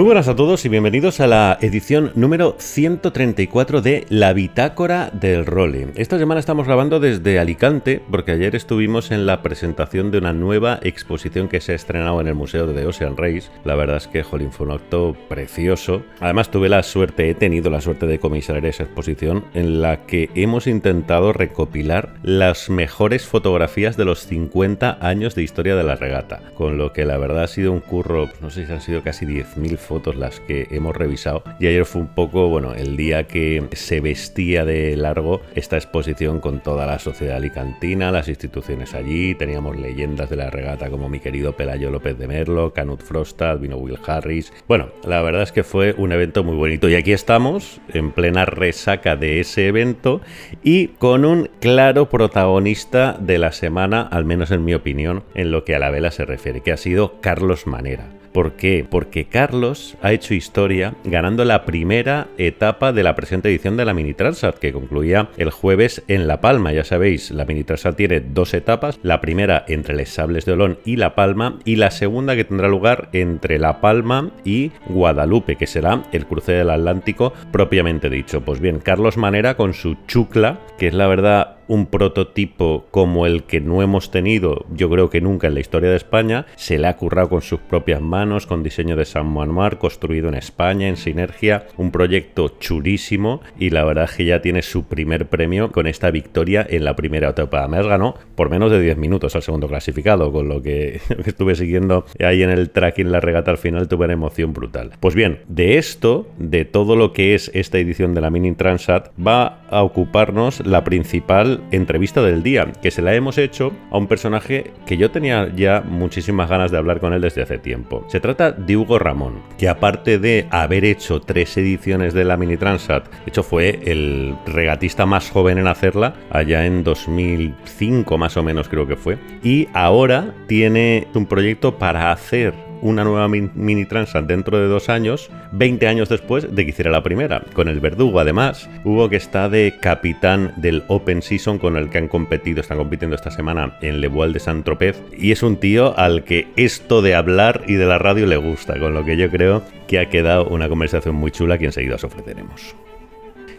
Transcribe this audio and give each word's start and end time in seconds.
Muy 0.00 0.06
buenas 0.06 0.28
a 0.28 0.34
todos 0.34 0.64
y 0.64 0.70
bienvenidos 0.70 1.20
a 1.20 1.26
la 1.26 1.58
edición 1.60 2.12
número 2.14 2.56
134 2.58 3.82
de 3.82 4.06
La 4.08 4.32
Bitácora 4.32 5.10
del 5.12 5.44
Role. 5.44 5.88
Esta 5.94 6.16
semana 6.16 6.40
estamos 6.40 6.66
grabando 6.66 7.00
desde 7.00 7.38
Alicante 7.38 8.00
porque 8.10 8.32
ayer 8.32 8.56
estuvimos 8.56 9.10
en 9.10 9.26
la 9.26 9.42
presentación 9.42 10.10
de 10.10 10.16
una 10.16 10.32
nueva 10.32 10.80
exposición 10.82 11.48
que 11.48 11.60
se 11.60 11.72
ha 11.72 11.74
estrenado 11.74 12.18
en 12.22 12.28
el 12.28 12.34
Museo 12.34 12.66
de 12.66 12.86
Ocean 12.86 13.18
Race. 13.18 13.50
La 13.64 13.74
verdad 13.74 13.98
es 13.98 14.08
que, 14.08 14.22
jolín, 14.22 14.52
fue 14.52 14.68
un 14.68 14.72
acto 14.72 15.14
precioso. 15.28 16.02
Además 16.20 16.50
tuve 16.50 16.70
la 16.70 16.82
suerte, 16.82 17.28
he 17.28 17.34
tenido 17.34 17.68
la 17.68 17.82
suerte 17.82 18.06
de 18.06 18.18
comisar 18.18 18.64
esa 18.64 18.84
exposición 18.84 19.44
en 19.52 19.82
la 19.82 20.06
que 20.06 20.30
hemos 20.34 20.66
intentado 20.66 21.34
recopilar 21.34 22.14
las 22.22 22.70
mejores 22.70 23.26
fotografías 23.26 23.98
de 23.98 24.06
los 24.06 24.20
50 24.20 24.96
años 25.06 25.34
de 25.34 25.42
historia 25.42 25.76
de 25.76 25.84
la 25.84 25.96
regata. 25.96 26.40
Con 26.54 26.78
lo 26.78 26.94
que 26.94 27.04
la 27.04 27.18
verdad 27.18 27.42
ha 27.42 27.48
sido 27.48 27.70
un 27.70 27.80
curro, 27.80 28.30
no 28.40 28.48
sé 28.48 28.66
si 28.66 28.72
han 28.72 28.80
sido 28.80 29.02
casi 29.02 29.26
10.000 29.26 29.76
fotos 29.90 30.14
las 30.14 30.38
que 30.38 30.68
hemos 30.70 30.94
revisado. 30.94 31.42
Y 31.58 31.66
ayer 31.66 31.84
fue 31.84 32.02
un 32.02 32.14
poco, 32.14 32.48
bueno, 32.48 32.74
el 32.74 32.96
día 32.96 33.26
que 33.26 33.64
se 33.72 34.00
vestía 34.00 34.64
de 34.64 34.96
largo 34.96 35.40
esta 35.56 35.76
exposición 35.76 36.38
con 36.38 36.60
toda 36.60 36.86
la 36.86 37.00
sociedad 37.00 37.38
alicantina, 37.38 38.12
las 38.12 38.28
instituciones 38.28 38.94
allí. 38.94 39.34
Teníamos 39.34 39.76
leyendas 39.76 40.30
de 40.30 40.36
la 40.36 40.48
regata 40.48 40.90
como 40.90 41.08
mi 41.08 41.18
querido 41.18 41.56
Pelayo 41.56 41.90
López 41.90 42.16
de 42.16 42.28
Merlo, 42.28 42.72
Canut 42.72 43.02
Frostad, 43.02 43.58
vino 43.58 43.78
Will 43.78 43.98
Harris. 44.06 44.52
Bueno, 44.68 44.90
la 45.02 45.22
verdad 45.22 45.42
es 45.42 45.50
que 45.50 45.64
fue 45.64 45.92
un 45.98 46.12
evento 46.12 46.44
muy 46.44 46.54
bonito. 46.54 46.88
Y 46.88 46.94
aquí 46.94 47.10
estamos, 47.10 47.80
en 47.92 48.12
plena 48.12 48.44
resaca 48.44 49.16
de 49.16 49.40
ese 49.40 49.66
evento 49.66 50.20
y 50.62 50.86
con 50.86 51.24
un 51.24 51.50
claro 51.58 52.08
protagonista 52.08 53.16
de 53.18 53.38
la 53.38 53.50
semana, 53.50 54.02
al 54.02 54.24
menos 54.24 54.52
en 54.52 54.64
mi 54.64 54.72
opinión, 54.72 55.24
en 55.34 55.50
lo 55.50 55.64
que 55.64 55.74
a 55.74 55.80
la 55.80 55.90
vela 55.90 56.12
se 56.12 56.24
refiere, 56.24 56.60
que 56.60 56.70
ha 56.70 56.76
sido 56.76 57.20
Carlos 57.20 57.66
Manera. 57.66 58.19
¿Por 58.32 58.52
qué? 58.52 58.86
Porque 58.88 59.24
Carlos 59.24 59.96
ha 60.02 60.12
hecho 60.12 60.34
historia 60.34 60.94
ganando 61.04 61.44
la 61.44 61.64
primera 61.64 62.28
etapa 62.38 62.92
de 62.92 63.02
la 63.02 63.16
presente 63.16 63.48
edición 63.48 63.76
de 63.76 63.84
la 63.84 63.94
Mini 63.94 64.14
Transat, 64.14 64.58
que 64.58 64.72
concluía 64.72 65.30
el 65.36 65.50
jueves 65.50 66.02
en 66.06 66.26
La 66.26 66.40
Palma. 66.40 66.72
Ya 66.72 66.84
sabéis, 66.84 67.30
la 67.30 67.44
Mini 67.44 67.64
Transat 67.64 67.96
tiene 67.96 68.20
dos 68.20 68.54
etapas, 68.54 69.00
la 69.02 69.20
primera 69.20 69.64
entre 69.68 69.96
Les 69.96 70.10
Sables 70.10 70.44
de 70.44 70.52
Olón 70.52 70.78
y 70.84 70.96
La 70.96 71.14
Palma, 71.14 71.58
y 71.64 71.76
la 71.76 71.90
segunda 71.90 72.36
que 72.36 72.44
tendrá 72.44 72.68
lugar 72.68 73.08
entre 73.12 73.58
La 73.58 73.80
Palma 73.80 74.30
y 74.44 74.70
Guadalupe, 74.86 75.56
que 75.56 75.66
será 75.66 76.04
el 76.12 76.26
cruce 76.26 76.52
del 76.52 76.70
Atlántico 76.70 77.32
propiamente 77.50 78.08
dicho. 78.08 78.42
Pues 78.42 78.60
bien, 78.60 78.78
Carlos 78.78 79.16
Manera 79.16 79.56
con 79.56 79.74
su 79.74 79.96
chucla, 80.06 80.60
que 80.78 80.88
es 80.88 80.94
la 80.94 81.08
verdad 81.08 81.59
un 81.70 81.86
prototipo 81.86 82.86
como 82.90 83.26
el 83.26 83.44
que 83.44 83.60
no 83.60 83.80
hemos 83.80 84.10
tenido, 84.10 84.66
yo 84.74 84.90
creo 84.90 85.08
que 85.08 85.20
nunca 85.20 85.46
en 85.46 85.54
la 85.54 85.60
historia 85.60 85.88
de 85.88 85.96
España, 85.96 86.46
se 86.56 86.78
le 86.78 86.88
ha 86.88 86.96
currado 86.96 87.28
con 87.28 87.42
sus 87.42 87.60
propias 87.60 88.00
manos, 88.00 88.44
con 88.44 88.64
diseño 88.64 88.96
de 88.96 89.04
San 89.04 89.28
Manuel, 89.28 89.78
construido 89.78 90.28
en 90.28 90.34
España, 90.34 90.88
en 90.88 90.96
sinergia, 90.96 91.68
un 91.76 91.92
proyecto 91.92 92.56
chulísimo 92.58 93.40
y 93.56 93.70
la 93.70 93.84
verdad 93.84 94.06
es 94.10 94.16
que 94.16 94.24
ya 94.24 94.42
tiene 94.42 94.62
su 94.62 94.86
primer 94.88 95.28
premio 95.28 95.70
con 95.70 95.86
esta 95.86 96.10
victoria 96.10 96.66
en 96.68 96.84
la 96.84 96.96
primera 96.96 97.28
etapa. 97.28 97.60
Además 97.60 97.86
ganó 97.86 98.16
por 98.34 98.50
menos 98.50 98.72
de 98.72 98.80
10 98.80 98.96
minutos 98.96 99.36
al 99.36 99.42
segundo 99.42 99.68
clasificado, 99.68 100.32
con 100.32 100.48
lo 100.48 100.62
que 100.62 101.00
estuve 101.24 101.54
siguiendo 101.54 102.04
ahí 102.18 102.42
en 102.42 102.50
el 102.50 102.70
tracking 102.70 103.12
la 103.12 103.20
regata 103.20 103.52
al 103.52 103.58
final 103.58 103.86
tuve 103.86 104.06
una 104.06 104.14
emoción 104.14 104.52
brutal. 104.52 104.90
Pues 104.98 105.14
bien, 105.14 105.38
de 105.46 105.78
esto, 105.78 106.26
de 106.36 106.64
todo 106.64 106.96
lo 106.96 107.12
que 107.12 107.36
es 107.36 107.48
esta 107.54 107.78
edición 107.78 108.12
de 108.12 108.22
la 108.22 108.30
Mini 108.30 108.52
Transat, 108.54 109.10
va 109.24 109.60
a 109.70 109.84
ocuparnos 109.84 110.66
la 110.66 110.82
principal 110.82 111.59
entrevista 111.70 112.22
del 112.22 112.42
día, 112.42 112.72
que 112.82 112.90
se 112.90 113.02
la 113.02 113.14
hemos 113.14 113.38
hecho 113.38 113.72
a 113.90 113.98
un 113.98 114.06
personaje 114.06 114.72
que 114.86 114.96
yo 114.96 115.10
tenía 115.10 115.52
ya 115.54 115.80
muchísimas 115.80 116.48
ganas 116.48 116.70
de 116.70 116.78
hablar 116.78 117.00
con 117.00 117.12
él 117.12 117.20
desde 117.20 117.42
hace 117.42 117.58
tiempo. 117.58 118.04
Se 118.08 118.20
trata 118.20 118.52
de 118.52 118.76
Hugo 118.76 118.98
Ramón, 118.98 119.42
que 119.58 119.68
aparte 119.68 120.18
de 120.18 120.46
haber 120.50 120.84
hecho 120.84 121.20
tres 121.20 121.56
ediciones 121.56 122.14
de 122.14 122.24
la 122.24 122.36
Mini 122.36 122.56
Transat, 122.56 123.08
de 123.08 123.16
hecho 123.26 123.42
fue 123.42 123.80
el 123.84 124.34
regatista 124.46 125.06
más 125.06 125.30
joven 125.30 125.58
en 125.58 125.66
hacerla, 125.66 126.14
allá 126.30 126.66
en 126.66 126.84
2005 126.84 128.18
más 128.18 128.36
o 128.36 128.42
menos 128.42 128.68
creo 128.68 128.86
que 128.86 128.96
fue, 128.96 129.18
y 129.42 129.68
ahora 129.72 130.34
tiene 130.46 131.08
un 131.14 131.26
proyecto 131.26 131.78
para 131.78 132.12
hacer 132.12 132.69
una 132.82 133.04
nueva 133.04 133.28
mini 133.28 133.84
Transat 133.84 134.26
dentro 134.26 134.58
de 134.58 134.66
dos 134.66 134.88
años, 134.88 135.30
20 135.52 135.86
años 135.86 136.08
después 136.08 136.54
de 136.54 136.64
que 136.64 136.70
hiciera 136.70 136.90
la 136.90 137.02
primera. 137.02 137.42
Con 137.52 137.68
el 137.68 137.80
Verdugo, 137.80 138.20
además, 138.20 138.68
Hugo 138.84 139.08
que 139.08 139.16
está 139.16 139.48
de 139.48 139.76
capitán 139.80 140.54
del 140.56 140.84
Open 140.88 141.22
Season 141.22 141.58
con 141.58 141.76
el 141.76 141.90
que 141.90 141.98
han 141.98 142.08
competido, 142.08 142.60
están 142.60 142.78
compitiendo 142.78 143.16
esta 143.16 143.30
semana 143.30 143.78
en 143.80 144.00
Le 144.00 144.08
Voile 144.08 144.34
de 144.34 144.40
Saint-Tropez. 144.40 145.02
Y 145.16 145.32
es 145.32 145.42
un 145.42 145.56
tío 145.56 145.98
al 145.98 146.24
que 146.24 146.48
esto 146.56 147.02
de 147.02 147.14
hablar 147.14 147.62
y 147.66 147.74
de 147.74 147.86
la 147.86 147.98
radio 147.98 148.26
le 148.26 148.36
gusta, 148.36 148.78
con 148.78 148.94
lo 148.94 149.04
que 149.04 149.16
yo 149.16 149.30
creo 149.30 149.62
que 149.86 149.98
ha 149.98 150.08
quedado 150.08 150.48
una 150.48 150.68
conversación 150.68 151.14
muy 151.14 151.30
chula 151.30 151.58
que 151.58 151.66
enseguida 151.66 151.96
os 151.96 152.04
ofreceremos. 152.04 152.74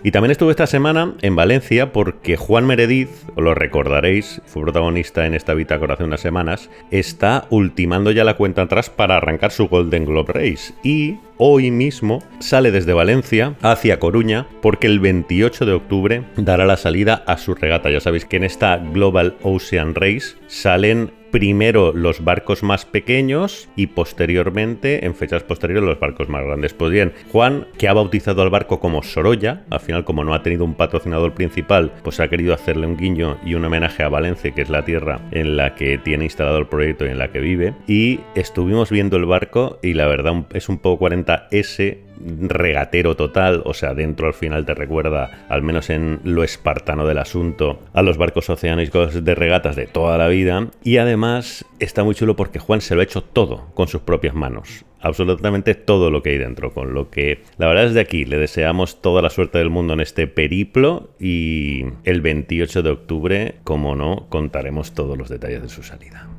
Y 0.04 0.12
también 0.12 0.32
estuve 0.32 0.52
esta 0.52 0.66
semana 0.66 1.14
en 1.22 1.36
Valencia 1.36 1.94
porque 1.94 2.36
Juan 2.36 2.66
Meredith, 2.66 3.10
os 3.36 3.44
lo 3.44 3.54
recordaréis, 3.54 4.42
fue 4.46 4.64
protagonista 4.64 5.28
en 5.28 5.36
esta 5.36 5.54
bitácora 5.54 5.94
hace 5.94 6.04
unas 6.04 6.22
semanas, 6.22 6.72
está 6.90 7.46
ultimando 7.52 8.12
ya 8.12 8.24
la 8.24 8.36
cuenta 8.36 8.64
atrás 8.64 8.90
para 8.90 9.18
arrancar 9.18 9.52
su 9.52 9.68
Golden 9.68 10.06
Globe 10.06 10.34
Race. 10.34 10.74
Y 10.84 11.18
hoy 11.38 11.70
mismo 11.70 12.24
sale 12.40 12.72
desde 12.72 12.94
Valencia 12.94 13.56
hacia 13.62 14.00
Coruña 14.00 14.48
porque 14.64 14.88
el 14.88 15.00
28 15.00 15.66
de 15.68 15.74
octubre 15.74 16.24
dará 16.36 16.66
la 16.66 16.78
salida 16.78 17.24
a 17.28 17.38
su 17.38 17.54
regata. 17.54 17.92
Ya 17.92 18.00
sabéis 18.00 18.26
que 18.26 18.38
en 18.38 18.44
esta 18.44 18.78
Global 18.78 19.36
Ocean 19.44 19.94
Race 19.94 20.36
salen 20.48 21.12
primero 21.32 21.94
los 21.94 22.24
barcos 22.24 22.64
más 22.64 22.86
pequeños 22.86 23.70
y 23.76 23.88
posteriormente, 23.88 25.06
en 25.06 25.16
fechas 25.16 25.44
posteriores, 25.44 25.84
los 25.84 26.00
barcos 26.00 26.30
más 26.30 26.44
grandes. 26.44 26.74
Pues 26.74 26.92
bien, 26.92 27.14
Juan, 27.32 27.68
que 27.78 27.88
ha 27.88 27.94
bautizado 27.94 28.42
al 28.42 28.50
barco 28.50 28.80
como 28.80 29.02
Sorolla, 29.04 29.64
al 29.70 29.80
final 29.80 30.04
como 30.04 30.24
no 30.24 30.34
ha 30.34 30.44
tenido 30.44 30.66
un 30.66 30.76
patrocinador 30.76 31.34
principal, 31.34 31.94
pues 32.04 32.20
ha 32.20 32.28
querido 32.28 32.54
hacerle 32.54 32.88
un 32.88 32.98
guiño 32.98 33.38
y 33.46 33.56
un 33.56 33.66
homenaje 33.66 34.04
a 34.04 34.10
Valencia, 34.10 34.52
que 34.52 34.62
es 34.62 34.70
la 34.70 34.86
tierra 34.86 35.22
en 35.32 35.58
la 35.58 35.76
que 35.76 35.98
tiene 35.98 36.26
instalado 36.26 36.58
el 36.58 36.68
proyecto 36.68 37.06
y 37.06 37.10
en 37.10 37.18
la 37.18 37.32
que 37.32 37.40
vive. 37.40 37.74
Y 37.88 38.20
estuvimos 38.36 38.90
viendo 38.90 39.18
el 39.18 39.26
barco 39.26 39.80
y 39.82 39.94
la 39.94 40.08
verdad 40.08 40.46
es 40.54 40.70
un 40.70 40.78
poco 40.78 41.08
40S 41.08 42.11
regatero 42.48 43.16
total, 43.16 43.62
o 43.66 43.74
sea, 43.74 43.94
dentro 43.94 44.28
al 44.28 44.34
final 44.34 44.66
te 44.66 44.74
recuerda, 44.74 45.46
al 45.50 45.62
menos 45.62 45.90
en 45.90 46.20
lo 46.24 46.44
espartano 46.44 47.06
del 47.06 47.18
asunto, 47.18 47.80
a 47.94 48.02
los 48.02 48.18
barcos 48.18 48.50
oceánicos 48.50 49.24
de 49.24 49.36
regatas 49.36 49.76
de 49.76 49.88
toda 49.88 50.18
la 50.18 50.28
vida. 50.28 50.68
Y 50.84 50.98
además 50.98 51.66
está 51.80 52.04
muy 52.04 52.16
chulo 52.16 52.36
porque 52.36 52.60
Juan 52.60 52.82
se 52.82 52.96
lo 52.96 53.02
ha 53.02 53.06
hecho 53.06 53.24
todo 53.24 53.68
con 53.74 53.88
sus 53.88 54.02
propias 54.02 54.36
manos. 54.36 54.86
Absolutamente 55.02 55.74
todo 55.74 56.12
lo 56.12 56.22
que 56.22 56.30
hay 56.32 56.38
dentro, 56.38 56.72
con 56.74 56.94
lo 56.94 57.10
que 57.10 57.42
la 57.58 57.68
verdad 57.68 57.86
es 57.86 57.94
de 57.96 58.02
aquí 58.02 58.24
le 58.24 58.38
deseamos 58.38 59.02
toda 59.02 59.24
la 59.24 59.32
suerte 59.32 59.58
del 59.58 59.72
mundo 59.72 59.94
en 59.94 60.00
este 60.00 60.28
periplo 60.28 61.10
y 61.20 61.86
el 62.04 62.22
28 62.22 62.84
de 62.84 62.90
octubre, 62.92 63.56
como 63.64 63.96
no, 63.96 64.28
contaremos 64.30 64.94
todos 64.94 65.18
los 65.18 65.30
detalles 65.30 65.64
de 65.64 65.70
su 65.70 65.82
salida. 65.82 66.30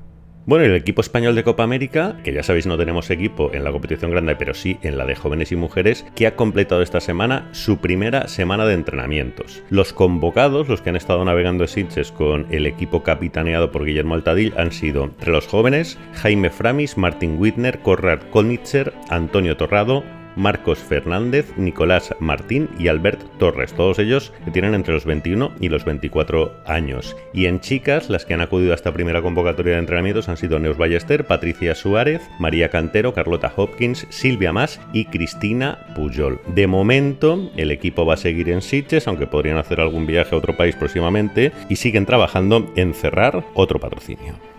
Bueno, 0.45 0.65
el 0.65 0.75
equipo 0.75 1.03
español 1.03 1.37
de 1.37 1.45
Copa 1.45 1.63
América, 1.63 2.17
que 2.25 2.33
ya 2.33 2.43
sabéis 2.43 2.67
no 2.67 2.77
tenemos 2.77 3.11
equipo 3.11 3.53
en 3.55 3.63
la 3.63 3.71
competición 3.71 4.11
grande, 4.11 4.35
pero 4.35 4.55
sí 4.55 4.77
en 4.83 4.99
la 4.99 5.07
de 5.07 5.15
jóvenes 5.15 5.53
y 5.53 5.57
mujeres, 5.57 6.05
que 6.17 6.27
ha 6.27 6.35
completado 6.35 6.83
esta 6.83 7.01
semana 7.01 7.49
su 7.53 7.79
primera 7.79 8.27
semana 8.27 8.67
de 8.67 8.75
entrenamientos. 8.75 9.63
Los 9.71 9.93
convocados, 9.93 10.69
los 10.69 10.81
que 10.81 10.91
han 10.91 10.97
estado 10.97 11.25
navegando 11.25 11.65
en 11.65 12.13
con 12.17 12.47
el 12.51 12.67
equipo 12.67 13.05
capitaneado 13.05 13.71
por 13.71 13.85
Guillermo 13.85 14.15
Altadil, 14.15 14.53
han 14.57 14.73
sido 14.73 15.05
entre 15.05 15.31
los 15.31 15.47
jóvenes 15.47 15.97
Jaime 16.15 16.51
Framis, 16.51 16.99
Martin 16.99 17.39
Wittner, 17.39 17.79
Corrad 17.79 18.23
Kolnitzer, 18.33 18.93
Antonio 19.11 19.57
Torrado, 19.57 20.03
Marcos 20.37 20.79
Fernández, 20.79 21.53
Nicolás 21.57 22.15
Martín 22.21 22.69
y 22.79 22.89
Albert 22.89 23.21
Torres, 23.39 23.73
todos 23.73 23.99
ellos 23.99 24.33
que 24.45 24.51
tienen 24.51 24.75
entre 24.75 24.95
los 24.95 25.05
21 25.05 25.53
y 25.61 25.69
los 25.69 25.85
24 25.85 26.55
años. 26.67 27.17
Y 27.33 27.47
en 27.47 27.61
chicas, 27.61 28.11
las 28.11 28.25
que 28.25 28.35
han 28.35 28.41
acudido 28.41 28.73
a 28.73 28.75
esta 28.75 28.93
primera 28.93 29.23
convocatoria 29.23 29.75
de 29.75 29.81
entrenamientos 29.81 30.29
han 30.29 30.37
sido 30.37 30.59
Neus 30.59 30.77
Ballester, 30.77 31.27
Patricia 31.27 31.75
Suárez, 31.75 32.23
María 32.39 32.69
Cantero, 32.69 33.15
Carlota 33.15 33.53
Hopkins, 33.57 34.07
Silvia 34.11 34.53
Mas 34.53 34.81
y 34.93 35.07
Cristina 35.07 35.87
Pujol. 35.95 36.41
De 36.55 36.67
momento, 36.67 37.51
el 37.57 37.71
equipo 37.71 38.07
va 38.07 38.15
a 38.15 38.19
seguir 38.19 38.49
en 38.51 38.63
Sitges, 38.63 39.09
aunque 39.09 39.27
podrían 39.27 39.59
hacer 39.59 39.81
algún 39.81 40.07
viaje 40.07 40.35
a 40.35 40.39
otro 40.39 40.57
país 40.57 40.77
próximamente, 40.77 41.53
y 41.69 41.77
siguen 41.77 42.07
trabajando 42.07 42.71
en 42.77 42.95
cerrar 42.95 43.45
otro 43.55 43.79
patrocinio. 43.79 44.52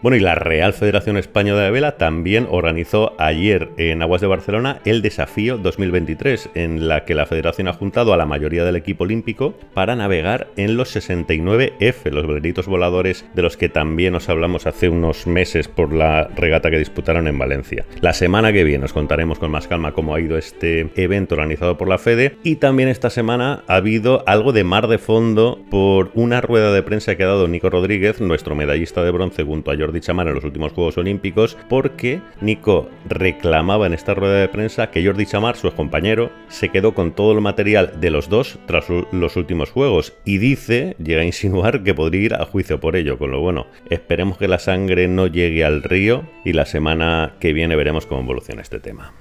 Bueno, 0.00 0.16
y 0.16 0.20
la 0.20 0.36
Real 0.36 0.74
Federación 0.74 1.16
Española 1.16 1.62
de 1.62 1.72
Vela 1.72 1.96
también 1.96 2.46
organizó 2.48 3.14
ayer 3.18 3.70
en 3.78 4.00
Aguas 4.00 4.20
de 4.20 4.28
Barcelona 4.28 4.80
el 4.84 5.02
Desafío 5.02 5.58
2023, 5.58 6.50
en 6.54 6.86
la 6.86 7.04
que 7.04 7.16
la 7.16 7.26
federación 7.26 7.66
ha 7.66 7.72
juntado 7.72 8.12
a 8.12 8.16
la 8.16 8.24
mayoría 8.24 8.64
del 8.64 8.76
equipo 8.76 9.02
olímpico 9.02 9.54
para 9.74 9.96
navegar 9.96 10.52
en 10.56 10.76
los 10.76 10.94
69F, 10.94 12.12
los 12.12 12.28
veleritos 12.28 12.68
voladores 12.68 13.24
de 13.34 13.42
los 13.42 13.56
que 13.56 13.68
también 13.68 14.14
os 14.14 14.28
hablamos 14.28 14.68
hace 14.68 14.88
unos 14.88 15.26
meses 15.26 15.66
por 15.66 15.92
la 15.92 16.28
regata 16.28 16.70
que 16.70 16.78
disputaron 16.78 17.26
en 17.26 17.36
Valencia. 17.36 17.84
La 18.00 18.12
semana 18.12 18.52
que 18.52 18.62
viene 18.62 18.84
os 18.84 18.92
contaremos 18.92 19.40
con 19.40 19.50
más 19.50 19.66
calma 19.66 19.94
cómo 19.94 20.14
ha 20.14 20.20
ido 20.20 20.38
este 20.38 20.92
evento 20.94 21.34
organizado 21.34 21.76
por 21.76 21.88
la 21.88 21.98
Fede 21.98 22.36
y 22.44 22.56
también 22.56 22.88
esta 22.88 23.10
semana 23.10 23.64
ha 23.66 23.74
habido 23.74 24.22
algo 24.28 24.52
de 24.52 24.62
mar 24.62 24.86
de 24.86 24.98
fondo 24.98 25.58
por 25.72 26.12
una 26.14 26.40
rueda 26.40 26.72
de 26.72 26.84
prensa 26.84 27.16
que 27.16 27.24
ha 27.24 27.28
dado 27.28 27.48
Nico 27.48 27.68
Rodríguez, 27.68 28.20
nuestro 28.20 28.54
medallista 28.54 29.02
de 29.02 29.10
bronce 29.10 29.42
junto 29.42 29.72
a 29.72 29.76
Jordi 29.76 29.87
Chamar 30.00 30.28
en 30.28 30.34
los 30.34 30.44
últimos 30.44 30.72
Juegos 30.72 30.98
Olímpicos, 30.98 31.56
porque 31.68 32.20
Nico 32.40 32.88
reclamaba 33.08 33.86
en 33.86 33.94
esta 33.94 34.14
rueda 34.14 34.40
de 34.40 34.48
prensa 34.48 34.90
que 34.90 35.04
Jordi 35.04 35.26
Chamar, 35.26 35.56
su 35.56 35.72
compañero, 35.72 36.30
se 36.48 36.68
quedó 36.68 36.94
con 36.94 37.12
todo 37.12 37.32
el 37.32 37.40
material 37.40 38.00
de 38.00 38.10
los 38.10 38.28
dos 38.28 38.58
tras 38.66 38.86
los 38.88 39.36
últimos 39.36 39.70
Juegos 39.70 40.14
y 40.24 40.38
dice, 40.38 40.96
llega 41.02 41.22
a 41.22 41.24
insinuar 41.24 41.82
que 41.82 41.94
podría 41.94 42.22
ir 42.22 42.34
a 42.34 42.44
juicio 42.44 42.80
por 42.80 42.96
ello, 42.96 43.18
con 43.18 43.30
lo 43.30 43.40
bueno, 43.40 43.66
esperemos 43.90 44.38
que 44.38 44.48
la 44.48 44.58
sangre 44.58 45.08
no 45.08 45.26
llegue 45.26 45.64
al 45.64 45.82
río 45.82 46.24
y 46.44 46.52
la 46.52 46.66
semana 46.66 47.34
que 47.40 47.52
viene 47.52 47.76
veremos 47.76 48.06
cómo 48.06 48.22
evoluciona 48.22 48.62
este 48.62 48.80
tema. 48.80 49.12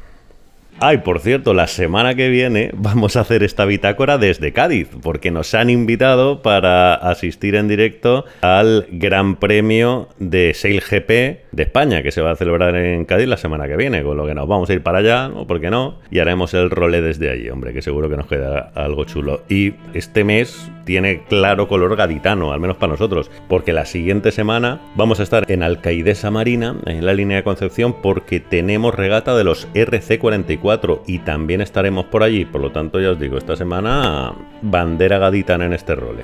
Ay, 0.79 1.00
por 1.00 1.21
cierto, 1.21 1.56
la 1.56 1.65
semana 1.65 2.13
que 2.13 2.29
viene 2.29 2.69
vamos 2.75 3.15
a 3.15 3.21
hacer 3.21 3.41
esta 3.41 3.65
bitácora 3.65 4.19
desde 4.19 4.53
Cádiz, 4.53 4.88
porque 5.01 5.31
nos 5.31 5.56
han 5.56 5.71
invitado 5.71 6.44
para 6.44 6.94
asistir 6.94 7.56
en 7.56 7.68
directo 7.68 8.25
al 8.41 8.85
Gran 8.91 9.38
Premio 9.38 10.07
de 10.19 10.53
Sail 10.53 10.81
GP 10.81 11.47
de 11.51 11.63
España, 11.63 12.03
que 12.03 12.12
se 12.12 12.21
va 12.21 12.29
a 12.29 12.35
celebrar 12.35 12.75
en 12.75 13.06
Cádiz 13.06 13.27
la 13.27 13.38
semana 13.38 13.68
que 13.68 13.75
viene, 13.75 14.03
con 14.03 14.18
lo 14.18 14.27
que 14.27 14.35
nos 14.35 14.47
vamos 14.47 14.69
a 14.69 14.74
ir 14.74 14.83
para 14.83 15.00
allá, 15.00 15.31
o 15.33 15.47
por 15.47 15.59
qué 15.59 15.71
no, 15.71 15.97
y 16.12 16.19
haremos 16.19 16.53
el 16.53 16.69
role 16.69 17.01
desde 17.01 17.31
allí, 17.31 17.50
hombre, 17.50 17.74
que 17.74 17.81
seguro 17.81 18.07
que 18.07 18.18
nos 18.18 18.27
queda 18.27 18.71
algo 18.75 19.03
chulo. 19.06 19.41
Y 19.50 19.74
este 19.95 20.24
mes 20.24 20.69
tiene 20.85 21.24
claro 21.27 21.68
color 21.68 21.95
gaditano, 21.95 22.53
al 22.53 22.59
menos 22.59 22.77
para 22.77 22.91
nosotros, 22.91 23.31
porque 23.50 23.74
la 23.74 23.85
siguiente 23.85 24.31
semana 24.31 24.79
vamos 24.95 25.19
a 25.19 25.24
estar 25.24 25.50
en 25.51 25.63
Alcaidesa 25.63 26.29
Marina, 26.29 26.75
en 26.85 27.03
la 27.03 27.15
línea 27.15 27.38
de 27.38 27.44
Concepción, 27.44 27.95
porque 28.01 28.39
tenemos 28.39 28.94
regata 28.94 29.35
de 29.35 29.44
los 29.44 29.68
RC44 29.74 30.67
y 31.06 31.19
también 31.19 31.62
estaremos 31.62 32.06
por 32.06 32.24
allí. 32.24 32.46
Por 32.46 32.62
lo 32.62 32.72
tanto, 32.72 33.00
ya 33.00 33.12
os 33.12 33.19
digo, 33.19 33.38
esta 33.38 33.56
semana 33.56 34.34
bandera 34.62 35.18
gaditana 35.18 35.66
en 35.66 35.74
este 35.74 35.96
role. 35.96 36.24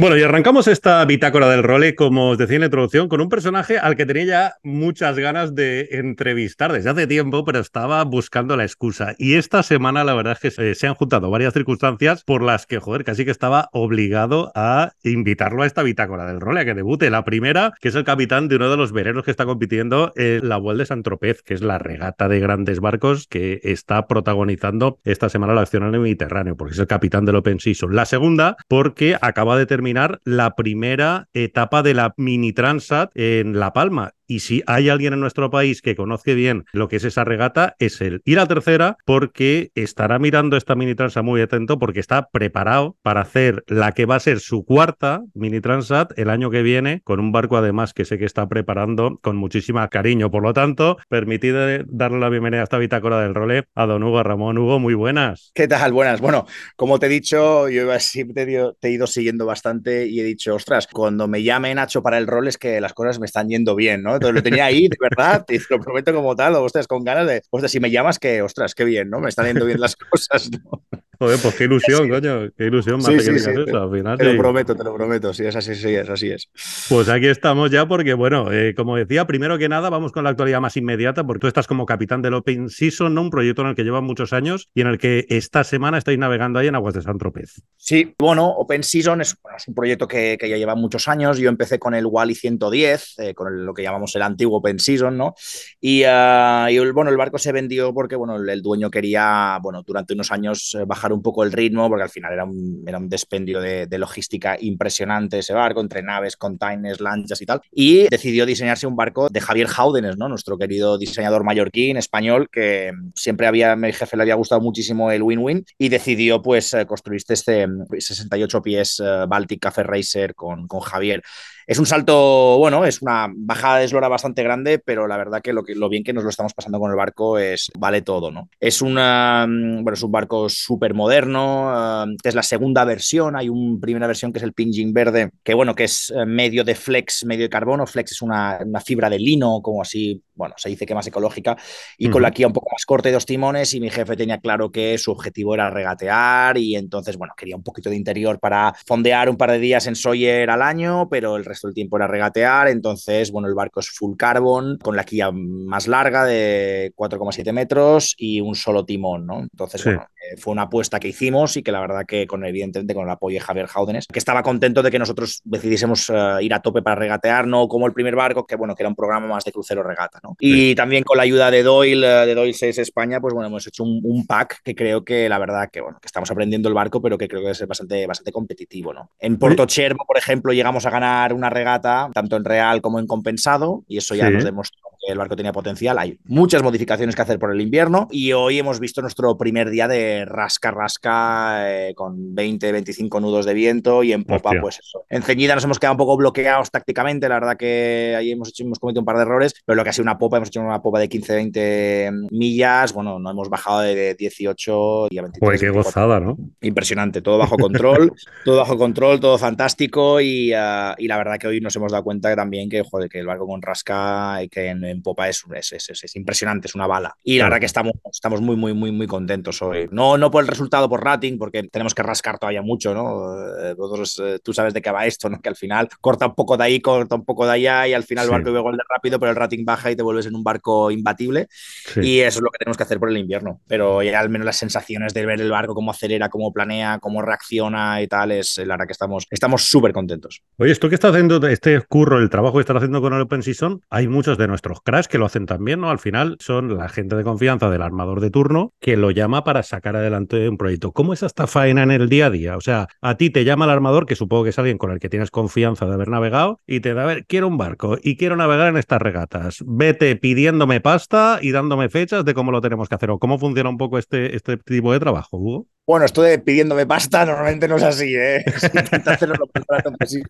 Bueno, 0.00 0.16
y 0.16 0.22
arrancamos 0.22 0.66
esta 0.66 1.04
bitácora 1.04 1.50
del 1.50 1.62
role, 1.62 1.94
como 1.94 2.30
os 2.30 2.38
decía 2.38 2.54
en 2.54 2.60
la 2.60 2.68
introducción, 2.68 3.06
con 3.10 3.20
un 3.20 3.28
personaje 3.28 3.76
al 3.76 3.96
que 3.96 4.06
tenía 4.06 4.24
ya 4.24 4.54
muchas 4.62 5.18
ganas 5.18 5.54
de 5.54 5.88
entrevistar 5.90 6.72
desde 6.72 6.88
hace 6.88 7.06
tiempo, 7.06 7.44
pero 7.44 7.58
estaba 7.58 8.02
buscando 8.04 8.56
la 8.56 8.64
excusa. 8.64 9.14
Y 9.18 9.34
esta 9.34 9.62
semana 9.62 10.02
la 10.02 10.14
verdad 10.14 10.38
es 10.42 10.56
que 10.56 10.74
se, 10.74 10.86
han 10.86 10.94
juntado 10.94 11.30
varias 11.30 11.52
circunstancias 11.52 12.24
por 12.24 12.40
las 12.40 12.64
que, 12.64 12.78
joder, 12.78 13.04
casi 13.04 13.26
que 13.26 13.30
estaba 13.30 13.68
obligado 13.72 14.52
a 14.54 14.92
invitarlo 15.02 15.64
a 15.64 15.66
esta 15.66 15.82
bitácora 15.82 16.24
del 16.24 16.40
role, 16.40 16.60
a 16.60 16.64
que 16.64 16.72
debute. 16.72 17.10
La 17.10 17.26
primera, 17.26 17.74
que 17.78 17.88
es 17.88 17.94
el 17.94 18.04
capitán 18.04 18.48
de 18.48 18.56
uno 18.56 18.70
de 18.70 18.78
los 18.78 18.92
vereros 18.92 19.22
que 19.26 19.30
está 19.30 19.44
compitiendo 19.44 20.14
en 20.16 20.48
la 20.48 20.56
Vuelta 20.56 20.80
de 20.80 20.86
San 20.86 21.02
Tropez, 21.02 21.42
que 21.42 21.52
es 21.52 21.60
la 21.60 21.76
regata 21.76 22.26
de 22.26 22.40
grandes 22.40 22.80
barcos 22.80 23.26
que 23.28 23.60
está 23.64 24.06
protagonizando 24.06 24.98
esta 25.04 25.28
semana 25.28 25.52
la 25.52 25.60
acción 25.60 25.82
en 25.82 25.92
el 25.92 26.00
Mediterráneo, 26.00 26.56
porque 26.56 26.72
es 26.72 26.78
el 26.78 26.86
capitán 26.86 27.26
del 27.26 27.36
Open 27.36 27.60
Season. 27.60 27.94
La 27.94 28.06
segunda, 28.06 28.56
porque 28.66 29.18
acaba 29.20 29.58
de 29.58 29.66
terminar 29.66 29.89
la 30.24 30.54
primera 30.56 31.28
etapa 31.32 31.82
de 31.82 31.94
la 31.94 32.14
Mini 32.16 32.52
Transat 32.52 33.10
en 33.14 33.58
La 33.58 33.72
Palma 33.72 34.12
y 34.30 34.38
si 34.38 34.62
hay 34.68 34.88
alguien 34.88 35.12
en 35.12 35.18
nuestro 35.18 35.50
país 35.50 35.82
que 35.82 35.96
conoce 35.96 36.34
bien 36.34 36.64
lo 36.72 36.86
que 36.86 36.96
es 36.96 37.04
esa 37.04 37.24
regata, 37.24 37.74
es 37.80 38.00
él. 38.00 38.22
Y 38.24 38.36
la 38.36 38.46
tercera, 38.46 38.96
porque 39.04 39.72
estará 39.74 40.20
mirando 40.20 40.56
esta 40.56 40.76
mini 40.76 40.94
transat 40.94 41.24
muy 41.24 41.40
atento, 41.40 41.80
porque 41.80 41.98
está 41.98 42.28
preparado 42.30 42.96
para 43.02 43.22
hacer 43.22 43.64
la 43.66 43.90
que 43.90 44.06
va 44.06 44.14
a 44.14 44.20
ser 44.20 44.38
su 44.38 44.64
cuarta 44.64 45.22
mini 45.34 45.60
transat 45.60 46.16
el 46.16 46.30
año 46.30 46.48
que 46.48 46.62
viene, 46.62 47.00
con 47.02 47.18
un 47.18 47.32
barco 47.32 47.56
además 47.56 47.92
que 47.92 48.04
sé 48.04 48.18
que 48.18 48.24
está 48.24 48.48
preparando 48.48 49.18
con 49.20 49.36
muchísima 49.36 49.88
cariño. 49.88 50.30
Por 50.30 50.44
lo 50.44 50.52
tanto, 50.52 50.96
permitid 51.08 51.82
darle 51.88 52.20
la 52.20 52.28
bienvenida 52.28 52.60
a 52.60 52.64
esta 52.64 52.78
bitácora 52.78 53.20
del 53.20 53.34
role 53.34 53.64
a 53.74 53.86
don 53.86 54.04
Hugo 54.04 54.22
Ramón. 54.22 54.58
Hugo, 54.58 54.78
muy 54.78 54.94
buenas. 54.94 55.50
¿Qué 55.54 55.66
tal? 55.66 55.92
Buenas. 55.92 56.20
Bueno, 56.20 56.46
como 56.76 57.00
te 57.00 57.06
he 57.06 57.08
dicho, 57.08 57.68
yo 57.68 57.98
siempre 57.98 58.46
te 58.78 58.88
he 58.88 58.92
ido 58.92 59.08
siguiendo 59.08 59.44
bastante 59.44 60.06
y 60.06 60.20
he 60.20 60.24
dicho, 60.24 60.54
ostras, 60.54 60.86
cuando 60.86 61.26
me 61.26 61.42
llame 61.42 61.74
Nacho 61.74 62.00
para 62.00 62.16
el 62.18 62.28
rol 62.28 62.46
es 62.46 62.58
que 62.58 62.80
las 62.80 62.92
cosas 62.92 63.18
me 63.18 63.26
están 63.26 63.48
yendo 63.48 63.74
bien, 63.74 64.04
¿no? 64.04 64.19
Lo 64.20 64.42
tenía 64.42 64.66
ahí, 64.66 64.88
de 64.88 64.96
verdad, 65.00 65.44
te 65.46 65.58
lo 65.70 65.80
prometo 65.80 66.12
como 66.12 66.36
tal, 66.36 66.54
ostras, 66.56 66.86
con 66.86 67.04
ganas 67.04 67.26
de, 67.26 67.42
ostras, 67.50 67.72
si 67.72 67.80
me 67.80 67.90
llamas, 67.90 68.18
que, 68.18 68.42
ostras, 68.42 68.74
qué 68.74 68.84
bien, 68.84 69.08
¿no? 69.08 69.20
Me 69.20 69.28
están 69.28 69.46
yendo 69.46 69.64
bien 69.64 69.80
las 69.80 69.96
cosas, 70.10 70.50
¿no? 70.50 70.82
Joder, 71.20 71.38
pues 71.42 71.54
qué 71.54 71.64
ilusión, 71.64 72.08
coño, 72.08 72.50
qué 72.56 72.64
ilusión 72.64 72.96
más 72.96 73.04
sí, 73.04 73.20
sí, 73.20 73.30
eso, 73.30 73.50
al 73.50 73.90
final. 73.90 74.16
Te 74.16 74.32
lo 74.32 74.38
prometo, 74.40 74.74
te 74.74 74.82
lo 74.82 74.94
prometo, 74.94 75.34
sí, 75.34 75.44
es 75.44 75.54
así, 75.54 75.74
sí, 75.74 75.94
es 75.94 76.08
así 76.08 76.30
es. 76.30 76.48
Pues 76.88 77.10
aquí 77.10 77.26
estamos 77.26 77.70
ya 77.70 77.86
porque, 77.86 78.14
bueno, 78.14 78.50
eh, 78.50 78.74
como 78.74 78.96
decía, 78.96 79.26
primero 79.26 79.58
que 79.58 79.68
nada 79.68 79.90
vamos 79.90 80.12
con 80.12 80.24
la 80.24 80.30
actualidad 80.30 80.62
más 80.62 80.78
inmediata 80.78 81.22
porque 81.24 81.40
tú 81.40 81.46
estás 81.46 81.66
como 81.66 81.84
capitán 81.84 82.22
del 82.22 82.32
Open 82.32 82.70
Season, 82.70 83.12
¿no? 83.12 83.20
Un 83.20 83.28
proyecto 83.28 83.60
en 83.60 83.68
el 83.68 83.74
que 83.74 83.84
llevan 83.84 84.04
muchos 84.04 84.32
años 84.32 84.70
y 84.74 84.80
en 84.80 84.86
el 84.86 84.96
que 84.96 85.26
esta 85.28 85.62
semana 85.62 85.98
estáis 85.98 86.18
navegando 86.18 86.58
ahí 86.58 86.68
en 86.68 86.74
aguas 86.74 86.94
de 86.94 87.02
San 87.02 87.18
Tropez. 87.18 87.60
Sí, 87.76 88.14
bueno, 88.18 88.46
Open 88.46 88.82
Season 88.82 89.20
es, 89.20 89.36
un 89.66 89.74
proyecto 89.74 90.08
que, 90.08 90.38
ya 90.40 90.56
lleva 90.56 90.74
muchos 90.74 91.06
años. 91.06 91.36
Yo 91.36 91.50
empecé 91.50 91.78
con 91.78 91.94
el 91.94 92.06
Wally 92.06 92.34
110, 92.34 93.18
eh, 93.18 93.34
con 93.34 93.66
lo 93.66 93.74
que 93.74 93.82
llamamos 93.82 94.16
el 94.16 94.22
antiguo 94.22 94.56
Open 94.56 94.78
Season, 94.78 95.18
¿no? 95.18 95.34
Y, 95.82 96.02
ah, 96.06 96.68
y 96.70 96.78
bueno, 96.92 97.10
el 97.10 97.18
barco 97.18 97.36
se 97.36 97.52
vendió 97.52 97.92
porque, 97.92 98.16
bueno, 98.16 98.36
el, 98.36 98.62
dueño 98.62 98.90
quería, 98.90 99.58
bueno, 99.60 99.82
durante 99.82 100.14
unos 100.14 100.32
años 100.32 100.74
eh, 100.74 100.84
bajar 100.86 101.09
un 101.12 101.22
poco 101.22 101.44
el 101.44 101.52
ritmo 101.52 101.88
porque 101.88 102.02
al 102.02 102.10
final 102.10 102.32
era 102.32 102.44
un, 102.44 102.84
era 102.86 102.98
un 102.98 103.08
despendio 103.08 103.60
de, 103.60 103.88
logística 103.98 104.56
impresionante 104.58 105.38
ese 105.40 105.52
barco, 105.52 105.80
entre 105.80 106.02
naves, 106.02 106.36
containers, 106.36 107.00
lanchas 107.00 107.42
y 107.42 107.46
tal. 107.46 107.60
Y 107.70 108.08
decidió 108.08 108.46
diseñarse 108.46 108.86
un 108.86 108.96
barco 108.96 109.28
de 109.28 109.40
Javier 109.40 109.66
Jaudenes, 109.66 110.16
¿no? 110.16 110.28
nuestro 110.28 110.56
querido 110.56 110.96
diseñador 110.96 111.44
mallorquín, 111.44 111.96
español, 111.96 112.48
que 112.50 112.92
siempre 113.14 113.46
había, 113.46 113.76
mi 113.76 113.92
jefe 113.92 114.16
le 114.16 114.22
había 114.22 114.36
gustado 114.36 114.60
muchísimo 114.60 115.10
el 115.10 115.22
win-win 115.22 115.64
y 115.76 115.88
decidió 115.88 116.40
pues 116.40 116.72
eh, 116.74 116.86
construir 116.86 117.22
este 117.28 117.66
68 117.98 118.62
pies 118.62 119.00
eh, 119.04 119.24
Baltic 119.28 119.60
Cafe 119.60 119.82
Racer 119.82 120.34
con, 120.34 120.66
con 120.66 120.80
Javier. 120.80 121.22
Es 121.66 121.78
un 121.78 121.86
salto, 121.86 122.58
bueno, 122.58 122.84
es 122.84 123.02
una 123.02 123.28
bajada 123.34 123.78
de 123.78 123.84
eslora 123.84 124.08
bastante 124.08 124.42
grande, 124.42 124.78
pero 124.78 125.06
la 125.06 125.16
verdad 125.16 125.40
que 125.42 125.52
lo, 125.52 125.62
que 125.62 125.74
lo 125.74 125.88
bien 125.88 126.04
que 126.04 126.12
nos 126.12 126.24
lo 126.24 126.30
estamos 126.30 126.54
pasando 126.54 126.78
con 126.78 126.90
el 126.90 126.96
barco 126.96 127.38
es 127.38 127.70
vale 127.78 128.02
todo, 128.02 128.30
¿no? 128.30 128.48
Es, 128.58 128.82
una, 128.82 129.46
mm, 129.46 129.82
bueno, 129.82 129.94
es 129.94 130.02
un 130.02 130.12
barco 130.12 130.48
súper 130.48 130.94
moderno, 130.94 132.06
que 132.22 132.28
es 132.28 132.34
la 132.34 132.42
segunda 132.42 132.84
versión, 132.84 133.36
hay 133.36 133.48
una 133.48 133.80
primera 133.80 134.06
versión 134.06 134.32
que 134.32 134.38
es 134.38 134.44
el 134.44 134.52
Pinging 134.52 134.92
verde, 134.92 135.30
que 135.42 135.54
bueno, 135.54 135.74
que 135.74 135.84
es 135.84 136.12
eh, 136.14 136.26
medio 136.26 136.64
de 136.64 136.74
flex, 136.74 137.24
medio 137.24 137.44
de 137.44 137.50
carbono, 137.50 137.86
flex 137.86 138.12
es 138.12 138.22
una, 138.22 138.58
una 138.64 138.80
fibra 138.80 139.10
de 139.10 139.18
lino, 139.18 139.60
como 139.62 139.82
así 139.82 140.22
bueno, 140.40 140.54
se 140.58 140.68
dice 140.68 140.86
que 140.86 140.94
más 140.94 141.06
ecológica, 141.06 141.56
y 141.96 142.10
con 142.10 142.22
la 142.22 142.32
quilla 142.32 142.48
un 142.48 142.52
poco 142.52 142.70
más 142.72 142.84
corta 142.84 143.08
y 143.08 143.12
dos 143.12 143.26
timones, 143.26 143.72
y 143.74 143.80
mi 143.80 143.90
jefe 143.90 144.16
tenía 144.16 144.38
claro 144.38 144.72
que 144.72 144.98
su 144.98 145.12
objetivo 145.12 145.54
era 145.54 145.70
regatear, 145.70 146.58
y 146.58 146.74
entonces, 146.74 147.16
bueno, 147.16 147.34
quería 147.36 147.56
un 147.56 147.62
poquito 147.62 147.90
de 147.90 147.96
interior 147.96 148.40
para 148.40 148.74
fondear 148.86 149.28
un 149.28 149.36
par 149.36 149.52
de 149.52 149.58
días 149.58 149.86
en 149.86 149.94
Sawyer 149.94 150.50
al 150.50 150.62
año, 150.62 151.08
pero 151.08 151.36
el 151.36 151.44
resto 151.44 151.68
del 151.68 151.74
tiempo 151.74 151.96
era 151.96 152.06
regatear, 152.06 152.68
entonces, 152.68 153.30
bueno, 153.30 153.46
el 153.48 153.54
barco 153.54 153.80
es 153.80 153.90
full 153.90 154.16
carbon, 154.16 154.78
con 154.78 154.96
la 154.96 155.04
quilla 155.04 155.30
más 155.30 155.86
larga 155.86 156.24
de 156.24 156.92
4,7 156.96 157.52
metros 157.52 158.14
y 158.16 158.40
un 158.40 158.54
solo 158.54 158.84
timón, 158.84 159.26
¿no? 159.26 159.40
Entonces, 159.40 159.84
bueno, 159.84 160.06
eh, 160.16 160.36
fue 160.38 160.52
una 160.52 160.62
apuesta 160.62 160.98
que 160.98 161.08
hicimos 161.08 161.56
y 161.56 161.62
que 161.62 161.72
la 161.72 161.80
verdad 161.80 162.04
que 162.06 162.26
con 162.26 162.44
evidentemente 162.44 162.94
con 162.94 163.04
el 163.04 163.10
apoyo 163.10 163.34
de 163.34 163.40
Javier 163.40 163.66
Jaudenes, 163.66 164.06
que 164.06 164.18
estaba 164.18 164.42
contento 164.42 164.82
de 164.82 164.90
que 164.90 164.98
nosotros 164.98 165.40
decidiésemos 165.44 166.10
eh, 166.10 166.38
ir 166.42 166.54
a 166.54 166.60
tope 166.60 166.82
para 166.82 166.96
regatear, 166.96 167.46
no 167.46 167.68
como 167.68 167.86
el 167.86 167.92
primer 167.92 168.16
barco, 168.16 168.46
que 168.46 168.56
bueno, 168.56 168.74
que 168.74 168.82
era 168.82 168.88
un 168.88 168.96
programa 168.96 169.26
más 169.26 169.44
de 169.44 169.52
crucero 169.52 169.82
regata, 169.82 170.20
¿no? 170.22 170.29
Y 170.38 170.74
también 170.74 171.04
con 171.04 171.16
la 171.16 171.24
ayuda 171.24 171.50
de 171.50 171.62
Doyle, 171.62 172.06
eh, 172.06 172.26
de 172.26 172.34
Doyle 172.34 172.54
6 172.54 172.78
España, 172.78 173.20
pues 173.20 173.34
bueno, 173.34 173.48
hemos 173.48 173.66
hecho 173.66 173.84
un, 173.84 174.26
pack 174.26 174.60
que 174.62 174.74
creo 174.74 175.04
que 175.04 175.28
la 175.28 175.38
verdad 175.38 175.70
que 175.72 175.80
bueno, 175.80 175.98
que 176.00 176.06
estamos 176.06 176.30
aprendiendo 176.30 176.68
el 176.68 176.74
barco, 176.74 177.00
pero 177.00 177.16
que 177.16 177.26
creo 177.26 177.42
que 177.42 177.50
es 177.50 177.66
bastante, 177.66 178.06
bastante 178.06 178.32
competitivo, 178.32 178.92
¿no? 178.92 179.10
En 179.18 179.38
Porto 179.38 179.66
Chervo, 179.66 180.04
por 180.06 180.18
ejemplo, 180.18 180.52
llegamos 180.52 180.86
a 180.86 180.90
ganar 180.90 181.32
una 181.32 181.50
regata, 181.50 182.10
tanto 182.12 182.36
en 182.36 182.44
real 182.44 182.80
como 182.80 182.98
en 182.98 183.06
compensado, 183.06 183.84
y 183.88 183.96
eso 183.96 184.14
ya 184.14 184.30
nos 184.30 184.44
demostró 184.44 184.89
el 185.06 185.18
barco 185.18 185.36
tenía 185.36 185.52
potencial. 185.52 185.98
Hay 185.98 186.18
muchas 186.24 186.62
modificaciones 186.62 187.16
que 187.16 187.22
hacer 187.22 187.38
por 187.38 187.52
el 187.52 187.60
invierno 187.60 188.08
y 188.10 188.32
hoy 188.32 188.58
hemos 188.58 188.80
visto 188.80 189.00
nuestro 189.02 189.36
primer 189.36 189.70
día 189.70 189.88
de 189.88 190.24
rasca, 190.24 190.70
rasca 190.70 191.70
eh, 191.70 191.94
con 191.94 192.34
20, 192.34 192.72
25 192.72 193.20
nudos 193.20 193.46
de 193.46 193.54
viento 193.54 194.02
y 194.02 194.12
en 194.12 194.24
popa, 194.24 194.52
pues 194.60 194.78
eso. 194.78 195.04
En 195.08 195.22
ceñida 195.22 195.54
nos 195.54 195.64
hemos 195.64 195.78
quedado 195.78 195.94
un 195.94 195.98
poco 195.98 196.16
bloqueados 196.16 196.70
tácticamente, 196.70 197.28
la 197.28 197.36
verdad 197.36 197.56
que 197.56 198.14
ahí 198.16 198.32
hemos, 198.32 198.48
hecho, 198.50 198.64
hemos 198.64 198.78
cometido 198.78 199.00
un 199.00 199.06
par 199.06 199.16
de 199.16 199.22
errores, 199.22 199.54
pero 199.64 199.76
lo 199.76 199.84
que 199.84 199.90
ha 199.90 199.92
sido 199.92 200.04
una 200.04 200.18
popa, 200.18 200.36
hemos 200.36 200.48
hecho 200.48 200.60
una 200.60 200.82
popa 200.82 201.00
de 201.00 201.08
15, 201.08 201.34
20 201.34 202.10
millas, 202.30 202.92
bueno, 202.92 203.18
no 203.18 203.30
hemos 203.30 203.48
bajado 203.48 203.80
de 203.80 204.14
18 204.14 205.08
y 205.10 205.18
a 205.18 205.22
23. 205.22 205.40
Pues 205.40 205.60
qué 205.60 205.70
gozada, 205.70 206.20
¿no? 206.20 206.36
Impresionante, 206.60 207.22
todo 207.22 207.38
bajo 207.38 207.56
control, 207.56 208.12
todo 208.44 208.58
bajo 208.58 208.76
control, 208.76 209.20
todo 209.20 209.38
fantástico 209.38 210.20
y, 210.20 210.52
ah, 210.52 210.94
y, 210.98 211.08
la 211.08 211.16
verdad 211.16 211.38
que 211.38 211.48
hoy 211.48 211.60
nos 211.60 211.74
hemos 211.76 211.92
dado 211.92 212.04
cuenta 212.04 212.30
que 212.30 212.36
también 212.36 212.68
que, 212.68 212.82
joder, 212.82 213.08
que 213.08 213.18
el 213.18 213.26
barco 213.26 213.46
con 213.46 213.62
rasca 213.62 214.42
y 214.42 214.48
que 214.48 214.68
en 214.68 214.84
en 214.90 215.02
popa 215.02 215.28
es, 215.28 215.44
es, 215.54 215.72
es, 215.90 216.16
impresionante, 216.16 216.68
es 216.68 216.74
una 216.74 216.86
bala. 216.86 217.14
Y 217.22 217.38
la 217.38 217.44
verdad 217.44 217.60
que 217.60 217.66
estamos, 217.66 217.92
estamos 218.10 218.40
muy, 218.40 218.56
muy, 218.56 218.74
muy, 218.74 218.92
muy 218.92 219.06
contentos 219.06 219.60
hoy. 219.62 219.88
No, 219.90 220.18
no 220.18 220.30
por 220.30 220.42
el 220.42 220.48
resultado, 220.48 220.88
por 220.88 221.04
rating, 221.04 221.38
porque 221.38 221.64
tenemos 221.64 221.94
que 221.94 222.02
rascar 222.02 222.38
todavía 222.38 222.62
mucho, 222.62 222.94
¿no? 222.94 223.34
Eh, 223.58 223.74
vosotros, 223.74 224.20
eh, 224.24 224.38
tú 224.42 224.52
sabes 224.52 224.74
de 224.74 224.82
qué 224.82 224.90
va 224.90 225.06
esto, 225.06 225.28
¿no? 225.28 225.40
Que 225.40 225.48
al 225.48 225.56
final 225.56 225.88
corta 226.00 226.26
un 226.26 226.34
poco 226.34 226.56
de 226.56 226.64
ahí, 226.64 226.80
corta 226.80 227.14
un 227.14 227.24
poco 227.24 227.46
de 227.46 227.52
allá 227.52 227.88
y 227.88 227.94
al 227.94 228.04
final 228.04 228.26
el 228.26 228.30
barco 228.30 228.62
gol 228.62 228.76
de 228.76 228.82
rápido, 228.88 229.18
pero 229.18 229.30
el 229.30 229.36
rating 229.36 229.64
baja 229.64 229.90
y 229.90 229.96
te 229.96 230.02
vuelves 230.02 230.26
en 230.26 230.34
un 230.34 230.44
barco 230.44 230.90
imbatible. 230.90 231.48
Y 231.96 232.20
eso 232.20 232.38
es 232.38 232.42
lo 232.42 232.50
que 232.50 232.58
tenemos 232.58 232.76
que 232.76 232.82
hacer 232.82 232.98
por 232.98 233.10
el 233.10 233.16
invierno. 233.16 233.60
Pero 233.66 234.02
ya 234.02 234.18
al 234.20 234.28
menos 234.28 234.44
las 234.44 234.56
sensaciones 234.56 235.14
de 235.14 235.26
ver 235.26 235.40
el 235.40 235.50
barco, 235.50 235.74
cómo 235.74 235.90
acelera, 235.90 236.28
cómo 236.28 236.52
planea, 236.52 236.98
cómo 236.98 237.22
reacciona 237.22 238.02
y 238.02 238.08
tal, 238.08 238.32
es 238.32 238.58
la 238.58 238.74
verdad 238.74 238.86
que 238.86 238.92
estamos 238.92 239.26
estamos 239.30 239.64
súper 239.64 239.92
contentos. 239.92 240.42
Oye, 240.58 240.72
esto 240.72 240.88
que 240.88 240.94
está 240.94 241.08
haciendo 241.08 241.44
este 241.46 241.80
curro, 241.82 242.18
el 242.18 242.30
trabajo 242.30 242.56
que 242.56 242.60
estás 242.60 242.76
haciendo 242.76 243.00
con 243.00 243.12
el 243.14 243.20
Open 243.22 243.42
Season, 243.42 243.80
hay 243.90 244.08
muchos 244.08 244.38
de 244.38 244.48
nuestros 244.48 244.79
crash 244.84 245.06
que 245.06 245.18
lo 245.18 245.26
hacen 245.26 245.46
también, 245.46 245.80
¿no? 245.80 245.90
Al 245.90 245.98
final 245.98 246.36
son 246.40 246.76
la 246.76 246.88
gente 246.88 247.16
de 247.16 247.24
confianza 247.24 247.70
del 247.70 247.82
armador 247.82 248.20
de 248.20 248.30
turno 248.30 248.72
que 248.80 248.96
lo 248.96 249.10
llama 249.10 249.44
para 249.44 249.62
sacar 249.62 249.96
adelante 249.96 250.48
un 250.48 250.56
proyecto. 250.56 250.92
¿Cómo 250.92 251.12
es 251.12 251.22
esta 251.22 251.46
faena 251.46 251.82
en 251.82 251.90
el 251.90 252.08
día 252.08 252.26
a 252.26 252.30
día? 252.30 252.56
O 252.56 252.60
sea, 252.60 252.88
a 253.00 253.16
ti 253.16 253.30
te 253.30 253.44
llama 253.44 253.64
el 253.64 253.70
armador, 253.70 254.06
que 254.06 254.14
supongo 254.14 254.44
que 254.44 254.50
es 254.50 254.58
alguien 254.58 254.78
con 254.78 254.90
el 254.90 254.98
que 254.98 255.08
tienes 255.08 255.30
confianza 255.30 255.86
de 255.86 255.94
haber 255.94 256.08
navegado, 256.08 256.60
y 256.66 256.80
te 256.80 256.94
da, 256.94 257.04
a 257.04 257.06
ver, 257.06 257.26
quiero 257.26 257.48
un 257.48 257.58
barco 257.58 257.98
y 258.02 258.16
quiero 258.16 258.36
navegar 258.36 258.68
en 258.68 258.76
estas 258.76 259.00
regatas. 259.00 259.58
Vete 259.66 260.16
pidiéndome 260.16 260.80
pasta 260.80 261.38
y 261.42 261.52
dándome 261.52 261.88
fechas 261.88 262.24
de 262.24 262.34
cómo 262.34 262.52
lo 262.52 262.60
tenemos 262.60 262.88
que 262.88 262.94
hacer 262.94 263.10
o 263.10 263.18
cómo 263.18 263.38
funciona 263.38 263.70
un 263.70 263.78
poco 263.78 263.98
este, 263.98 264.36
este 264.36 264.56
tipo 264.56 264.92
de 264.92 265.00
trabajo, 265.00 265.36
Hugo. 265.36 265.66
Bueno, 265.90 266.04
esto 266.04 266.22
de 266.22 266.38
pidiéndome 266.38 266.86
pasta 266.86 267.26
normalmente 267.26 267.66
no 267.66 267.76
es 267.76 267.82
así, 267.82 268.14
¿eh? 268.14 268.44
hacerlo 269.06 269.34
lo 269.34 269.48
más 269.52 269.98
posible. 269.98 270.28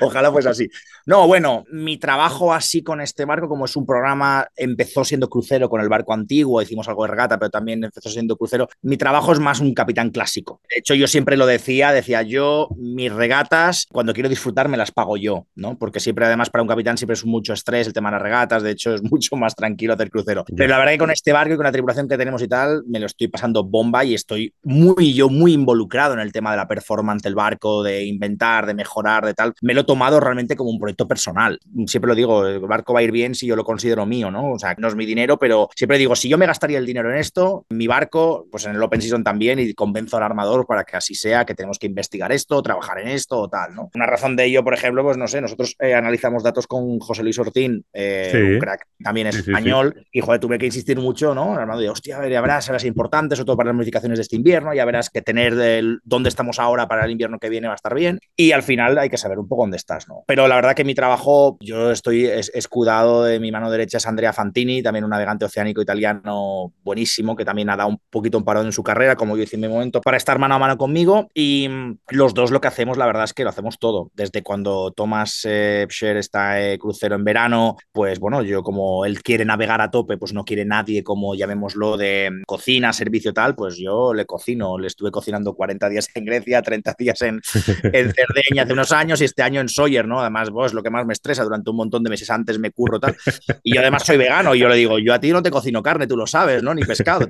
Ojalá 0.00 0.32
fuese 0.32 0.48
así. 0.48 0.68
No, 1.04 1.28
bueno, 1.28 1.64
mi 1.70 1.96
trabajo 1.96 2.52
así 2.52 2.82
con 2.82 3.00
este 3.06 3.24
barco, 3.24 3.48
como 3.48 3.64
es 3.64 3.76
un 3.76 3.86
programa, 3.86 4.46
empezó 4.56 5.04
siendo 5.04 5.28
crucero 5.28 5.68
con 5.68 5.80
el 5.80 5.88
barco 5.88 6.12
antiguo, 6.12 6.60
hicimos 6.60 6.88
algo 6.88 7.04
de 7.04 7.10
regata, 7.10 7.38
pero 7.38 7.50
también 7.50 7.82
empezó 7.82 8.10
siendo 8.10 8.36
crucero. 8.36 8.68
Mi 8.82 8.96
trabajo 8.96 9.32
es 9.32 9.40
más 9.40 9.60
un 9.60 9.74
capitán 9.74 10.10
clásico. 10.10 10.60
De 10.68 10.78
hecho, 10.78 10.94
yo 10.94 11.06
siempre 11.06 11.36
lo 11.36 11.46
decía, 11.46 11.92
decía 11.92 12.22
yo, 12.22 12.68
mis 12.76 13.12
regatas, 13.12 13.86
cuando 13.90 14.12
quiero 14.12 14.28
disfrutar, 14.28 14.68
me 14.68 14.76
las 14.76 14.90
pago 14.90 15.16
yo, 15.16 15.46
¿no? 15.54 15.78
Porque 15.78 16.00
siempre, 16.00 16.26
además, 16.26 16.50
para 16.50 16.62
un 16.62 16.68
capitán 16.68 16.98
siempre 16.98 17.14
es 17.14 17.24
mucho 17.24 17.52
estrés 17.52 17.86
el 17.86 17.92
tema 17.92 18.10
de 18.10 18.14
las 18.14 18.22
regatas, 18.22 18.62
de 18.62 18.72
hecho, 18.72 18.94
es 18.94 19.02
mucho 19.10 19.36
más 19.36 19.54
tranquilo 19.54 19.94
hacer 19.94 20.10
crucero. 20.10 20.44
Pero 20.54 20.68
la 20.68 20.78
verdad 20.78 20.92
que 20.92 20.98
con 20.98 21.10
este 21.10 21.32
barco 21.32 21.54
y 21.54 21.56
con 21.56 21.64
la 21.64 21.72
tripulación 21.72 22.08
que 22.08 22.18
tenemos 22.18 22.42
y 22.42 22.48
tal, 22.48 22.82
me 22.86 23.00
lo 23.00 23.06
estoy 23.06 23.28
pasando 23.28 23.64
bomba 23.64 24.04
y 24.04 24.14
estoy 24.14 24.52
muy 24.62 25.14
yo 25.14 25.28
muy 25.28 25.52
involucrado 25.52 26.14
en 26.14 26.20
el 26.20 26.32
tema 26.32 26.50
de 26.50 26.56
la 26.56 26.68
performance 26.68 27.22
del 27.22 27.34
barco, 27.34 27.82
de 27.82 28.04
inventar, 28.04 28.66
de 28.66 28.74
mejorar, 28.74 29.24
de 29.24 29.34
tal. 29.34 29.54
Me 29.62 29.74
lo 29.74 29.82
he 29.82 29.84
tomado 29.84 30.20
realmente 30.20 30.56
como 30.56 30.70
un 30.70 30.78
proyecto 30.78 31.06
personal. 31.06 31.58
Siempre 31.86 32.08
lo 32.08 32.14
digo, 32.14 32.46
el 32.46 32.60
barco 32.60 32.92
va 32.96 33.00
a 33.00 33.04
ir 33.04 33.12
bien 33.12 33.34
si 33.34 33.46
yo 33.46 33.54
lo 33.54 33.64
considero 33.64 34.06
mío, 34.06 34.30
¿no? 34.30 34.52
O 34.52 34.58
sea, 34.58 34.74
no 34.78 34.88
es 34.88 34.96
mi 34.96 35.06
dinero, 35.06 35.38
pero 35.38 35.68
siempre 35.76 35.98
digo, 35.98 36.16
si 36.16 36.28
yo 36.28 36.38
me 36.38 36.46
gastaría 36.46 36.78
el 36.78 36.86
dinero 36.86 37.10
en 37.10 37.18
esto, 37.18 37.66
mi 37.68 37.86
barco, 37.86 38.46
pues 38.50 38.64
en 38.66 38.74
el 38.74 38.82
Open 38.82 39.00
Season 39.00 39.22
también, 39.22 39.58
y 39.58 39.74
convenzo 39.74 40.16
al 40.16 40.22
armador 40.22 40.66
para 40.66 40.84
que 40.84 40.96
así 40.96 41.14
sea, 41.14 41.44
que 41.44 41.54
tenemos 41.54 41.78
que 41.78 41.86
investigar 41.86 42.32
esto, 42.32 42.62
trabajar 42.62 43.00
en 43.00 43.08
esto 43.08 43.38
o 43.38 43.48
tal, 43.48 43.74
¿no? 43.74 43.90
Una 43.94 44.06
razón 44.06 44.34
de 44.36 44.46
ello, 44.46 44.64
por 44.64 44.74
ejemplo, 44.74 45.02
pues 45.02 45.16
no 45.16 45.28
sé, 45.28 45.40
nosotros 45.40 45.76
eh, 45.78 45.94
analizamos 45.94 46.42
datos 46.42 46.66
con 46.66 46.98
José 46.98 47.22
Luis 47.22 47.38
Ortín, 47.38 47.84
eh, 47.92 48.52
un 48.54 48.58
crack 48.58 48.86
también 49.02 49.26
es 49.26 49.36
español, 49.36 50.06
y 50.10 50.20
joder, 50.20 50.40
tuve 50.40 50.58
que 50.58 50.66
insistir 50.66 50.98
mucho, 50.98 51.34
¿no? 51.34 51.52
El 51.52 51.60
armador 51.60 51.82
de, 51.82 51.90
hostia, 51.90 52.16
a 52.16 52.20
ver, 52.20 52.30
ya 52.32 52.40
verás, 52.40 52.64
serás 52.64 52.84
importante, 52.84 53.36
sobre 53.36 53.46
todo 53.46 53.56
para 53.56 53.68
las 53.68 53.76
modificaciones 53.76 54.18
de 54.18 54.22
este 54.22 54.36
invierno, 54.36 54.72
ya 54.72 54.84
verás 54.84 55.10
que 55.10 55.22
tener 55.22 55.54
del, 55.54 56.00
dónde 56.04 56.28
estamos 56.28 56.58
ahora 56.58 56.88
para 56.88 57.04
el 57.04 57.10
invierno 57.10 57.38
que 57.38 57.48
viene 57.48 57.66
va 57.66 57.74
a 57.74 57.76
estar 57.76 57.94
bien. 57.94 58.18
Y 58.36 58.52
al 58.52 58.62
final 58.62 58.98
hay 58.98 59.10
que 59.10 59.18
saber 59.18 59.38
un 59.38 59.48
poco 59.48 59.62
dónde 59.64 59.76
estás, 59.76 60.08
¿no? 60.08 60.24
Pero 60.26 60.48
la 60.48 60.56
verdad 60.56 60.74
que 60.74 60.84
mi 60.84 60.94
trabajo, 60.94 61.58
yo 61.60 61.90
estoy 61.90 62.26
escudado 62.26 62.85
de 62.86 63.40
mi 63.40 63.50
mano 63.50 63.68
derecha 63.68 63.98
es 63.98 64.06
Andrea 64.06 64.32
Fantini, 64.32 64.80
también 64.80 65.04
un 65.04 65.10
navegante 65.10 65.44
oceánico 65.44 65.82
italiano 65.82 66.72
buenísimo, 66.84 67.34
que 67.34 67.44
también 67.44 67.68
ha 67.70 67.76
dado 67.76 67.88
un 67.88 68.00
poquito 68.10 68.38
un 68.38 68.44
parón 68.44 68.66
en 68.66 68.72
su 68.72 68.84
carrera, 68.84 69.16
como 69.16 69.36
yo 69.36 69.42
hice 69.42 69.56
en 69.56 69.62
mi 69.62 69.68
momento, 69.68 70.00
para 70.00 70.16
estar 70.16 70.38
mano 70.38 70.54
a 70.54 70.58
mano 70.58 70.78
conmigo. 70.78 71.28
Y 71.34 71.68
mm, 71.68 71.98
los 72.10 72.32
dos 72.32 72.52
lo 72.52 72.60
que 72.60 72.68
hacemos, 72.68 72.96
la 72.96 73.06
verdad 73.06 73.24
es 73.24 73.34
que 73.34 73.42
lo 73.42 73.50
hacemos 73.50 73.78
todo. 73.78 74.10
Desde 74.14 74.42
cuando 74.42 74.92
Thomas 74.92 75.40
eh, 75.44 75.88
está 75.90 76.62
eh, 76.62 76.78
crucero 76.78 77.16
en 77.16 77.24
verano, 77.24 77.76
pues 77.90 78.20
bueno, 78.20 78.42
yo 78.42 78.62
como 78.62 79.04
él 79.04 79.22
quiere 79.22 79.44
navegar 79.44 79.80
a 79.80 79.90
tope, 79.90 80.16
pues 80.16 80.32
no 80.32 80.44
quiere 80.44 80.64
nadie 80.64 81.02
como 81.02 81.34
llamémoslo 81.34 81.96
de 81.96 82.30
mm, 82.30 82.42
cocina, 82.44 82.92
servicio 82.92 83.32
tal, 83.32 83.56
pues 83.56 83.76
yo 83.76 84.14
le 84.14 84.26
cocino, 84.26 84.78
le 84.78 84.86
estuve 84.86 85.10
cocinando 85.10 85.54
40 85.54 85.88
días 85.88 86.08
en 86.14 86.24
Grecia, 86.24 86.62
30 86.62 86.94
días 86.96 87.20
en, 87.22 87.40
en 87.82 88.12
Cerdeña 88.12 88.62
hace 88.62 88.72
unos 88.72 88.92
años 88.92 89.20
y 89.20 89.24
este 89.24 89.42
año 89.42 89.60
en 89.60 89.68
Sawyer, 89.68 90.06
¿no? 90.06 90.20
Además, 90.20 90.50
vos 90.50 90.72
lo 90.72 90.82
que 90.82 90.90
más 90.90 91.04
me 91.04 91.12
estresa 91.12 91.42
durante 91.42 91.70
un 91.70 91.76
montón 91.76 92.02
de 92.02 92.10
meses 92.10 92.30
antes 92.30 92.58
me 92.58 92.70
curro 92.76 93.00
tal. 93.00 93.16
Y 93.62 93.74
yo 93.74 93.80
además 93.80 94.04
soy 94.04 94.16
vegano 94.16 94.54
y 94.54 94.60
yo 94.60 94.68
le 94.68 94.76
digo, 94.76 94.98
yo 94.98 95.12
a 95.14 95.18
ti 95.18 95.32
no 95.32 95.42
te 95.42 95.50
cocino 95.50 95.82
carne, 95.82 96.06
tú 96.06 96.16
lo 96.16 96.26
sabes, 96.26 96.62
¿no? 96.62 96.74
Ni 96.74 96.82
pescado. 96.82 97.26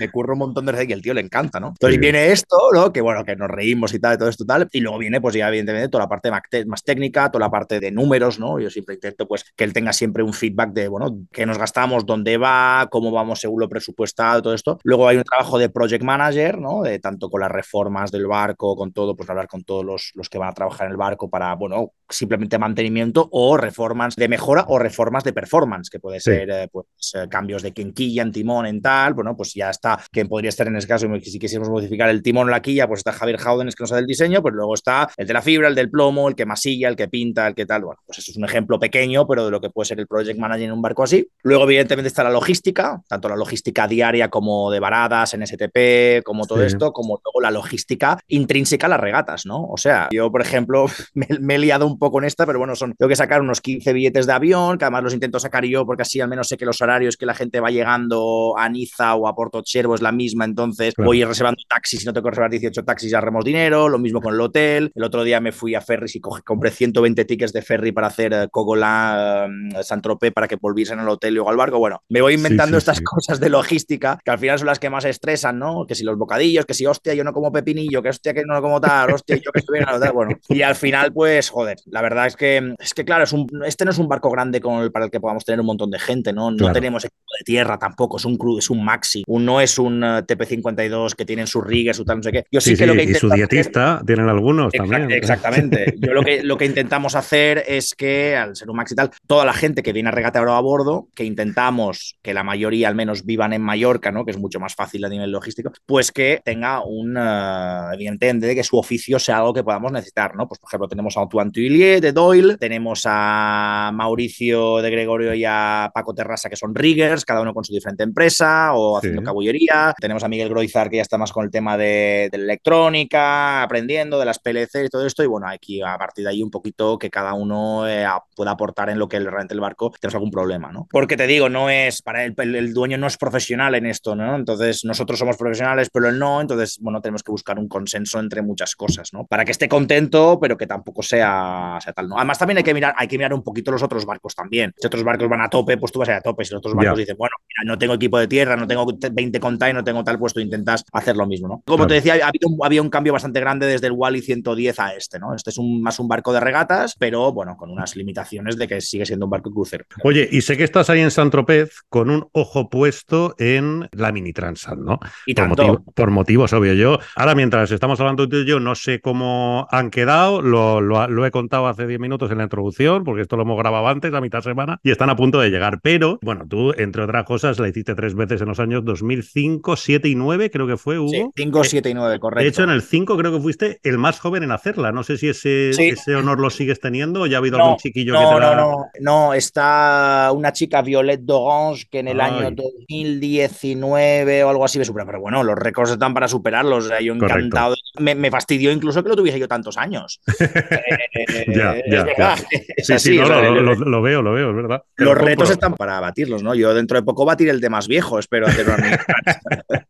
me, 0.00 0.10
curro 0.10 0.32
un 0.32 0.40
montón 0.40 0.66
de 0.66 0.72
veces 0.72 0.88
y 0.88 0.92
el 0.92 1.02
tío 1.02 1.14
le 1.14 1.20
encanta, 1.20 1.60
¿no? 1.60 1.68
Entonces 1.68 2.00
viene 2.00 2.32
esto, 2.32 2.56
¿no? 2.72 2.92
Que 2.92 3.00
bueno, 3.00 3.24
que 3.24 3.36
nos 3.36 3.48
reímos 3.48 3.94
y 3.94 4.00
tal, 4.00 4.14
y 4.14 4.18
todo 4.18 4.28
esto 4.28 4.44
tal. 4.44 4.68
Y 4.72 4.80
luego 4.80 4.98
viene, 4.98 5.20
pues 5.20 5.34
ya 5.34 5.48
evidentemente, 5.48 5.88
toda 5.88 6.04
la 6.04 6.08
parte 6.08 6.30
más 6.66 6.82
técnica, 6.82 7.30
toda 7.30 7.44
la 7.46 7.50
parte 7.50 7.78
de 7.78 7.92
números, 7.92 8.38
¿no? 8.38 8.58
Yo 8.58 8.70
siempre 8.70 8.94
intento, 8.94 9.28
pues, 9.28 9.44
que 9.54 9.64
él 9.64 9.72
tenga 9.72 9.92
siempre 9.92 10.22
un 10.22 10.32
feedback 10.32 10.72
de, 10.72 10.88
bueno, 10.88 11.18
qué 11.30 11.46
nos 11.46 11.58
gastamos, 11.58 12.06
dónde 12.06 12.38
va, 12.38 12.88
cómo 12.90 13.10
vamos 13.10 13.40
según 13.40 13.60
lo 13.60 13.68
presupuestado, 13.68 14.42
todo 14.42 14.54
esto. 14.54 14.78
Luego 14.82 15.08
hay 15.08 15.18
un 15.18 15.24
trabajo 15.24 15.58
de 15.58 15.68
project 15.68 16.02
manager, 16.02 16.58
¿no? 16.58 16.82
De 16.82 16.98
tanto 16.98 17.30
con 17.30 17.40
las 17.40 17.50
reformas 17.50 18.10
del 18.10 18.26
barco, 18.26 18.76
con 18.76 18.92
todo, 18.92 19.14
pues 19.14 19.28
hablar 19.28 19.48
con 19.48 19.62
todos 19.62 19.84
los, 19.84 20.12
los 20.14 20.28
que 20.28 20.38
van 20.38 20.48
a 20.48 20.54
trabajar 20.54 20.86
en 20.86 20.92
el 20.92 20.96
barco 20.96 21.28
para, 21.28 21.54
bueno, 21.54 21.92
simplemente 22.08 22.58
mantenimiento 22.58 23.28
o 23.32 23.56
reformas 23.56 24.16
de 24.16 24.28
mejora 24.28 24.64
o 24.68 24.78
reformas 24.78 25.24
de 25.24 25.32
performance, 25.32 25.90
que 25.90 25.98
puede 25.98 26.20
ser 26.20 26.48
eh, 26.50 26.68
pues, 26.70 26.86
eh, 27.14 27.26
cambios 27.28 27.62
de 27.62 27.72
quinquilla 27.72 28.22
en 28.22 28.32
timón, 28.32 28.66
en 28.66 28.80
tal, 28.80 29.14
bueno, 29.14 29.36
pues 29.36 29.54
ya 29.54 29.70
está, 29.70 29.98
que 30.12 30.24
podría 30.26 30.48
estar 30.48 30.66
en 30.66 30.76
ese 30.76 30.86
caso, 30.86 31.06
si 31.22 31.38
quisiéramos 31.38 31.70
modificar 31.70 32.08
el 32.08 32.22
timón 32.22 32.48
o 32.48 32.50
la 32.50 32.62
quilla, 32.62 32.86
pues 32.86 32.98
está 32.98 33.12
Javier 33.12 33.38
Howden, 33.40 33.68
que 33.68 33.82
nos 33.82 33.92
hace 33.92 34.00
el 34.00 34.06
diseño, 34.06 34.42
pues 34.42 34.54
luego 34.54 34.74
está 34.74 35.08
el 35.16 35.26
de 35.26 35.32
la 35.32 35.42
fibra, 35.42 35.68
el 35.68 35.74
del 35.74 35.90
plomo, 35.90 36.28
el 36.28 36.34
que 36.34 36.46
masilla, 36.46 36.88
el 36.88 36.96
que 36.96 37.08
pinta, 37.08 37.46
el 37.48 37.54
que 37.54 37.66
tal, 37.66 37.82
bueno, 37.84 38.00
pues 38.06 38.18
eso 38.18 38.30
es 38.30 38.36
un 38.36 38.44
ejemplo 38.44 38.78
pequeño, 38.78 39.26
pero 39.26 39.44
de 39.44 39.50
lo 39.50 39.60
que 39.60 39.70
puede 39.70 39.86
ser 39.86 40.00
el 40.00 40.06
project 40.06 40.38
manager 40.38 40.64
en 40.64 40.72
un 40.72 40.82
barco 40.82 41.02
así. 41.02 41.28
Luego, 41.42 41.64
evidentemente, 41.64 42.08
está 42.08 42.22
la 42.24 42.30
logística, 42.30 43.02
tanto 43.08 43.28
la 43.28 43.36
logística 43.36 43.86
diaria 43.86 44.28
como 44.28 44.70
de 44.70 44.80
varadas, 44.80 45.34
en 45.34 45.46
STP, 45.46 46.22
como 46.24 46.46
todo 46.46 46.62
esto, 46.62 46.92
como 46.92 47.20
luego 47.24 47.40
la 47.40 47.50
logística 47.50 48.18
intrínseca 48.28 48.86
a 48.86 48.90
las 48.90 49.00
regatas, 49.00 49.46
¿no? 49.46 49.64
O 49.64 49.76
sea, 49.76 50.08
yo, 50.12 50.30
por 50.30 50.42
ejemplo, 50.42 50.86
me, 51.14 51.54
he 51.54 51.58
liado 51.58 51.86
un 51.86 51.95
un 51.96 51.98
poco 51.98 52.18
en 52.18 52.26
esta, 52.26 52.44
pero 52.44 52.58
bueno, 52.58 52.76
son, 52.76 52.94
tengo 52.94 53.08
que 53.08 53.16
sacar 53.16 53.40
unos 53.40 53.62
15 53.62 53.92
billetes 53.94 54.26
de 54.26 54.32
avión, 54.32 54.76
que 54.76 54.84
además 54.84 55.02
los 55.04 55.14
intento 55.14 55.40
sacar 55.40 55.64
yo 55.64 55.86
porque 55.86 56.02
así 56.02 56.20
al 56.20 56.28
menos 56.28 56.48
sé 56.48 56.58
que 56.58 56.66
los 56.66 56.80
horarios 56.82 57.16
que 57.16 57.24
la 57.24 57.34
gente 57.34 57.58
va 57.58 57.70
llegando 57.70 58.54
a 58.58 58.68
Niza 58.68 59.14
o 59.14 59.26
a 59.26 59.34
Porto 59.34 59.62
Chervo 59.62 59.94
es 59.94 60.02
la 60.02 60.12
misma, 60.12 60.44
entonces 60.44 60.94
voy 60.98 61.24
reservando 61.24 61.62
taxis, 61.68 62.00
si 62.00 62.06
no 62.06 62.12
tengo 62.12 62.24
que 62.24 62.30
reservar 62.30 62.50
18 62.50 62.84
taxis 62.84 63.10
ya 63.10 63.20
remos 63.20 63.44
dinero, 63.44 63.88
lo 63.88 63.98
mismo 63.98 64.20
con 64.20 64.34
el 64.34 64.40
hotel. 64.40 64.92
El 64.94 65.04
otro 65.04 65.24
día 65.24 65.40
me 65.40 65.52
fui 65.52 65.74
a 65.74 65.80
ferries 65.80 66.16
y 66.16 66.20
compré 66.20 66.70
120 66.70 67.24
tickets 67.24 67.52
de 67.52 67.62
ferry 67.62 67.92
para 67.92 68.08
hacer 68.08 68.32
eh, 68.32 68.48
Cogolá, 68.50 69.48
eh, 69.48 69.82
Saint-Tropez 69.82 70.32
para 70.32 70.48
que 70.48 70.56
volviesen 70.56 70.98
al 70.98 71.08
hotel 71.08 71.32
y 71.32 71.34
luego 71.36 71.50
al 71.50 71.56
barco. 71.56 71.78
Bueno, 71.78 72.02
me 72.08 72.20
voy 72.20 72.34
inventando 72.34 72.76
estas 72.76 73.00
cosas 73.02 73.40
de 73.40 73.48
logística 73.48 74.18
que 74.24 74.30
al 74.30 74.38
final 74.38 74.58
son 74.58 74.66
las 74.66 74.78
que 74.78 74.90
más 74.90 75.04
estresan, 75.04 75.58
¿no? 75.58 75.86
Que 75.86 75.94
si 75.94 76.04
los 76.04 76.18
bocadillos, 76.18 76.66
que 76.66 76.74
si 76.74 76.86
hostia, 76.86 77.14
yo 77.14 77.24
no 77.24 77.32
como 77.32 77.52
pepinillo, 77.52 78.02
que 78.02 78.10
hostia, 78.10 78.34
que 78.34 78.42
no 78.44 78.60
como 78.60 78.80
tal, 78.80 79.12
hostia, 79.12 79.36
yo 79.36 79.50
que 79.52 79.60
estoy 79.60 79.78
bien, 79.78 80.00
tal. 80.00 80.12
Bueno, 80.12 80.36
y 80.48 80.62
al 80.62 80.74
final, 80.74 81.12
pues, 81.12 81.50
joder, 81.50 81.78
la 81.86 82.02
verdad 82.02 82.26
es 82.26 82.36
que, 82.36 82.74
es 82.78 82.94
que 82.94 83.04
claro, 83.04 83.24
es 83.24 83.32
un, 83.32 83.46
este 83.64 83.84
no 83.84 83.90
es 83.90 83.98
un 83.98 84.08
barco 84.08 84.30
grande 84.30 84.60
con 84.60 84.82
el, 84.82 84.90
para 84.90 85.06
el 85.06 85.10
que 85.10 85.20
podamos 85.20 85.44
tener 85.44 85.60
un 85.60 85.66
montón 85.66 85.90
de 85.90 85.98
gente, 85.98 86.32
¿no? 86.32 86.50
No 86.50 86.72
tenemos 86.72 87.04
equipo 87.04 87.22
de 87.38 87.44
tierra 87.44 87.78
tampoco, 87.78 88.16
es 88.16 88.24
un 88.24 88.36
crudo, 88.36 88.58
es 88.58 88.70
un 88.70 88.84
maxi, 88.84 89.22
un, 89.26 89.44
no 89.44 89.60
es 89.60 89.78
un 89.78 90.02
eh, 90.02 90.22
TP52 90.26 91.14
que 91.14 91.24
tienen 91.24 91.46
sus 91.46 91.64
riggers 91.64 92.00
o 92.00 92.04
tal, 92.04 92.18
no 92.18 92.22
sé 92.22 92.32
qué. 92.32 92.44
Yo 92.50 92.60
sí, 92.60 92.76
que 92.76 92.86
lo 92.86 92.94
que 92.94 93.04
Y 93.04 93.14
su 93.14 93.30
dietista, 93.30 94.02
tienen 94.06 94.28
algunos 94.28 94.72
también. 94.72 95.10
Exactamente. 95.10 95.94
Yo 95.98 96.12
lo 96.12 96.22
que, 96.22 96.42
lo 96.42 96.56
que 96.56 96.64
intentamos 96.64 97.14
hacer 97.14 97.64
es 97.66 97.94
que, 97.94 98.36
al 98.36 98.56
ser 98.56 98.70
un 98.70 98.76
maxi 98.76 98.94
y 98.94 98.96
tal, 98.96 99.10
toda 99.26 99.44
la 99.44 99.52
gente 99.52 99.82
que 99.82 99.92
viene 99.92 100.08
a 100.08 100.12
regatear 100.12 100.48
a 100.48 100.60
bordo, 100.60 101.08
que 101.14 101.24
intentamos 101.24 102.16
que 102.22 102.34
la 102.34 102.42
mayoría 102.42 102.88
al 102.88 102.94
menos 102.94 103.24
vivan 103.24 103.52
en 103.52 103.62
Mallorca, 103.62 104.10
¿no? 104.10 104.24
Que 104.24 104.32
es 104.32 104.38
mucho 104.38 104.60
más 104.60 104.74
fácil 104.74 105.04
a 105.04 105.08
nivel 105.08 105.30
logístico, 105.30 105.72
pues 105.86 106.12
que 106.12 106.40
tenga 106.44 106.82
un, 106.84 107.16
uh, 107.16 107.92
evidentemente, 107.92 108.54
que 108.54 108.64
su 108.64 108.76
oficio 108.76 109.18
sea 109.18 109.38
algo 109.38 109.54
que 109.54 109.64
podamos 109.64 109.92
necesitar, 109.92 110.34
¿no? 110.34 110.48
Pues, 110.48 110.60
por 110.60 110.68
ejemplo, 110.68 110.88
tenemos 110.88 111.16
a 111.16 111.22
Antoine 111.22 111.50
De 111.76 112.12
Doyle, 112.12 112.56
tenemos 112.56 113.02
a 113.04 113.90
Mauricio 113.92 114.78
de 114.78 114.90
Gregorio 114.90 115.34
y 115.34 115.44
a 115.44 115.90
Paco 115.92 116.14
Terrasa, 116.14 116.48
que 116.48 116.56
son 116.56 116.74
riggers, 116.74 117.26
cada 117.26 117.42
uno 117.42 117.52
con 117.52 117.64
su 117.64 117.74
diferente 117.74 118.02
empresa 118.02 118.72
o 118.72 118.96
haciendo 118.96 119.22
cabullería. 119.22 119.94
Tenemos 120.00 120.24
a 120.24 120.28
Miguel 120.28 120.48
Groizar, 120.48 120.88
que 120.88 120.96
ya 120.96 121.02
está 121.02 121.18
más 121.18 121.32
con 121.32 121.44
el 121.44 121.50
tema 121.50 121.76
de, 121.76 122.28
de 122.32 122.38
electrónica, 122.38 123.62
aprendiendo 123.62 124.18
de 124.18 124.24
las 124.24 124.38
PLC 124.38 124.86
y 124.86 124.88
todo 124.88 125.06
esto. 125.06 125.22
Y 125.22 125.26
bueno, 125.26 125.48
aquí 125.48 125.82
a 125.82 125.98
partir 125.98 126.24
de 126.24 126.30
ahí 126.30 126.42
un 126.42 126.50
poquito 126.50 126.98
que 126.98 127.10
cada 127.10 127.34
uno 127.34 127.86
eh, 127.86 128.06
pueda 128.34 128.52
aportar 128.52 128.88
en 128.88 128.98
lo 128.98 129.06
que 129.06 129.20
realmente 129.20 129.52
el 129.52 129.60
barco 129.60 129.92
tenemos 130.00 130.14
algún 130.14 130.30
problema, 130.30 130.72
¿no? 130.72 130.88
Porque 130.90 131.18
te 131.18 131.26
digo, 131.26 131.50
no 131.50 131.68
es, 131.68 132.00
para 132.00 132.24
el, 132.24 132.34
el, 132.38 132.72
dueño 132.72 132.96
no 132.96 133.06
es 133.06 133.18
profesional 133.18 133.74
en 133.74 133.84
esto, 133.84 134.16
¿no? 134.16 134.34
Entonces 134.34 134.82
nosotros 134.86 135.18
somos 135.18 135.36
profesionales, 135.36 135.90
pero 135.92 136.08
él 136.08 136.18
no, 136.18 136.40
entonces, 136.40 136.78
bueno, 136.80 137.02
tenemos 137.02 137.22
que 137.22 137.32
buscar 137.32 137.58
un 137.58 137.68
consenso 137.68 138.18
entre 138.18 138.40
muchas 138.40 138.74
cosas, 138.74 139.12
¿no? 139.12 139.26
Para 139.26 139.44
que 139.44 139.52
esté 139.52 139.68
contento, 139.68 140.38
pero 140.40 140.56
que 140.56 140.66
tampoco 140.66 141.02
sea, 141.02 141.65
sea 141.80 141.92
tal, 141.92 142.08
¿no? 142.08 142.16
Además 142.16 142.38
también 142.38 142.58
hay 142.58 142.64
que 142.64 142.74
mirar, 142.74 142.94
hay 142.96 143.08
que 143.08 143.18
mirar 143.18 143.34
un 143.34 143.42
poquito 143.42 143.70
los 143.70 143.82
otros 143.82 144.04
barcos 144.04 144.34
también. 144.34 144.72
Si 144.76 144.86
otros 144.86 145.04
barcos 145.04 145.28
van 145.28 145.40
a 145.40 145.48
tope, 145.48 145.76
pues 145.76 145.92
tú 145.92 145.98
vas 145.98 146.08
a 146.08 146.12
ir 146.12 146.18
a 146.18 146.20
tope. 146.20 146.44
Si 146.44 146.52
los 146.52 146.58
otros 146.58 146.74
barcos 146.74 146.98
dicen, 146.98 147.16
bueno, 147.18 147.34
mira, 147.40 147.72
no 147.72 147.78
tengo 147.78 147.94
equipo 147.94 148.18
de 148.18 148.28
tierra, 148.28 148.56
no 148.56 148.66
tengo 148.66 148.86
20 148.86 149.40
containers, 149.40 149.80
no 149.80 149.84
tengo 149.84 150.04
tal, 150.04 150.18
pues 150.18 150.32
tú 150.32 150.40
intentas 150.40 150.84
hacer 150.92 151.16
lo 151.16 151.26
mismo, 151.26 151.48
¿no? 151.48 151.62
Como 151.66 151.86
te 151.86 151.94
decía, 151.94 152.14
había 152.14 152.40
un, 152.44 152.58
había 152.62 152.82
un, 152.82 152.90
cambio 152.90 153.12
bastante 153.12 153.40
grande 153.40 153.66
desde 153.66 153.88
el 153.88 153.92
Wally 153.92 154.22
110 154.22 154.80
a 154.80 154.94
este, 154.94 155.18
¿no? 155.18 155.34
Este 155.34 155.50
es 155.50 155.58
un, 155.58 155.82
más 155.82 155.98
un 155.98 156.08
barco 156.08 156.32
de 156.32 156.40
regatas, 156.40 156.94
pero 156.98 157.32
bueno, 157.32 157.56
con 157.56 157.70
unas 157.70 157.96
limitaciones 157.96 158.56
de 158.56 158.68
que 158.68 158.80
sigue 158.80 159.04
siendo 159.04 159.26
un 159.26 159.30
barco 159.30 159.50
crucero. 159.50 159.84
Oye, 160.04 160.28
y 160.30 160.40
sé 160.40 160.56
que 160.56 160.64
estás 160.64 160.88
ahí 160.88 161.00
en 161.00 161.10
San 161.10 161.30
Tropez 161.30 161.80
con 161.88 162.10
un 162.10 162.28
ojo 162.32 162.68
puesto 162.70 163.34
en 163.38 163.88
la 163.92 164.12
Mini 164.12 164.32
Transat, 164.32 164.78
¿no? 164.78 164.98
Y 165.26 165.34
por, 165.34 165.82
por 165.92 166.10
motivos, 166.10 166.52
obvio. 166.52 166.74
Yo, 166.74 166.98
ahora 167.16 167.34
mientras 167.34 167.70
estamos 167.70 167.98
hablando 168.00 168.28
tú 168.28 168.36
y 168.36 168.46
yo, 168.46 168.60
no 168.60 168.74
sé 168.74 169.00
cómo 169.00 169.66
han 169.70 169.90
quedado, 169.90 170.42
lo, 170.42 170.80
lo, 170.80 171.26
he 171.26 171.30
contado 171.30 171.55
hace 171.64 171.86
10 171.86 172.00
minutos 172.00 172.30
en 172.30 172.38
la 172.38 172.44
introducción, 172.44 173.04
porque 173.04 173.22
esto 173.22 173.36
lo 173.36 173.42
hemos 173.42 173.58
grabado 173.58 173.88
antes, 173.88 174.12
la 174.12 174.20
mitad 174.20 174.40
semana, 174.40 174.78
y 174.82 174.90
están 174.90 175.10
a 175.10 175.16
punto 175.16 175.40
de 175.40 175.50
llegar. 175.50 175.80
Pero, 175.82 176.18
bueno, 176.22 176.44
tú, 176.48 176.72
entre 176.76 177.02
otras 177.02 177.24
cosas, 177.24 177.58
la 177.58 177.68
hiciste 177.68 177.94
tres 177.94 178.14
veces 178.14 178.40
en 178.42 178.48
los 178.48 178.60
años 178.60 178.84
2005, 178.84 179.76
7 179.76 180.08
y 180.08 180.14
9, 180.14 180.50
creo 180.50 180.66
que 180.66 180.76
fue, 180.76 180.98
Hugo. 180.98 181.08
Sí, 181.08 181.24
5, 181.36 181.64
7 181.64 181.90
y 181.90 181.94
9, 181.94 182.18
correcto. 182.18 182.42
De 182.42 182.48
hecho, 182.48 182.64
en 182.64 182.70
el 182.70 182.82
5 182.82 183.16
creo 183.16 183.32
que 183.32 183.40
fuiste 183.40 183.80
el 183.82 183.98
más 183.98 184.20
joven 184.20 184.42
en 184.42 184.52
hacerla. 184.52 184.92
No 184.92 185.02
sé 185.02 185.16
si 185.16 185.28
ese, 185.28 185.70
ese 185.70 186.14
honor 186.14 186.40
lo 186.40 186.50
sigues 186.50 186.80
teniendo 186.80 187.22
o 187.22 187.26
ya 187.26 187.36
ha 187.36 187.38
habido 187.38 187.56
algún 187.58 187.76
chiquillo 187.76 188.12
no, 188.12 188.18
que 188.18 188.26
te 188.26 188.40
No, 188.40 188.54
no, 188.56 188.86
no. 189.00 189.34
Está 189.34 190.30
una 190.34 190.52
chica, 190.52 190.82
Violette 190.82 191.22
d'Orange, 191.22 191.86
que 191.90 192.00
en 192.00 192.08
el 192.08 192.20
año 192.20 192.50
2019 192.50 194.44
o 194.44 194.50
algo 194.50 194.64
así 194.64 194.78
me 194.78 194.84
supera. 194.84 195.06
Pero 195.06 195.20
bueno, 195.20 195.42
los 195.42 195.56
récords 195.56 195.92
están 195.92 196.14
para 196.14 196.28
superarlos. 196.28 196.90
yo 197.00 197.14
encantado. 197.14 197.76
Me, 197.98 198.14
me, 198.14 198.30
fastidió 198.30 198.72
incluso 198.72 199.02
que 199.02 199.08
lo 199.08 199.16
tuviese 199.16 199.38
yo 199.38 199.48
tantos 199.48 199.76
años. 199.76 200.20
ya, 201.46 201.76
ya, 201.88 202.36
Sí, 202.78 202.98
sí, 202.98 203.18
lo, 203.18 204.02
veo, 204.02 204.22
lo 204.22 204.32
veo, 204.32 204.50
es 204.50 204.56
verdad. 204.56 204.82
Los 204.96 205.16
retos 205.16 205.50
están 205.50 205.74
para 205.74 206.00
batirlos, 206.00 206.42
¿no? 206.42 206.54
Yo 206.54 206.74
dentro 206.74 206.98
de 206.98 207.04
poco 207.04 207.24
batir 207.24 207.48
el 207.48 207.60
de 207.60 207.70
más 207.70 207.88
viejo, 207.88 208.18
espero 208.18 208.46
hacer 208.46 208.66
una 208.66 209.04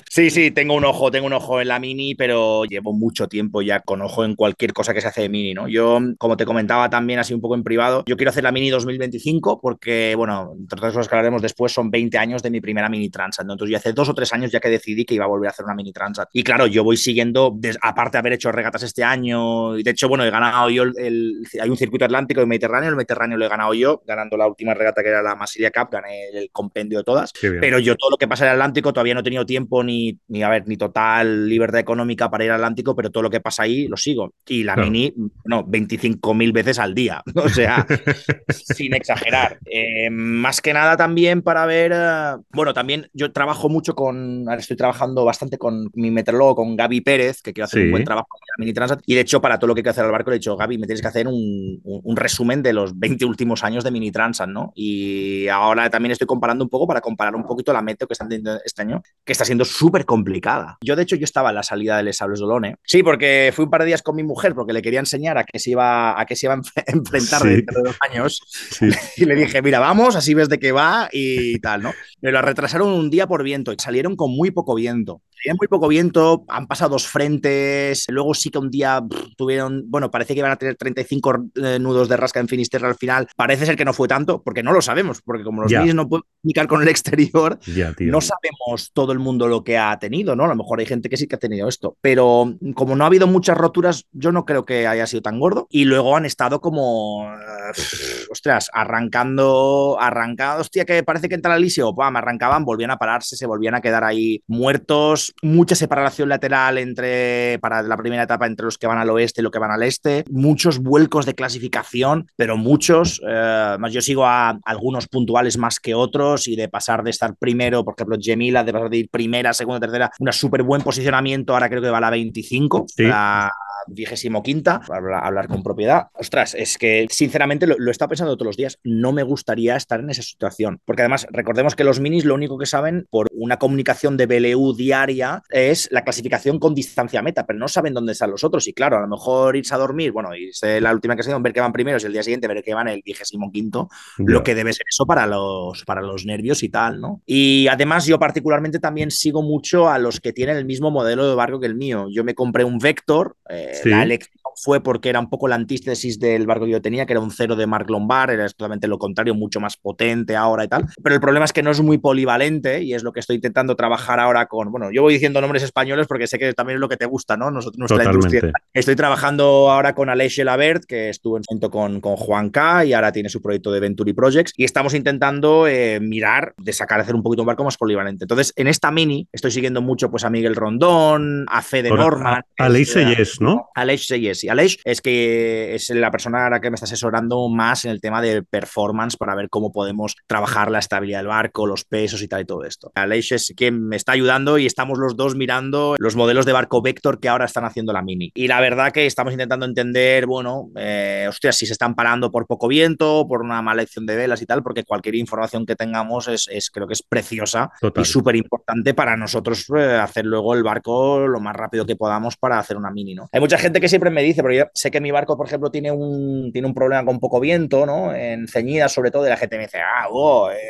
Sí, 0.09 0.29
sí, 0.29 0.51
tengo 0.51 0.75
un 0.75 0.85
ojo, 0.85 1.11
tengo 1.11 1.27
un 1.27 1.33
ojo 1.33 1.61
en 1.61 1.67
la 1.67 1.79
mini, 1.79 2.15
pero 2.15 2.65
llevo 2.65 2.93
mucho 2.93 3.27
tiempo 3.27 3.61
ya 3.61 3.79
con 3.79 4.01
ojo 4.01 4.23
en 4.23 4.35
cualquier 4.35 4.73
cosa 4.73 4.93
que 4.93 5.01
se 5.01 5.07
hace 5.07 5.21
de 5.21 5.29
mini, 5.29 5.53
¿no? 5.53 5.67
Yo, 5.67 5.99
como 6.17 6.37
te 6.37 6.45
comentaba 6.45 6.89
también 6.89 7.19
así 7.19 7.33
un 7.33 7.41
poco 7.41 7.55
en 7.55 7.63
privado, 7.63 8.03
yo 8.05 8.17
quiero 8.17 8.29
hacer 8.29 8.43
la 8.43 8.51
mini 8.51 8.69
2025 8.69 9.59
porque, 9.61 10.13
bueno, 10.15 10.53
entre 10.57 10.77
otras 10.77 10.93
cosas 10.93 11.07
que 11.07 11.15
hablaremos 11.15 11.41
después, 11.41 11.71
son 11.71 11.89
20 11.89 12.17
años 12.17 12.43
de 12.43 12.51
mi 12.51 12.61
primera 12.61 12.89
mini 12.89 13.09
transat, 13.09 13.45
¿no? 13.45 13.53
Entonces, 13.53 13.71
yo 13.71 13.77
hace 13.77 13.93
dos 13.93 14.09
o 14.09 14.13
tres 14.13 14.33
años 14.33 14.51
ya 14.51 14.59
que 14.59 14.69
decidí 14.69 15.05
que 15.05 15.15
iba 15.15 15.25
a 15.25 15.27
volver 15.27 15.47
a 15.47 15.51
hacer 15.51 15.65
una 15.65 15.75
mini 15.75 15.91
transat. 15.91 16.29
Y 16.33 16.43
claro, 16.43 16.67
yo 16.67 16.83
voy 16.83 16.97
siguiendo, 16.97 17.57
aparte 17.81 18.17
de 18.17 18.19
haber 18.19 18.33
hecho 18.33 18.51
regatas 18.51 18.83
este 18.83 19.03
año, 19.03 19.77
y 19.77 19.83
de 19.83 19.91
hecho, 19.91 20.07
bueno, 20.07 20.23
he 20.23 20.29
ganado 20.29 20.69
yo 20.69 20.83
el, 20.83 21.43
hay 21.61 21.69
un 21.69 21.77
circuito 21.77 22.05
atlántico 22.05 22.41
y 22.41 22.45
Mediterráneo, 22.45 22.89
el 22.89 22.95
Mediterráneo 22.95 23.37
lo 23.37 23.45
he 23.45 23.49
ganado 23.49 23.73
yo, 23.73 24.01
ganando 24.05 24.37
la 24.37 24.47
última 24.47 24.73
regata 24.73 25.01
que 25.03 25.09
era 25.09 25.21
la 25.21 25.35
Masilia 25.35 25.71
Cup, 25.71 25.89
gané 25.91 26.29
el 26.33 26.49
compendio 26.51 26.99
de 26.99 27.03
todas, 27.03 27.33
pero 27.41 27.79
yo 27.79 27.95
todo 27.95 28.11
lo 28.11 28.17
que 28.17 28.27
pasa 28.27 28.45
en 28.45 28.51
el 28.51 28.55
Atlántico 28.55 28.93
todavía 28.93 29.13
no 29.13 29.21
he 29.21 29.23
tenido 29.23 29.45
tiempo 29.45 29.78
ni, 29.83 30.17
ni, 30.27 30.43
a 30.43 30.49
ver, 30.49 30.67
ni 30.67 30.77
total 30.77 31.47
libertad 31.47 31.79
económica 31.79 32.29
para 32.29 32.45
ir 32.45 32.51
al 32.51 32.57
Atlántico, 32.57 32.95
pero 32.95 33.09
todo 33.09 33.23
lo 33.23 33.29
que 33.29 33.41
pasa 33.41 33.63
ahí 33.63 33.87
lo 33.87 33.97
sigo. 33.97 34.33
Y 34.47 34.63
la 34.63 34.75
mini, 34.75 35.13
no, 35.45 35.65
25.000 35.65 36.51
veces 36.53 36.79
al 36.79 36.93
día, 36.93 37.21
o 37.35 37.49
sea, 37.49 37.85
sin 38.49 38.93
exagerar. 38.93 39.59
Eh, 39.65 40.09
más 40.09 40.61
que 40.61 40.73
nada 40.73 40.97
también 40.97 41.41
para 41.41 41.65
ver, 41.65 41.91
eh, 41.93 42.35
bueno, 42.51 42.73
también 42.73 43.09
yo 43.13 43.31
trabajo 43.31 43.69
mucho 43.69 43.95
con, 43.95 44.47
ahora 44.47 44.61
estoy 44.61 44.77
trabajando 44.77 45.25
bastante 45.25 45.57
con 45.57 45.89
mi 45.93 46.11
meteorólogo, 46.11 46.55
con 46.55 46.75
Gaby 46.75 47.01
Pérez, 47.01 47.41
que 47.41 47.53
quiero 47.53 47.65
hacer 47.65 47.85
un 47.85 47.91
buen 47.91 48.03
trabajo 48.03 48.27
con 48.29 48.39
la 48.39 48.63
Mini 48.63 48.73
Transat, 48.73 49.01
y 49.05 49.15
de 49.15 49.21
hecho 49.21 49.41
para 49.41 49.57
todo 49.57 49.69
lo 49.69 49.75
que 49.75 49.81
quiero 49.81 49.91
hacer 49.91 50.05
al 50.05 50.11
barco 50.11 50.29
le 50.29 50.37
he 50.37 50.39
dicho, 50.39 50.55
Gaby, 50.55 50.77
me 50.77 50.87
tienes 50.87 51.01
que 51.01 51.07
hacer 51.07 51.27
un, 51.27 51.79
un, 51.83 52.15
resumen 52.15 52.61
de 52.61 52.73
los 52.73 52.97
20 52.97 53.25
últimos 53.25 53.63
años 53.63 53.83
de 53.83 53.91
Mini 53.91 54.11
Transat, 54.11 54.49
¿no? 54.49 54.71
Y 54.75 55.47
ahora 55.47 55.89
también 55.89 56.11
estoy 56.11 56.27
comparando 56.27 56.63
un 56.63 56.69
poco 56.69 56.87
para 56.87 57.01
comparar 57.01 57.35
un 57.35 57.45
poquito 57.45 57.71
la 57.73 57.81
meteo 57.81 58.07
que 58.07 58.13
están 58.13 58.29
teniendo 58.29 58.59
este 58.63 58.81
año, 58.81 59.01
que 59.23 59.31
está 59.31 59.45
siendo 59.45 59.65
súper 59.69 60.05
complicada. 60.05 60.77
Yo, 60.81 60.95
de 60.95 61.03
hecho, 61.03 61.15
yo 61.15 61.23
estaba 61.23 61.49
en 61.49 61.55
la 61.55 61.63
salida 61.63 61.97
del 61.97 62.13
Sables 62.13 62.39
Dolone. 62.39 62.75
Sí, 62.83 63.03
porque 63.03 63.51
fui 63.55 63.65
un 63.65 63.71
par 63.71 63.81
de 63.81 63.87
días 63.87 64.01
con 64.01 64.15
mi 64.15 64.23
mujer 64.23 64.55
porque 64.55 64.73
le 64.73 64.81
quería 64.81 64.99
enseñar 64.99 65.37
a 65.37 65.43
qué 65.43 65.59
se 65.59 65.71
iba 65.71 66.19
a, 66.19 66.25
qué 66.25 66.35
se 66.35 66.47
iba 66.47 66.55
a 66.55 66.61
enfrentar 66.87 67.43
dentro 67.43 67.81
de 67.81 67.89
dos 67.89 67.97
años. 68.01 68.41
Y 69.17 69.25
le 69.25 69.35
dije, 69.35 69.61
mira, 69.61 69.79
vamos, 69.79 70.15
así 70.15 70.33
ves 70.33 70.49
de 70.49 70.59
qué 70.59 70.71
va 70.71 71.09
y 71.11 71.59
tal, 71.59 71.81
¿no? 71.81 71.93
Me 72.21 72.31
lo 72.31 72.41
retrasaron 72.41 72.89
un 72.89 73.09
día 73.09 73.27
por 73.27 73.43
viento 73.43 73.73
y 73.73 73.75
salieron 73.77 74.15
con 74.15 74.31
muy 74.31 74.51
poco 74.51 74.75
viento. 74.75 75.21
Hay 75.47 75.55
muy 75.57 75.67
poco 75.67 75.87
viento, 75.87 76.43
han 76.49 76.67
pasado 76.67 76.91
dos 76.91 77.07
frentes, 77.07 78.05
luego 78.09 78.33
sí 78.33 78.49
que 78.49 78.57
un 78.57 78.69
día 78.69 79.01
tuvieron, 79.37 79.83
bueno, 79.87 80.11
parece 80.11 80.33
que 80.33 80.39
iban 80.39 80.51
a 80.51 80.57
tener 80.57 80.75
35 80.75 81.45
eh, 81.55 81.79
nudos 81.79 82.09
de 82.09 82.17
rasca 82.17 82.41
en 82.41 82.49
Finisterre 82.49 82.87
al 82.87 82.95
final. 82.95 83.27
Parece 83.37 83.65
ser 83.65 83.77
que 83.77 83.85
no 83.85 83.93
fue 83.93 84.07
tanto, 84.07 84.41
porque 84.43 84.63
no 84.63 84.73
lo 84.73 84.81
sabemos, 84.81 85.21
porque 85.21 85.43
como 85.43 85.61
los 85.61 85.71
niños 85.71 85.95
no 85.95 86.09
pueden 86.09 86.23
comunicar 86.41 86.67
con 86.67 86.81
el 86.81 86.89
exterior, 86.89 87.57
no 87.99 88.21
sabemos 88.21 88.91
todo 88.93 89.13
el 89.13 89.19
mundo 89.19 89.47
lo 89.47 89.58
que 89.63 89.77
ha 89.77 89.97
tenido, 89.99 90.35
¿no? 90.35 90.45
A 90.45 90.49
lo 90.49 90.55
mejor 90.55 90.79
hay 90.79 90.85
gente 90.85 91.09
que 91.09 91.17
sí 91.17 91.27
que 91.27 91.35
ha 91.35 91.39
tenido 91.39 91.67
esto, 91.67 91.97
pero 92.01 92.55
como 92.75 92.95
no 92.95 93.03
ha 93.03 93.07
habido 93.07 93.27
muchas 93.27 93.57
roturas, 93.57 94.05
yo 94.11 94.31
no 94.31 94.45
creo 94.45 94.65
que 94.65 94.87
haya 94.87 95.07
sido 95.07 95.21
tan 95.21 95.39
gordo. 95.39 95.67
Y 95.69 95.85
luego 95.85 96.15
han 96.15 96.25
estado 96.25 96.61
como, 96.61 97.25
ostras, 98.31 98.69
arrancando, 98.73 99.97
arrancando, 99.99 100.61
hostia, 100.61 100.85
que 100.85 101.03
parece 101.03 101.29
que 101.29 101.35
entra 101.35 101.53
la 101.53 101.59
lisio, 101.59 101.93
me 101.93 102.19
arrancaban, 102.19 102.65
volvían 102.65 102.91
a 102.91 102.97
pararse, 102.97 103.35
se 103.35 103.45
volvían 103.45 103.75
a 103.75 103.81
quedar 103.81 104.03
ahí 104.03 104.41
muertos 104.47 105.33
mucha 105.41 105.75
separación 105.75 106.29
lateral 106.29 106.77
entre, 106.77 107.59
para 107.59 107.81
la 107.81 107.97
primera 107.97 108.23
etapa 108.23 108.45
entre 108.45 108.65
los 108.65 108.77
que 108.77 108.87
van 108.87 108.97
al 108.97 109.09
oeste 109.09 109.41
y 109.41 109.43
los 109.43 109.51
que 109.51 109.59
van 109.59 109.71
al 109.71 109.83
este, 109.83 110.25
muchos 110.29 110.79
vuelcos 110.79 111.25
de 111.25 111.35
clasificación, 111.35 112.27
pero 112.35 112.57
muchos, 112.57 113.21
eh, 113.27 113.75
más 113.79 113.93
yo 113.93 114.01
sigo 114.01 114.25
a 114.25 114.59
algunos 114.63 115.07
puntuales 115.07 115.57
más 115.57 115.79
que 115.79 115.93
otros 115.93 116.47
y 116.47 116.55
de 116.55 116.69
pasar 116.69 117.03
de 117.03 117.11
estar 117.11 117.35
primero, 117.35 117.83
por 117.83 117.95
ejemplo, 117.97 118.17
Gemila, 118.19 118.63
de 118.63 118.73
pasar 118.73 118.89
de 118.89 118.97
ir 118.97 119.09
primera, 119.09 119.48
segunda, 119.53 119.79
tercera, 119.79 120.11
un 120.19 120.31
súper 120.33 120.63
buen 120.63 120.81
posicionamiento, 120.81 121.53
ahora 121.53 121.69
creo 121.69 121.81
que 121.81 121.89
va 121.89 121.97
a 121.97 122.01
la 122.01 122.09
25, 122.09 122.85
la 122.97 123.53
vigésimo 123.89 124.43
quinta, 124.43 124.81
hablar, 124.89 125.23
hablar 125.23 125.47
con 125.47 125.63
propiedad. 125.63 126.07
Ostras, 126.13 126.55
es 126.55 126.77
que 126.77 127.07
sinceramente 127.09 127.67
lo, 127.67 127.75
lo 127.77 127.89
he 127.89 127.91
estado 127.91 128.09
pensando 128.09 128.35
todos 128.35 128.47
los 128.47 128.57
días. 128.57 128.79
No 128.83 129.11
me 129.11 129.23
gustaría 129.23 129.75
estar 129.75 129.99
en 129.99 130.09
esa 130.09 130.21
situación. 130.21 130.79
Porque 130.85 131.01
además, 131.01 131.27
recordemos 131.31 131.75
que 131.75 131.83
los 131.83 131.99
minis 131.99 132.25
lo 132.25 132.35
único 132.35 132.57
que 132.57 132.65
saben 132.65 133.07
por 133.09 133.27
una 133.31 133.57
comunicación 133.57 134.17
de 134.17 134.25
BLU 134.25 134.75
diaria 134.75 135.43
es 135.49 135.89
la 135.91 136.03
clasificación 136.03 136.59
con 136.59 136.75
distancia 136.75 137.21
meta, 137.21 137.45
pero 137.45 137.59
no 137.59 137.67
saben 137.67 137.93
dónde 137.93 138.13
están 138.13 138.31
los 138.31 138.43
otros. 138.43 138.67
Y 138.67 138.73
claro, 138.73 138.97
a 138.97 139.01
lo 139.01 139.07
mejor 139.07 139.55
irse 139.55 139.73
a 139.73 139.77
dormir, 139.77 140.11
bueno, 140.11 140.35
irse 140.35 140.79
la 140.81 140.93
última 140.93 141.15
que 141.15 141.23
se 141.23 141.39
ver 141.39 141.53
que 141.53 141.61
van 141.61 141.71
primeros 141.71 142.03
y 142.03 142.07
el 142.07 142.13
día 142.13 142.23
siguiente 142.23 142.47
ver 142.47 142.63
que 142.63 142.73
van 142.73 142.87
el 142.87 143.01
vigésimo 143.03 143.51
quinto, 143.51 143.89
lo 144.17 144.43
que 144.43 144.55
debe 144.55 144.73
ser 144.73 144.85
eso 144.89 145.05
para 145.05 145.25
los, 145.25 145.83
para 145.85 146.01
los 146.01 146.25
nervios 146.25 146.63
y 146.63 146.69
tal, 146.69 146.99
¿no? 146.99 147.21
Y 147.25 147.67
además 147.67 148.05
yo 148.05 148.19
particularmente 148.19 148.79
también 148.79 149.11
sigo 149.11 149.41
mucho 149.41 149.89
a 149.89 149.97
los 149.97 150.19
que 150.19 150.33
tienen 150.33 150.57
el 150.57 150.65
mismo 150.65 150.91
modelo 150.91 151.27
de 151.27 151.35
barco 151.35 151.59
que 151.59 151.67
el 151.67 151.75
mío. 151.75 152.07
Yo 152.11 152.23
me 152.23 152.35
compré 152.35 152.63
un 152.63 152.77
Vector, 152.79 153.35
eh, 153.49 153.78
Sí. 153.83 153.89
la 153.89 154.03
elección 154.03 154.33
fue 154.61 154.83
porque 154.83 155.07
era 155.07 155.21
un 155.21 155.29
poco 155.29 155.47
la 155.47 155.55
antítesis 155.55 156.19
del 156.19 156.45
barco 156.45 156.65
que 156.65 156.71
yo 156.71 156.81
tenía, 156.81 157.05
que 157.05 157.13
era 157.13 157.21
un 157.21 157.31
cero 157.31 157.55
de 157.55 157.65
Mark 157.65 157.89
Lombard, 157.89 158.31
era 158.31 158.45
totalmente 158.49 158.87
lo 158.89 158.97
contrario, 158.97 159.33
mucho 159.33 159.61
más 159.61 159.77
potente 159.77 160.35
ahora 160.35 160.65
y 160.65 160.67
tal. 160.67 160.85
Pero 161.01 161.15
el 161.15 161.21
problema 161.21 161.45
es 161.45 161.53
que 161.53 161.63
no 161.63 161.71
es 161.71 161.79
muy 161.81 161.97
polivalente 161.97 162.81
y 162.83 162.93
es 162.93 163.03
lo 163.03 163.13
que 163.13 163.21
estoy 163.21 163.37
intentando 163.37 163.75
trabajar 163.77 164.19
ahora 164.19 164.47
con, 164.47 164.69
bueno, 164.69 164.91
yo 164.91 165.01
voy 165.01 165.13
diciendo 165.13 165.39
nombres 165.39 165.63
españoles 165.63 166.07
porque 166.07 166.27
sé 166.27 166.37
que 166.37 166.51
también 166.53 166.75
es 166.75 166.81
lo 166.81 166.89
que 166.89 166.97
te 166.97 167.05
gusta, 167.05 167.37
¿no? 167.37 167.49
Nosotros, 167.51 167.77
nuestra 167.79 167.99
Totalmente. 167.99 168.27
industria. 168.37 168.53
Estoy 168.73 168.95
trabajando 168.97 169.69
ahora 169.71 169.95
con 169.95 170.09
Aleix 170.09 170.35
Gelabert, 170.35 170.83
que 170.83 171.07
estuvo 171.09 171.37
en 171.37 171.43
junto 171.47 171.71
con, 171.71 172.01
con 172.01 172.17
Juan 172.17 172.49
K 172.49 172.83
y 172.85 172.91
ahora 172.93 173.13
tiene 173.13 173.29
su 173.29 173.41
proyecto 173.41 173.71
de 173.71 173.79
Venturi 173.79 174.11
Projects 174.11 174.51
y 174.57 174.65
estamos 174.65 174.93
intentando 174.93 175.67
eh, 175.67 176.01
mirar 176.01 176.53
de 176.57 176.73
sacar, 176.73 176.99
hacer 176.99 177.15
un 177.15 177.23
poquito 177.23 177.43
un 177.43 177.47
barco 177.47 177.63
más 177.63 177.77
polivalente. 177.77 178.25
Entonces, 178.25 178.51
en 178.57 178.67
esta 178.67 178.91
mini 178.91 179.25
estoy 179.31 179.51
siguiendo 179.51 179.81
mucho 179.81 180.11
pues 180.11 180.25
a 180.25 180.29
Miguel 180.29 180.55
Rondón, 180.57 181.45
a 181.49 181.61
Fede 181.61 181.89
Norman. 181.91 182.41
a- 182.57 182.65
Aleix 182.65 182.89
es, 182.89 182.95
eh, 182.97 183.05
Seyes, 183.05 183.41
¿no? 183.59 183.69
Aleix 183.75 184.07
Seyes. 184.07 184.43
Y 184.43 184.49
Aleix 184.49 184.77
es 184.83 185.01
que 185.01 185.75
es 185.75 185.89
la 185.89 186.11
persona 186.11 186.43
ahora 186.43 186.59
que 186.59 186.69
me 186.69 186.75
está 186.75 186.85
asesorando 186.85 187.47
más 187.49 187.85
en 187.85 187.91
el 187.91 188.01
tema 188.01 188.21
de 188.21 188.43
performance 188.43 189.17
para 189.17 189.35
ver 189.35 189.49
cómo 189.49 189.71
podemos 189.71 190.15
trabajar 190.27 190.71
la 190.71 190.79
estabilidad 190.79 191.19
del 191.19 191.27
barco, 191.27 191.67
los 191.67 191.85
pesos 191.85 192.21
y 192.21 192.27
tal 192.27 192.41
y 192.41 192.45
todo 192.45 192.63
esto. 192.63 192.91
Aleix 192.95 193.31
es 193.31 193.53
quien 193.55 193.87
me 193.87 193.95
está 193.95 194.13
ayudando 194.13 194.57
y 194.57 194.65
estamos 194.65 194.97
los 194.97 195.15
dos 195.15 195.35
mirando 195.35 195.95
los 195.97 196.15
modelos 196.15 196.45
de 196.45 196.53
barco 196.53 196.81
Vector 196.81 197.19
que 197.19 197.29
ahora 197.29 197.45
están 197.45 197.65
haciendo 197.65 197.93
la 197.93 198.01
Mini. 198.01 198.31
Y 198.33 198.47
la 198.47 198.61
verdad 198.61 198.91
que 198.91 199.05
estamos 199.05 199.33
intentando 199.33 199.65
entender, 199.65 200.25
bueno, 200.25 200.69
eh, 200.75 201.25
hostia, 201.27 201.51
si 201.51 201.65
se 201.65 201.73
están 201.73 201.95
parando 201.95 202.31
por 202.31 202.47
poco 202.47 202.67
viento, 202.67 203.25
por 203.27 203.41
una 203.41 203.61
mala 203.61 203.81
elección 203.81 204.05
de 204.05 204.15
velas 204.15 204.41
y 204.41 204.45
tal, 204.45 204.63
porque 204.63 204.83
cualquier 204.83 205.15
información 205.15 205.65
que 205.65 205.75
tengamos 205.75 206.27
es, 206.27 206.47
es 206.49 206.69
creo 206.69 206.87
que 206.87 206.93
es 206.93 207.03
preciosa 207.03 207.71
Total. 207.79 208.01
y 208.01 208.05
súper 208.05 208.35
importante 208.35 208.93
para 208.93 209.15
nosotros 209.17 209.65
eh, 209.75 209.95
hacer 209.95 210.25
luego 210.25 210.53
el 210.53 210.63
barco 210.63 211.27
lo 211.27 211.39
más 211.39 211.55
rápido 211.55 211.85
que 211.85 211.95
podamos 211.95 212.37
para 212.37 212.59
hacer 212.59 212.77
una 212.77 212.91
mini, 212.91 213.15
¿no? 213.15 213.29
Hay 213.31 213.39
mucha 213.49 213.57
gente 213.57 213.81
que 213.81 213.89
siempre 213.89 214.11
me 214.11 214.21
dice, 214.21 214.43
pero 214.43 214.53
yo 214.53 214.65
sé 214.75 214.91
que 214.91 215.01
mi 215.01 215.09
barco, 215.09 215.35
por 215.35 215.47
ejemplo, 215.47 215.71
tiene 215.71 215.91
un, 215.91 216.51
tiene 216.53 216.67
un 216.67 216.75
problema 216.75 217.03
con 217.03 217.19
poco 217.19 217.39
viento, 217.39 217.83
¿no? 217.83 218.13
En 218.13 218.47
ceñidas, 218.47 218.91
sobre 218.91 219.09
todo, 219.09 219.25
y 219.25 219.29
la 219.29 219.37
gente 219.37 219.57
me 219.57 219.63
dice, 219.63 219.79
ah, 219.79 220.07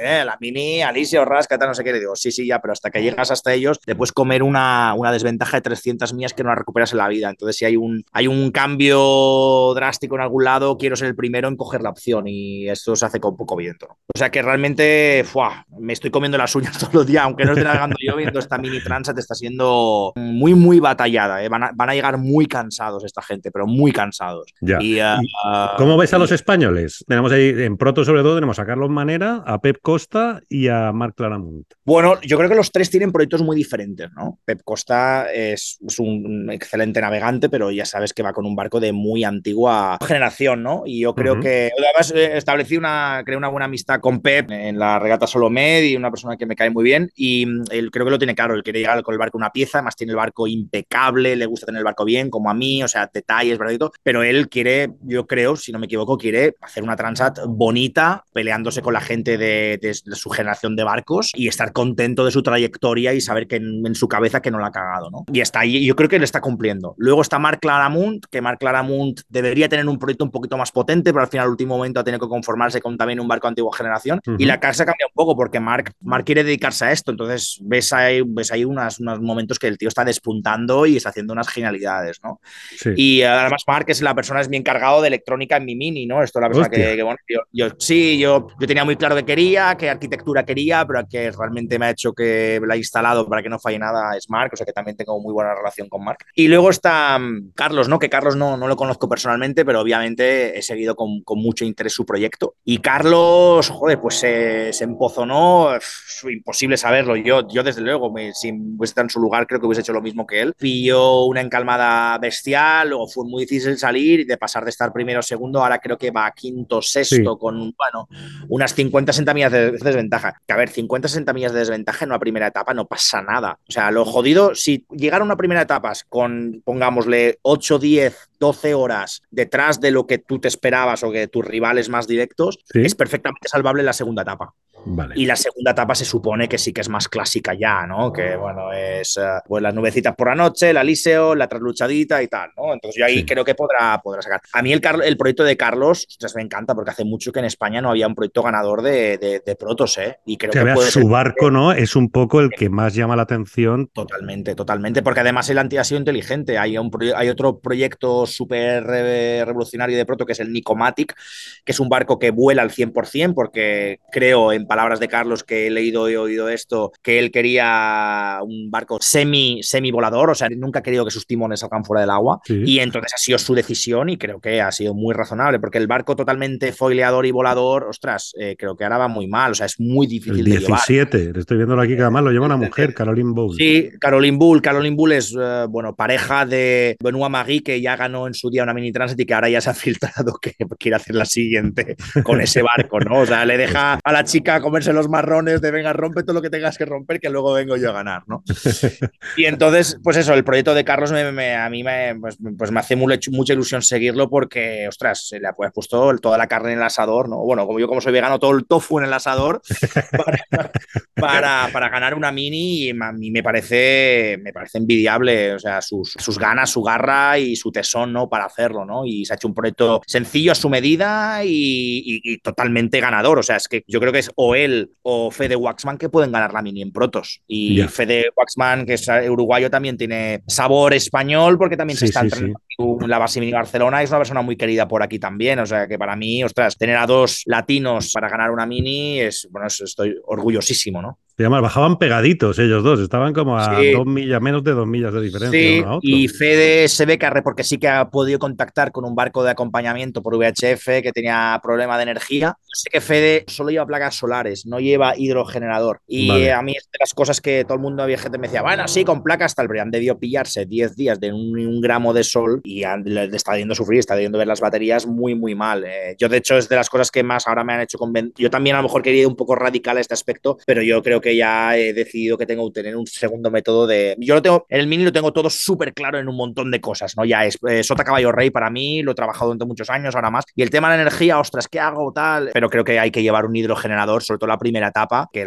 eh, 0.02 0.24
la 0.24 0.38
mini, 0.40 0.82
Alicia, 0.82 1.26
Rasca, 1.26 1.58
tal, 1.58 1.68
no 1.68 1.74
sé 1.74 1.84
qué. 1.84 1.92
Le 1.92 2.00
digo, 2.00 2.16
sí, 2.16 2.32
sí, 2.32 2.48
ya, 2.48 2.60
pero 2.62 2.72
hasta 2.72 2.90
que 2.90 3.04
llegas 3.04 3.32
hasta 3.32 3.54
ellos, 3.54 3.82
te 3.82 3.98
puedes 3.98 4.14
comer 4.14 4.44
una, 4.44 4.94
una 4.96 5.12
desventaja 5.12 5.58
de 5.58 5.62
300 5.62 6.14
millas 6.14 6.34
que 6.34 6.42
no 6.42 6.50
la 6.50 6.56
recuperas 6.56 6.94
en 6.94 7.00
la 7.00 7.10
vida. 7.10 7.30
Entonces, 7.30 7.58
si 7.58 7.66
hay 7.66 7.76
un, 7.76 8.06
hay 8.14 8.28
un 8.28 8.50
cambio 8.52 9.74
drástico 9.76 10.16
en 10.16 10.22
algún 10.22 10.46
lado, 10.46 10.78
quiero 10.78 10.96
ser 10.96 11.10
el 11.10 11.16
primero 11.18 11.50
en 11.50 11.58
coger 11.58 11.82
la 11.82 11.90
opción 11.90 12.30
y 12.30 12.70
esto 12.70 12.96
se 12.96 13.06
hace 13.06 13.20
con 13.20 13.36
poco 13.36 13.58
viento. 13.58 13.88
O 14.16 14.18
sea 14.18 14.32
que 14.32 14.42
realmente, 14.42 15.26
¡fua! 15.26 15.66
me 15.78 15.92
estoy 15.92 16.12
comiendo 16.12 16.38
las 16.38 16.56
uñas 16.56 16.78
todos 16.80 16.94
los 16.94 17.08
días, 17.08 17.26
aunque 17.26 17.44
no 17.44 17.52
esté 17.52 17.66
navegando 17.66 17.98
yo 18.00 18.16
viendo 18.16 18.40
esta 18.40 18.58
mini 18.58 18.82
Transat, 18.82 19.18
está 19.18 19.36
siendo 19.36 20.14
muy, 20.16 20.54
muy 20.54 20.80
batallada. 20.80 21.44
¿eh? 21.44 21.50
Van, 21.50 21.64
a, 21.64 21.72
van, 21.74 21.90
a, 21.90 21.94
llegar 21.94 22.18
muy 22.18 22.46
cansados 22.46 22.69
esta 23.06 23.22
gente, 23.22 23.52
pero 23.52 23.68
muy 23.68 23.92
cansados. 23.92 24.54
Ya. 24.62 24.80
Y, 24.82 25.00
uh, 25.00 25.78
¿Cómo 25.78 25.98
ves 25.98 26.14
a 26.14 26.18
los 26.18 26.32
españoles? 26.32 27.04
Tenemos 27.08 27.32
ahí, 27.32 27.50
en 27.50 27.78
Proto 27.78 28.04
sobre 28.04 28.22
todo, 28.22 28.36
tenemos 28.36 28.60
a 28.60 28.66
Carlos 28.66 28.90
Manera, 28.90 29.44
a 29.46 29.60
Pep 29.60 29.78
Costa 29.82 30.42
y 30.50 30.68
a 30.68 30.92
Marc 30.92 31.16
Claramunt. 31.16 31.68
Bueno, 31.86 32.20
yo 32.22 32.38
creo 32.38 32.50
que 32.50 32.56
los 32.56 32.72
tres 32.72 32.90
tienen 32.90 33.12
proyectos 33.12 33.42
muy 33.42 33.56
diferentes, 33.56 34.10
¿no? 34.16 34.40
Pep 34.46 34.62
Costa 34.64 35.32
es, 35.32 35.80
es, 35.86 36.00
un 36.00 36.50
excelente 36.52 37.02
navegante, 37.02 37.50
pero 37.50 37.72
ya 37.72 37.86
sabes 37.86 38.14
que 38.14 38.24
va 38.24 38.34
con 38.34 38.46
un 38.46 38.56
barco 38.56 38.80
de 38.80 38.92
muy 38.92 39.24
antigua 39.24 39.98
generación, 40.06 40.64
¿no? 40.64 40.84
Y 40.86 41.02
yo 41.02 41.16
creo 41.16 41.34
uh 41.34 41.38
-huh. 41.38 41.42
que 41.42 41.72
además 41.78 42.14
eh, 42.16 42.38
establecí 42.38 42.78
una, 42.78 43.24
creo 43.26 43.38
una 43.38 43.50
buena 43.50 43.66
amistad 43.66 44.00
con 44.00 44.22
Pep 44.22 44.52
en 44.52 44.78
la 44.80 45.00
regata 45.00 45.28
Solomed 45.28 45.84
y 45.84 45.96
una 45.96 46.10
persona 46.10 46.38
que 46.38 46.46
me 46.46 46.56
cae 46.56 46.70
muy 46.70 46.84
bien 46.84 47.12
y 47.16 47.46
mm, 47.46 47.64
él 47.72 47.92
creo 47.92 48.06
que 48.06 48.12
lo 48.12 48.18
tiene 48.18 48.36
claro, 48.36 48.54
él 48.54 48.64
quiere 48.64 48.80
llegar 48.80 49.02
con 49.04 49.14
el 49.14 49.20
barco 49.20 49.38
una 49.38 49.52
pieza, 49.52 49.80
además 49.80 49.96
tiene 49.96 50.12
el 50.12 50.18
barco 50.18 50.48
impecable, 50.48 51.36
le 51.36 51.46
gusta 51.46 51.66
tener 51.66 51.80
el 51.80 51.86
barco 51.86 52.06
bien, 52.06 52.30
como 52.30 52.50
a 52.50 52.54
mí, 52.54 52.59
o 52.84 52.88
sea, 52.88 53.10
detalles, 53.12 53.58
¿verdad? 53.58 53.90
Pero 54.04 54.24
él 54.24 54.50
quiere, 54.50 54.92
yo 55.02 55.28
creo, 55.28 55.56
si 55.56 55.72
no 55.72 55.80
me 55.80 55.86
equivoco, 55.86 56.18
quiere 56.18 56.56
hacer 56.62 56.84
una 56.84 56.96
Transat 56.96 57.40
bonita, 57.48 58.24
peleándose 58.34 58.82
con 58.82 58.94
la 58.94 59.02
gente 59.02 59.38
de, 59.38 59.80
de, 59.82 59.98
de 60.04 60.16
su 60.16 60.30
generación 60.30 60.76
de 60.76 60.84
barcos 60.84 61.32
y 61.36 61.48
estar 61.48 61.72
contento 61.72 62.26
de 62.26 62.32
su 62.32 62.42
trayectoria 62.44 63.14
y 63.14 63.22
saber 63.22 63.48
que 63.48 63.58
en, 63.58 63.86
en, 63.86 63.96
su 63.96 64.08
cabeza 64.08 64.42
que 64.42 64.52
no 64.52 64.60
la 64.60 64.68
ha 64.68 64.72
cagado, 64.72 65.10
¿no? 65.12 65.26
Y 65.32 65.42
está 65.42 65.62
ahí, 65.62 65.86
yo 65.86 65.96
creo 65.96 66.10
que 66.10 66.20
le 66.20 66.26
está 66.26 66.42
cumpliendo. 66.42 66.96
Luego 66.98 67.22
está 67.22 67.40
Mark 67.40 67.60
Claramunt, 67.60 68.26
que 68.30 68.42
Mark 68.42 68.60
Claramunt 68.60 69.22
debería 69.30 69.70
tener 69.70 69.88
un 69.88 69.98
proyecto 69.98 70.24
un 70.24 70.32
poquito 70.32 70.58
más 70.58 70.72
potente, 70.72 71.12
pero 71.12 71.24
al 71.24 71.30
final, 71.30 71.46
al 71.46 71.52
último 71.52 71.78
momento, 71.78 72.00
ha 72.00 72.04
tenido 72.04 72.20
que 72.20 72.30
conformarse 72.30 72.82
con 72.82 72.98
también 72.98 73.20
un 73.20 73.28
barco 73.28 73.48
de 73.48 73.50
antigua 73.50 73.76
generación. 73.76 74.20
Uh 74.26 74.32
-huh. 74.32 74.36
Y 74.40 74.46
la 74.46 74.60
casa 74.60 74.86
cambia 74.86 75.08
un 75.08 75.14
poco 75.14 75.36
porque 75.36 75.60
Mark, 75.60 75.92
Mark 76.02 76.26
quiere 76.26 76.44
dedicarse 76.44 76.86
a 76.86 76.92
esto. 76.92 77.12
Entonces, 77.12 77.60
ves 77.62 77.94
ahí, 77.94 78.22
ves 78.26 78.52
ahí 78.52 78.66
unas, 78.66 79.00
unos 79.00 79.20
momentos 79.22 79.60
que 79.60 79.68
el 79.68 79.78
tío 79.78 79.88
está 79.88 80.04
despuntando 80.04 80.86
y 80.86 80.98
está 80.98 81.10
haciendo 81.10 81.34
unas 81.34 81.48
genialidades, 81.48 82.20
¿no? 82.24 82.40
Sí. 82.78 82.92
Y 82.96 83.22
además, 83.24 83.64
Mark 83.68 83.86
es 83.88 84.02
la 84.02 84.16
persona, 84.16 84.42
es 84.42 84.50
mi 84.50 84.58
encargado 84.58 85.02
de 85.02 85.08
electrónica 85.08 85.58
en 85.58 85.66
mi 85.66 85.76
mini, 85.76 86.06
¿no? 86.06 86.24
Esto 86.24 86.40
es 86.40 86.42
la 86.42 86.48
persona 86.48 86.70
que, 86.70 86.96
que, 86.96 87.04
bueno, 87.04 87.20
yo, 87.28 87.42
yo, 87.52 87.76
sí, 87.78 88.18
yo, 88.18 88.48
yo 88.60 88.68
tenía 88.68 88.86
muy 88.86 88.96
claro 88.96 89.16
que 89.16 89.26
quería, 89.26 89.76
qué 89.78 89.90
arquitectura 89.90 90.44
quería, 90.44 90.86
pero 90.86 91.06
que 91.10 91.32
realmente 91.32 91.78
me 91.78 91.88
ha 91.88 91.90
hecho 91.92 92.14
que 92.14 92.60
la 92.66 92.76
he 92.76 92.78
instalado 92.78 93.28
para 93.28 93.42
que 93.42 93.50
no 93.50 93.60
falle 93.60 93.80
nada 93.80 94.16
es 94.18 94.30
Mark, 94.30 94.52
o 94.54 94.56
sea 94.56 94.66
que 94.66 94.74
también 94.74 94.98
tengo 94.98 95.20
muy 95.20 95.34
buena 95.34 95.56
relación 95.56 95.90
con 95.90 96.04
Mark. 96.04 96.20
Y 96.36 96.48
luego 96.48 96.70
está 96.70 97.18
um, 97.20 97.52
Carlos, 97.54 97.88
¿no? 97.88 98.00
Que 98.00 98.10
Carlos 98.10 98.36
no, 98.36 98.58
no 98.58 98.68
lo 98.68 98.76
conozco 98.76 99.10
personalmente, 99.10 99.66
pero 99.66 99.82
obviamente 99.82 100.58
he 100.58 100.62
seguido 100.62 100.96
con, 100.96 101.22
con 101.24 101.40
mucho 101.40 101.66
interés 101.66 101.94
su 101.94 102.06
proyecto. 102.06 102.56
Y 102.64 102.80
Carlos, 102.80 103.70
joder, 103.70 104.00
pues 104.00 104.16
se, 104.16 104.74
se 104.74 104.84
empozonó, 104.84 105.76
es 105.76 106.24
imposible 106.30 106.78
saberlo. 106.78 107.16
Yo, 107.16 107.48
yo 107.48 107.64
desde 107.64 107.82
luego, 107.82 108.12
me, 108.12 108.34
si 108.34 108.52
hubiese 108.52 108.92
estado 108.92 109.06
en 109.06 109.10
su 109.10 109.20
lugar, 109.20 109.48
creo 109.48 109.60
que 109.60 109.66
hubiese 109.66 109.82
hecho 109.82 109.94
lo 109.94 110.02
mismo 110.02 110.26
que 110.26 110.42
él. 110.42 110.54
Pilló 110.58 111.26
una 111.26 111.42
encalmada 111.42 112.18
bestial, 112.18 112.39
luego 112.86 113.08
fue 113.08 113.26
muy 113.26 113.44
difícil 113.44 113.78
salir, 113.78 114.26
de 114.26 114.38
pasar 114.38 114.64
de 114.64 114.70
estar 114.70 114.92
primero 114.92 115.20
o 115.20 115.24
segundo, 115.24 115.62
ahora 115.62 115.80
creo 115.80 115.98
que 115.98 116.12
va 116.12 116.26
a 116.26 116.32
quinto, 116.32 116.82
sexto, 116.82 117.34
sí. 117.34 117.40
con, 117.40 117.74
bueno, 117.78 118.08
unas 118.48 118.78
50-60 118.78 119.34
millas 119.34 119.52
de 119.52 119.72
desventaja. 119.72 120.42
Que 120.46 120.54
a 120.54 120.58
ver, 120.58 120.70
50-60 120.70 121.34
millas 121.34 121.54
de 121.54 121.60
desventaja 121.60 122.06
en 122.06 122.12
una 122.12 122.20
primera 122.20 122.48
etapa 122.48 122.74
no 122.74 122.86
pasa 122.86 123.22
nada. 123.22 123.60
O 123.68 123.72
sea, 123.72 123.92
lo 123.92 124.06
jodido, 124.06 124.56
si 124.56 124.86
llegara 124.92 125.24
a 125.24 125.26
una 125.26 125.38
primera 125.38 125.62
etapa 125.62 125.94
con, 126.08 126.62
pongámosle, 126.64 127.40
8, 127.42 127.80
10, 127.80 128.30
12 128.40 128.74
horas 128.74 129.22
detrás 129.32 129.80
de 129.80 129.92
lo 129.92 130.08
que 130.08 130.18
tú 130.18 130.40
te 130.40 130.48
esperabas 130.48 131.04
o 131.04 131.12
que 131.12 131.28
tus 131.28 131.46
rivales 131.46 131.90
más 131.90 132.08
directos, 132.08 132.60
¿Sí? 132.72 132.82
es 132.82 132.96
perfectamente 132.96 133.48
salvable 133.48 133.84
la 133.84 133.94
segunda 133.94 134.22
etapa. 134.22 134.54
Vale. 134.86 135.16
Y 135.18 135.26
la 135.26 135.36
segunda 135.36 135.72
etapa 135.72 135.96
se 135.96 136.06
supone 136.06 136.48
que 136.48 136.58
sí 136.58 136.74
que 136.74 136.82
es 136.82 136.90
más 136.90 137.08
clásica 137.08 137.54
ya, 137.54 137.86
¿no? 137.86 138.12
Que 138.12 138.36
bueno, 138.36 138.72
es 138.74 139.18
uh, 139.18 139.42
pues 139.48 139.62
las 139.62 139.74
nubecitas 139.74 140.16
por 140.16 140.30
la 140.30 140.36
noche, 140.36 140.74
la 140.74 140.84
Liceo, 140.84 141.36
la 141.36 141.48
trasluchadita 141.48 142.22
y 142.24 142.28
tal, 142.28 142.52
¿no? 142.58 142.74
Entonces 142.74 143.00
yo 143.00 143.06
ahí 143.06 143.20
sí. 143.20 143.26
creo 143.26 143.46
que 143.46 143.56
podrá, 143.56 144.00
podrá 144.02 144.22
sacar. 144.22 144.42
A 144.54 144.62
mí 144.62 144.72
el, 144.74 144.82
el 145.04 145.18
proyecto 145.18 145.44
de 145.44 145.58
Carlos 145.58 146.06
ostras, 146.10 146.36
me 146.36 146.42
encanta 146.42 146.76
porque 146.76 146.92
hace 146.92 147.04
mucho 147.04 147.32
que 147.32 147.40
en 147.40 147.46
España 147.46 147.82
no 147.82 147.90
había 147.90 148.08
un 148.08 148.16
proyecto 148.16 148.44
ganador 148.44 148.82
de, 148.82 149.18
de, 149.18 149.42
de 149.46 149.56
protos, 149.56 149.98
¿eh? 149.98 150.20
Y 150.26 150.38
creo 150.38 150.52
que, 150.52 150.60
que 150.60 150.74
puede 150.74 150.92
su 150.92 151.02
ser... 151.02 151.10
barco, 151.10 151.52
¿no? 151.52 151.72
Es 151.72 151.96
un 151.96 152.10
poco 152.10 152.40
el 152.40 152.50
que 152.50 152.70
más 152.70 152.94
llama 152.94 153.16
la 153.16 153.24
atención. 153.24 153.88
Totalmente, 153.94 154.56
totalmente, 154.56 155.02
porque 155.02 155.22
además 155.22 155.50
el 155.50 155.58
anti 155.58 155.78
ha 155.78 155.84
sido 155.84 156.00
inteligente. 156.00 156.58
Hay, 156.58 156.78
un, 156.78 156.92
hay 157.16 157.30
otro 157.30 157.60
proyecto 157.60 158.26
súper 158.26 158.84
revolucionario 158.84 159.98
de 159.98 160.06
proto 160.06 160.26
que 160.26 160.34
es 160.34 160.40
el 160.40 160.52
Nicomatic, 160.52 161.16
que 161.64 161.72
es 161.72 161.80
un 161.80 161.90
barco 161.90 162.20
que 162.20 162.32
vuela 162.32 162.62
al 162.62 162.72
100%, 162.72 163.34
porque 163.34 164.00
creo, 164.12 164.52
en 164.52 164.66
palabras 164.70 165.02
de 165.02 165.10
Carlos, 165.10 165.44
que 165.44 165.68
he 165.68 165.72
leído 165.72 166.10
y 166.10 166.16
oído 166.16 166.48
esto, 166.48 166.94
que 167.04 167.20
él 167.20 167.32
quería 167.32 168.40
un 168.42 168.72
barco 168.72 169.00
semi, 169.02 169.62
semi 169.64 169.92
volador, 169.92 170.30
o 170.30 170.36
sea, 170.36 170.48
nunca 170.50 170.80
ha 170.80 170.84
querido 170.84 171.04
que 171.04 171.12
sus 171.12 171.26
timones 171.26 171.60
salgan 171.60 171.84
fuera 171.84 172.02
del 172.02 172.12
agua. 172.12 172.40
Sí. 172.46 172.62
Y 172.66 172.80
entonces 172.80 173.14
ha 173.14 173.18
sido 173.18 173.38
su 173.38 173.54
decisión 173.54 174.10
y 174.10 174.18
creo 174.18 174.40
que 174.40 174.62
ha 174.62 174.72
sido 174.72 174.94
muy 174.94 175.14
razonable, 175.14 175.60
porque 175.60 175.80
el 175.80 175.88
barco 175.88 176.16
totalmente 176.16 176.72
foileador 176.72 177.26
y 177.26 177.32
volador, 177.32 177.86
ostras, 177.90 178.34
eh, 178.40 178.56
creo 178.58 178.78
que 178.78 178.84
ahora 178.84 179.00
va 179.00 179.08
muy 179.08 179.28
mal, 179.28 179.52
o 179.52 179.56
sea, 179.56 179.66
es 179.66 179.80
muy 179.80 180.08
difícil 180.08 180.40
el 180.40 180.46
de 180.46 180.58
17, 180.60 181.18
llevar. 181.18 181.38
estoy 181.38 181.58
viéndolo 181.58 181.82
aquí 181.82 181.96
que 181.96 182.02
además 182.04 182.24
lo 182.24 182.32
lleva 182.32 182.46
una 182.46 182.58
mujer, 182.58 182.94
Caroline 182.94 183.32
Bull. 183.34 183.56
Sí, 183.58 183.90
Caroline 184.00 184.38
Bull. 184.38 184.62
Caroline 184.62 184.96
Bull 184.96 185.12
es, 185.14 185.34
uh, 185.34 185.68
bueno, 185.68 185.96
pareja 185.96 186.46
de 186.46 186.96
Benoit 187.04 187.32
Magui, 187.32 187.62
que 187.62 187.82
ya 187.82 187.96
ganó 187.96 188.28
en 188.28 188.34
su 188.36 188.50
día 188.50 188.64
una 188.64 188.74
mini 188.74 188.92
transit 188.92 189.20
y 189.20 189.26
que 189.26 189.34
ahora 189.34 189.50
ya 189.50 189.62
se 189.62 189.72
ha 189.72 189.74
filtrado 189.74 190.38
que 190.42 190.56
quiere 190.78 190.96
hacer 190.96 191.16
la 191.16 191.26
siguiente 191.26 191.96
con 192.24 192.42
ese 192.42 192.62
barco, 192.62 193.00
¿no? 193.00 193.22
O 193.22 193.26
sea, 193.26 193.46
le 193.46 193.58
deja 193.58 194.00
a 194.04 194.12
la 194.12 194.24
chica 194.24 194.59
a 194.60 194.62
comerse 194.62 194.94
los 194.94 195.10
marrones 195.10 195.62
de 195.62 195.72
venga, 195.72 195.94
rompe 195.94 196.24
todo 196.24 196.34
lo 196.34 196.42
que 196.42 196.50
tengas 196.50 196.78
que 196.78 196.86
romper, 196.86 197.20
que 197.20 197.30
luego 197.30 197.54
vengo 197.54 197.78
yo 197.78 197.90
a 197.90 197.94
ganar, 197.94 198.24
¿no? 198.28 198.44
y 199.38 199.46
entonces, 199.46 200.00
pues 200.04 200.18
eso, 200.18 200.34
el 200.34 200.44
proyecto 200.44 200.74
de 200.74 200.86
Carlos 200.86 201.12
me, 201.12 201.56
a 201.56 201.70
mí 201.70 201.84
me, 201.84 202.16
pues, 202.20 202.38
pues, 202.58 202.72
me 202.72 202.80
hace 202.80 202.96
mucha 202.96 203.54
ilusión 203.54 203.82
seguirlo 203.82 204.30
porque, 204.30 204.88
ostras, 204.88 205.28
se 205.28 205.40
le 205.40 205.48
ha 205.48 205.54
puesto 205.54 206.16
toda 206.22 206.38
la 206.38 206.48
carne 206.48 206.74
en 206.74 206.80
el 206.80 206.84
asador, 206.84 207.30
¿no? 207.30 207.38
Bueno, 207.38 207.66
como 207.66 207.80
yo 207.80 207.88
como 207.88 208.02
soy 208.02 208.14
vegano, 208.14 208.40
todo 208.40 208.52
el 208.52 208.66
tofu 208.66 209.00
en 209.00 209.06
el 209.06 209.14
asador 209.14 209.62
para, 211.16 211.70
para, 211.72 211.90
ganar 211.90 212.14
una 212.16 212.32
mini 212.32 212.84
y 212.84 212.90
a 212.90 213.12
mí 213.12 213.32
me 213.32 213.44
parece, 213.44 214.40
me 214.42 214.54
parece 214.54 214.78
envidiable, 214.78 215.54
o 215.54 215.60
sea, 215.60 215.82
sus, 215.82 216.14
sus 216.18 216.38
ganas, 216.38 216.70
su 216.70 216.82
garra 216.84 217.40
y 217.40 217.56
su 217.56 217.72
tesón, 217.72 218.14
¿no? 218.14 218.30
Para 218.30 218.46
hacerlo, 218.46 218.86
¿no? 218.86 219.06
Y 219.06 219.26
se 219.26 219.34
ha 219.34 219.36
hecho 219.36 219.48
un 219.48 219.54
proyecto 219.54 220.02
sencillo 220.06 220.52
a 220.52 220.56
su 220.56 220.70
medida 220.70 221.42
y, 221.44 222.40
totalmente 222.44 223.00
ganador, 223.00 223.40
o 223.40 223.44
sea, 223.44 223.58
es 223.58 223.68
que 223.68 223.84
yo 223.88 224.00
creo 224.00 224.12
que 224.12 224.20
es 224.20 224.32
o 224.36 224.49
él 224.56 224.92
o 225.02 225.32
Fede 225.32 225.56
Waxman 225.56 225.98
que 225.98 226.10
pueden 226.10 226.32
ganar 226.32 226.54
la 226.54 226.62
mini 226.62 226.82
en 226.82 226.92
protos. 226.92 227.42
Y 227.48 227.82
Fede 227.84 228.32
Waxman, 228.36 228.86
que 228.86 228.94
es 228.94 229.08
uruguayo, 229.30 229.70
también 229.70 229.98
tiene 229.98 230.42
sabor 230.48 230.94
español 230.94 231.58
porque 231.58 231.78
también 231.78 231.98
se 231.98 232.06
está 232.06 232.22
entrenando 232.22 232.60
en 232.80 233.10
la 233.10 233.18
base 233.18 233.40
mini 233.40 233.52
Barcelona, 233.52 234.02
es 234.02 234.10
una 234.10 234.20
persona 234.20 234.42
muy 234.42 234.56
querida 234.56 234.88
por 234.88 235.04
aquí 235.04 235.20
también, 235.20 235.60
o 235.60 235.66
sea, 235.66 235.88
que 235.88 235.98
para 235.98 236.16
mí, 236.16 236.44
ostras, 236.44 236.78
tener 236.78 236.98
a 236.98 237.06
dos 237.06 237.44
latinos 237.46 238.12
para 238.14 238.30
ganar 238.30 238.52
una 238.52 238.66
mini 238.66 239.20
es, 239.20 239.48
bueno, 239.52 239.68
estoy 239.68 240.16
orgullosísimo, 240.26 241.02
¿no? 241.02 241.20
Además, 241.44 241.62
bajaban 241.62 241.98
pegaditos 241.98 242.60
ellos 242.60 242.84
dos, 242.84 243.00
estaban 243.00 243.34
como 243.34 243.58
a 243.58 243.82
dos 243.94 244.06
millas, 244.06 244.42
menos 244.42 244.64
de 244.64 244.72
dos 244.72 244.88
millas 244.88 245.14
de 245.14 245.22
diferencia. 245.22 245.60
Sí, 245.60 245.84
y 246.02 246.28
Fede 246.28 246.88
se 246.88 247.06
ve 247.06 247.18
que 247.18 247.30
porque 247.44 247.64
sí 247.64 247.78
que 247.78 247.88
ha 247.88 248.10
podido 248.10 248.40
contactar 248.40 248.92
con 248.92 249.06
un 249.06 249.16
barco 249.16 249.44
de 249.44 249.52
acompañamiento 249.52 250.22
por 250.22 250.36
VHF 250.36 251.02
que 251.02 251.12
tenía 251.14 251.60
problema 251.64 251.96
de 251.98 252.04
energía. 252.04 252.58
sé 252.74 252.90
que 252.90 253.02
Fede 253.02 253.46
solo 253.48 253.70
lleva 253.70 253.86
placas 253.86 254.16
solares, 254.16 254.66
no 254.66 254.80
lleva 254.80 255.14
hidrogenerador. 255.16 256.02
Y 256.08 256.50
a 256.50 256.62
mí 256.62 256.74
es 256.76 256.90
de 256.92 256.98
las 257.00 257.14
cosas 257.14 257.40
que 257.40 257.64
todo 257.64 257.76
el 257.76 257.82
mundo 257.82 258.04
había 258.04 258.18
gente 258.18 258.38
me 258.38 258.48
decía, 258.48 258.62
bueno, 258.62 258.88
sí, 258.88 259.06
con 259.06 259.24
placas 259.24 259.56
tal, 259.56 259.68
pero 259.68 259.82
han 259.82 259.92
debido 259.92 260.20
pillarse 260.20 260.66
10 260.66 260.96
días 260.96 261.20
de 261.20 261.32
un, 261.32 261.80
gramo 261.82 262.14
de 262.14 262.24
sol 262.24 262.62
y 262.64 262.84
le 263.06 263.26
está 263.36 263.56
viendo 263.56 263.74
sufrir, 263.76 264.00
está 264.00 264.16
viendo 264.16 264.38
ver 264.38 264.48
las 264.48 264.60
baterías 264.60 265.06
muy, 265.06 265.36
muy 265.36 265.56
mal. 265.56 265.86
Eh, 265.86 266.16
yo, 266.18 266.28
de 266.28 266.38
hecho, 266.38 266.58
es 266.58 266.68
de 266.68 266.76
las 266.76 266.90
cosas 266.90 267.12
que 267.12 267.24
más 267.24 267.48
ahora 267.48 267.64
me 267.64 267.74
han 267.74 267.82
hecho 267.82 267.98
convencer. 267.98 268.34
Yo 268.38 268.50
también 268.50 268.76
a 268.76 268.80
lo 268.80 268.84
mejor 268.84 269.02
quería 269.02 269.22
ir 269.22 269.28
un 269.28 269.36
poco 269.36 269.56
radical 269.56 269.98
a 269.98 270.02
este 270.02 270.14
aspecto, 270.14 270.58
pero 270.66 270.82
yo 270.82 271.02
creo 271.02 271.22
que 271.22 271.29
ya 271.36 271.78
he 271.78 271.94
decidido 271.94 272.38
que 272.38 272.46
tengo 272.46 272.72
que 272.72 272.82
tener 272.82 272.96
un 272.96 273.08
segundo 273.08 273.52
método 273.52 273.88
de... 273.88 274.16
Yo 274.20 274.36
lo 274.36 274.42
tengo, 274.42 274.66
en 274.70 274.80
el 274.80 274.88
mini 274.88 275.04
lo 275.04 275.12
tengo 275.12 275.34
todo 275.34 275.50
súper 275.50 275.94
claro 275.94 276.20
en 276.20 276.28
un 276.28 276.36
montón 276.36 276.72
de 276.72 276.82
cosas, 276.82 277.16
¿no? 277.18 277.26
Ya 277.26 277.46
es 277.46 277.58
eh, 277.68 277.84
Sota 277.84 278.04
Caballo 278.04 278.32
Rey 278.32 278.50
para 278.50 278.70
mí, 278.70 279.02
lo 279.02 279.12
he 279.12 279.16
trabajado 279.16 279.48
durante 279.48 279.66
muchos 279.66 279.90
años, 279.90 280.16
ahora 280.16 280.32
más. 280.32 280.46
Y 280.56 280.62
el 280.62 280.70
tema 280.70 280.90
de 280.90 280.98
la 280.98 281.04
energía, 281.04 281.40
ostras, 281.40 281.68
¿qué 281.68 281.80
hago? 281.80 282.12
Tal. 282.14 282.52
Pero 282.54 282.70
creo 282.70 282.84
que 282.84 283.00
hay 283.00 283.12
que 283.12 283.22
llevar 283.22 283.46
un 283.46 283.56
hidrogenerador, 283.56 284.24
sobre 284.24 284.40
todo 284.40 284.48
la 284.48 284.58
primera 284.58 284.88
etapa, 284.88 285.30
que 285.32 285.46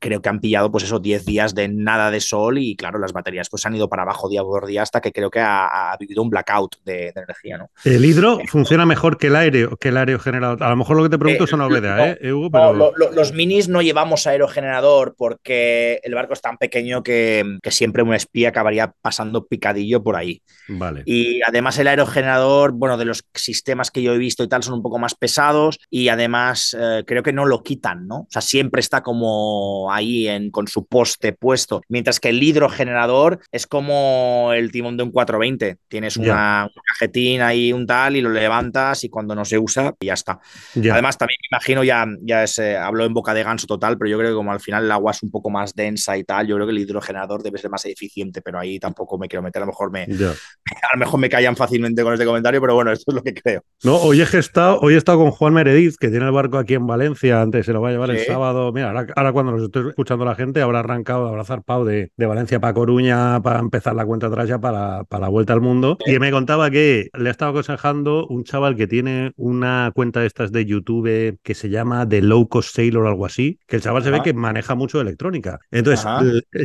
creo 0.00 0.20
que 0.20 0.28
han 0.28 0.40
pillado 0.40 0.70
pues 0.70 0.84
esos 0.84 1.02
10 1.02 1.24
días 1.24 1.54
de 1.54 1.68
nada 1.68 2.10
de 2.10 2.20
sol 2.20 2.58
y 2.58 2.76
claro, 2.76 2.98
las 2.98 3.12
baterías 3.12 3.48
pues 3.48 3.64
han 3.66 3.74
ido 3.74 3.88
para 3.88 4.02
abajo 4.02 4.28
día 4.28 4.42
por 4.42 4.66
día 4.66 4.82
hasta 4.82 5.00
que 5.00 5.12
creo 5.12 5.30
que 5.30 5.40
ha, 5.40 5.96
vivido 5.98 6.22
un 6.22 6.30
blackout 6.30 6.76
de, 6.84 7.12
energía, 7.14 7.58
¿no? 7.58 7.70
El 7.84 8.04
hidro 8.04 8.38
funciona 8.48 8.84
mejor 8.86 9.18
que 9.18 9.28
el 9.28 9.36
aire, 9.36 9.68
que 9.80 9.88
el 9.88 9.96
aerogenerador. 9.96 10.62
A 10.62 10.70
lo 10.70 10.76
mejor 10.76 10.96
lo 10.96 11.02
que 11.04 11.08
te 11.10 11.18
pregunto 11.18 11.44
es 11.44 11.52
una 11.52 11.68
novedad, 11.68 12.16
¿eh, 12.20 12.32
Hugo? 12.32 12.50
Pero... 12.50 12.92
los 13.12 13.32
minis 13.32 13.68
no 13.68 13.82
llevamos 13.82 14.26
aerogenerador 14.26 15.14
porque 15.24 16.00
el 16.02 16.14
barco 16.14 16.34
es 16.34 16.42
tan 16.42 16.58
pequeño 16.58 17.02
que, 17.02 17.42
siempre 17.70 18.02
un 18.02 18.12
espía 18.12 18.50
acabaría 18.50 18.92
pasando 19.00 19.46
picadillo 19.46 20.02
por 20.02 20.16
ahí. 20.16 20.42
Vale. 20.68 21.02
Y 21.06 21.40
además 21.48 21.78
el 21.78 21.88
aerogenerador, 21.88 22.72
bueno, 22.72 22.98
de 22.98 23.06
los 23.06 23.24
sistemas 23.32 23.90
que 23.90 24.02
yo 24.02 24.12
he 24.12 24.18
visto 24.18 24.44
y 24.44 24.48
tal, 24.48 24.62
son 24.62 24.74
un 24.74 24.82
poco 24.82 24.98
más 24.98 25.14
pesados 25.14 25.78
y 25.88 26.08
además 26.08 26.76
eh, 26.78 27.04
creo 27.06 27.22
que 27.22 27.32
no 27.32 27.46
lo 27.46 27.62
quitan, 27.62 28.06
¿no? 28.06 28.16
O 28.16 28.26
sea, 28.28 28.42
siempre 28.42 28.80
está 28.80 29.02
como 29.02 29.90
ahí 29.90 30.28
en, 30.28 30.50
con 30.50 30.68
su 30.68 30.84
poste 30.84 31.32
puesto. 31.32 31.80
Mientras 31.88 32.20
que 32.20 32.28
el 32.28 32.42
hidrogenerador 32.42 33.40
es 33.50 33.66
como 33.66 34.50
el 34.52 34.70
timón 34.70 34.98
de 34.98 35.04
un 35.04 35.10
420. 35.10 35.78
Tienes 35.88 36.18
una, 36.18 36.64
un 36.66 36.82
cajetín 36.86 37.40
ahí, 37.40 37.72
un 37.72 37.86
tal, 37.86 38.16
y 38.16 38.20
lo 38.20 38.28
levantas 38.28 39.04
y 39.04 39.08
cuando 39.08 39.34
no 39.34 39.46
se 39.46 39.58
usa, 39.58 39.94
ya 40.00 40.12
está. 40.12 40.38
Además, 40.76 41.16
también 41.16 41.38
me 41.40 41.56
imagino, 41.56 41.82
ya, 41.82 42.04
ya 42.20 42.42
es, 42.42 42.58
eh, 42.58 42.76
hablo 42.76 43.06
en 43.06 43.14
boca 43.14 43.32
de 43.32 43.42
ganso 43.42 43.66
total, 43.66 43.96
pero 43.96 44.10
yo 44.10 44.18
creo 44.18 44.30
que 44.30 44.36
como 44.36 44.52
al 44.52 44.60
final 44.60 44.84
el 44.84 44.92
agua 45.04 45.12
es 45.12 45.22
un 45.22 45.30
poco 45.30 45.50
más 45.50 45.74
densa 45.74 46.16
y 46.16 46.24
tal, 46.24 46.46
yo 46.46 46.56
creo 46.56 46.66
que 46.66 46.72
el 46.72 46.78
hidrogenerador 46.78 47.42
debe 47.42 47.58
ser 47.58 47.70
más 47.70 47.84
eficiente, 47.84 48.40
pero 48.40 48.58
ahí 48.58 48.78
tampoco 48.78 49.18
me 49.18 49.28
quiero 49.28 49.42
meter, 49.42 49.62
a 49.62 49.66
lo 49.66 49.72
mejor 49.72 49.90
me, 49.90 50.02
a 50.04 50.96
lo 50.96 50.98
mejor 50.98 51.20
me 51.20 51.28
callan 51.28 51.56
fácilmente 51.56 52.02
con 52.02 52.12
este 52.12 52.24
comentario, 52.24 52.60
pero 52.60 52.74
bueno, 52.74 52.92
esto 52.92 53.10
es 53.10 53.14
lo 53.14 53.22
que 53.22 53.34
creo. 53.34 53.62
No, 53.82 53.96
hoy 53.96 54.20
he 54.20 54.38
estado, 54.38 54.78
hoy 54.80 54.94
he 54.94 54.96
estado 54.96 55.18
con 55.18 55.30
Juan 55.30 55.52
Meredith, 55.52 55.96
que 55.98 56.08
tiene 56.08 56.26
el 56.26 56.32
barco 56.32 56.58
aquí 56.58 56.74
en 56.74 56.86
Valencia, 56.86 57.42
antes 57.42 57.66
se 57.66 57.72
lo 57.72 57.80
va 57.80 57.90
a 57.90 57.92
llevar 57.92 58.10
el 58.10 58.24
sábado, 58.24 58.72
mira, 58.72 58.88
ahora, 59.16 59.32
cuando 59.32 59.52
nos 59.52 59.62
estoy 59.62 59.90
escuchando 59.90 60.24
la 60.24 60.34
gente, 60.34 60.62
habrá 60.62 60.80
arrancado, 60.80 61.28
habrá 61.28 61.44
zarpado 61.44 61.84
de, 61.84 62.10
de 62.16 62.26
Valencia 62.26 62.60
para 62.60 62.74
Coruña 62.74 63.42
para 63.42 63.60
empezar 63.60 63.94
la 63.94 64.06
cuenta 64.06 64.28
atrás 64.28 64.48
ya 64.48 64.58
para, 64.58 65.04
para 65.04 65.22
la 65.22 65.28
vuelta 65.28 65.52
al 65.52 65.60
mundo, 65.60 65.98
y 66.06 66.18
me 66.18 66.30
contaba 66.30 66.70
que 66.70 67.10
le 67.12 67.28
ha 67.28 67.32
estado 67.32 67.50
aconsejando 67.50 68.26
un 68.26 68.44
chaval 68.44 68.76
que 68.76 68.86
tiene 68.86 69.32
una 69.36 69.92
cuenta 69.94 70.20
de 70.20 70.26
estas 70.26 70.52
de 70.52 70.64
YouTube 70.64 71.38
que 71.42 71.54
se 71.54 71.68
llama 71.68 72.08
The 72.08 72.22
Low 72.22 72.48
Cost 72.48 72.74
Sailor 72.74 73.04
o 73.04 73.08
algo 73.08 73.26
así, 73.26 73.58
que 73.66 73.76
el 73.76 73.82
chaval 73.82 74.02
se 74.02 74.10
ve 74.10 74.22
que 74.22 74.32
maneja 74.32 74.74
mucho 74.74 74.93
electrónica. 75.00 75.58
Entonces, 75.70 76.06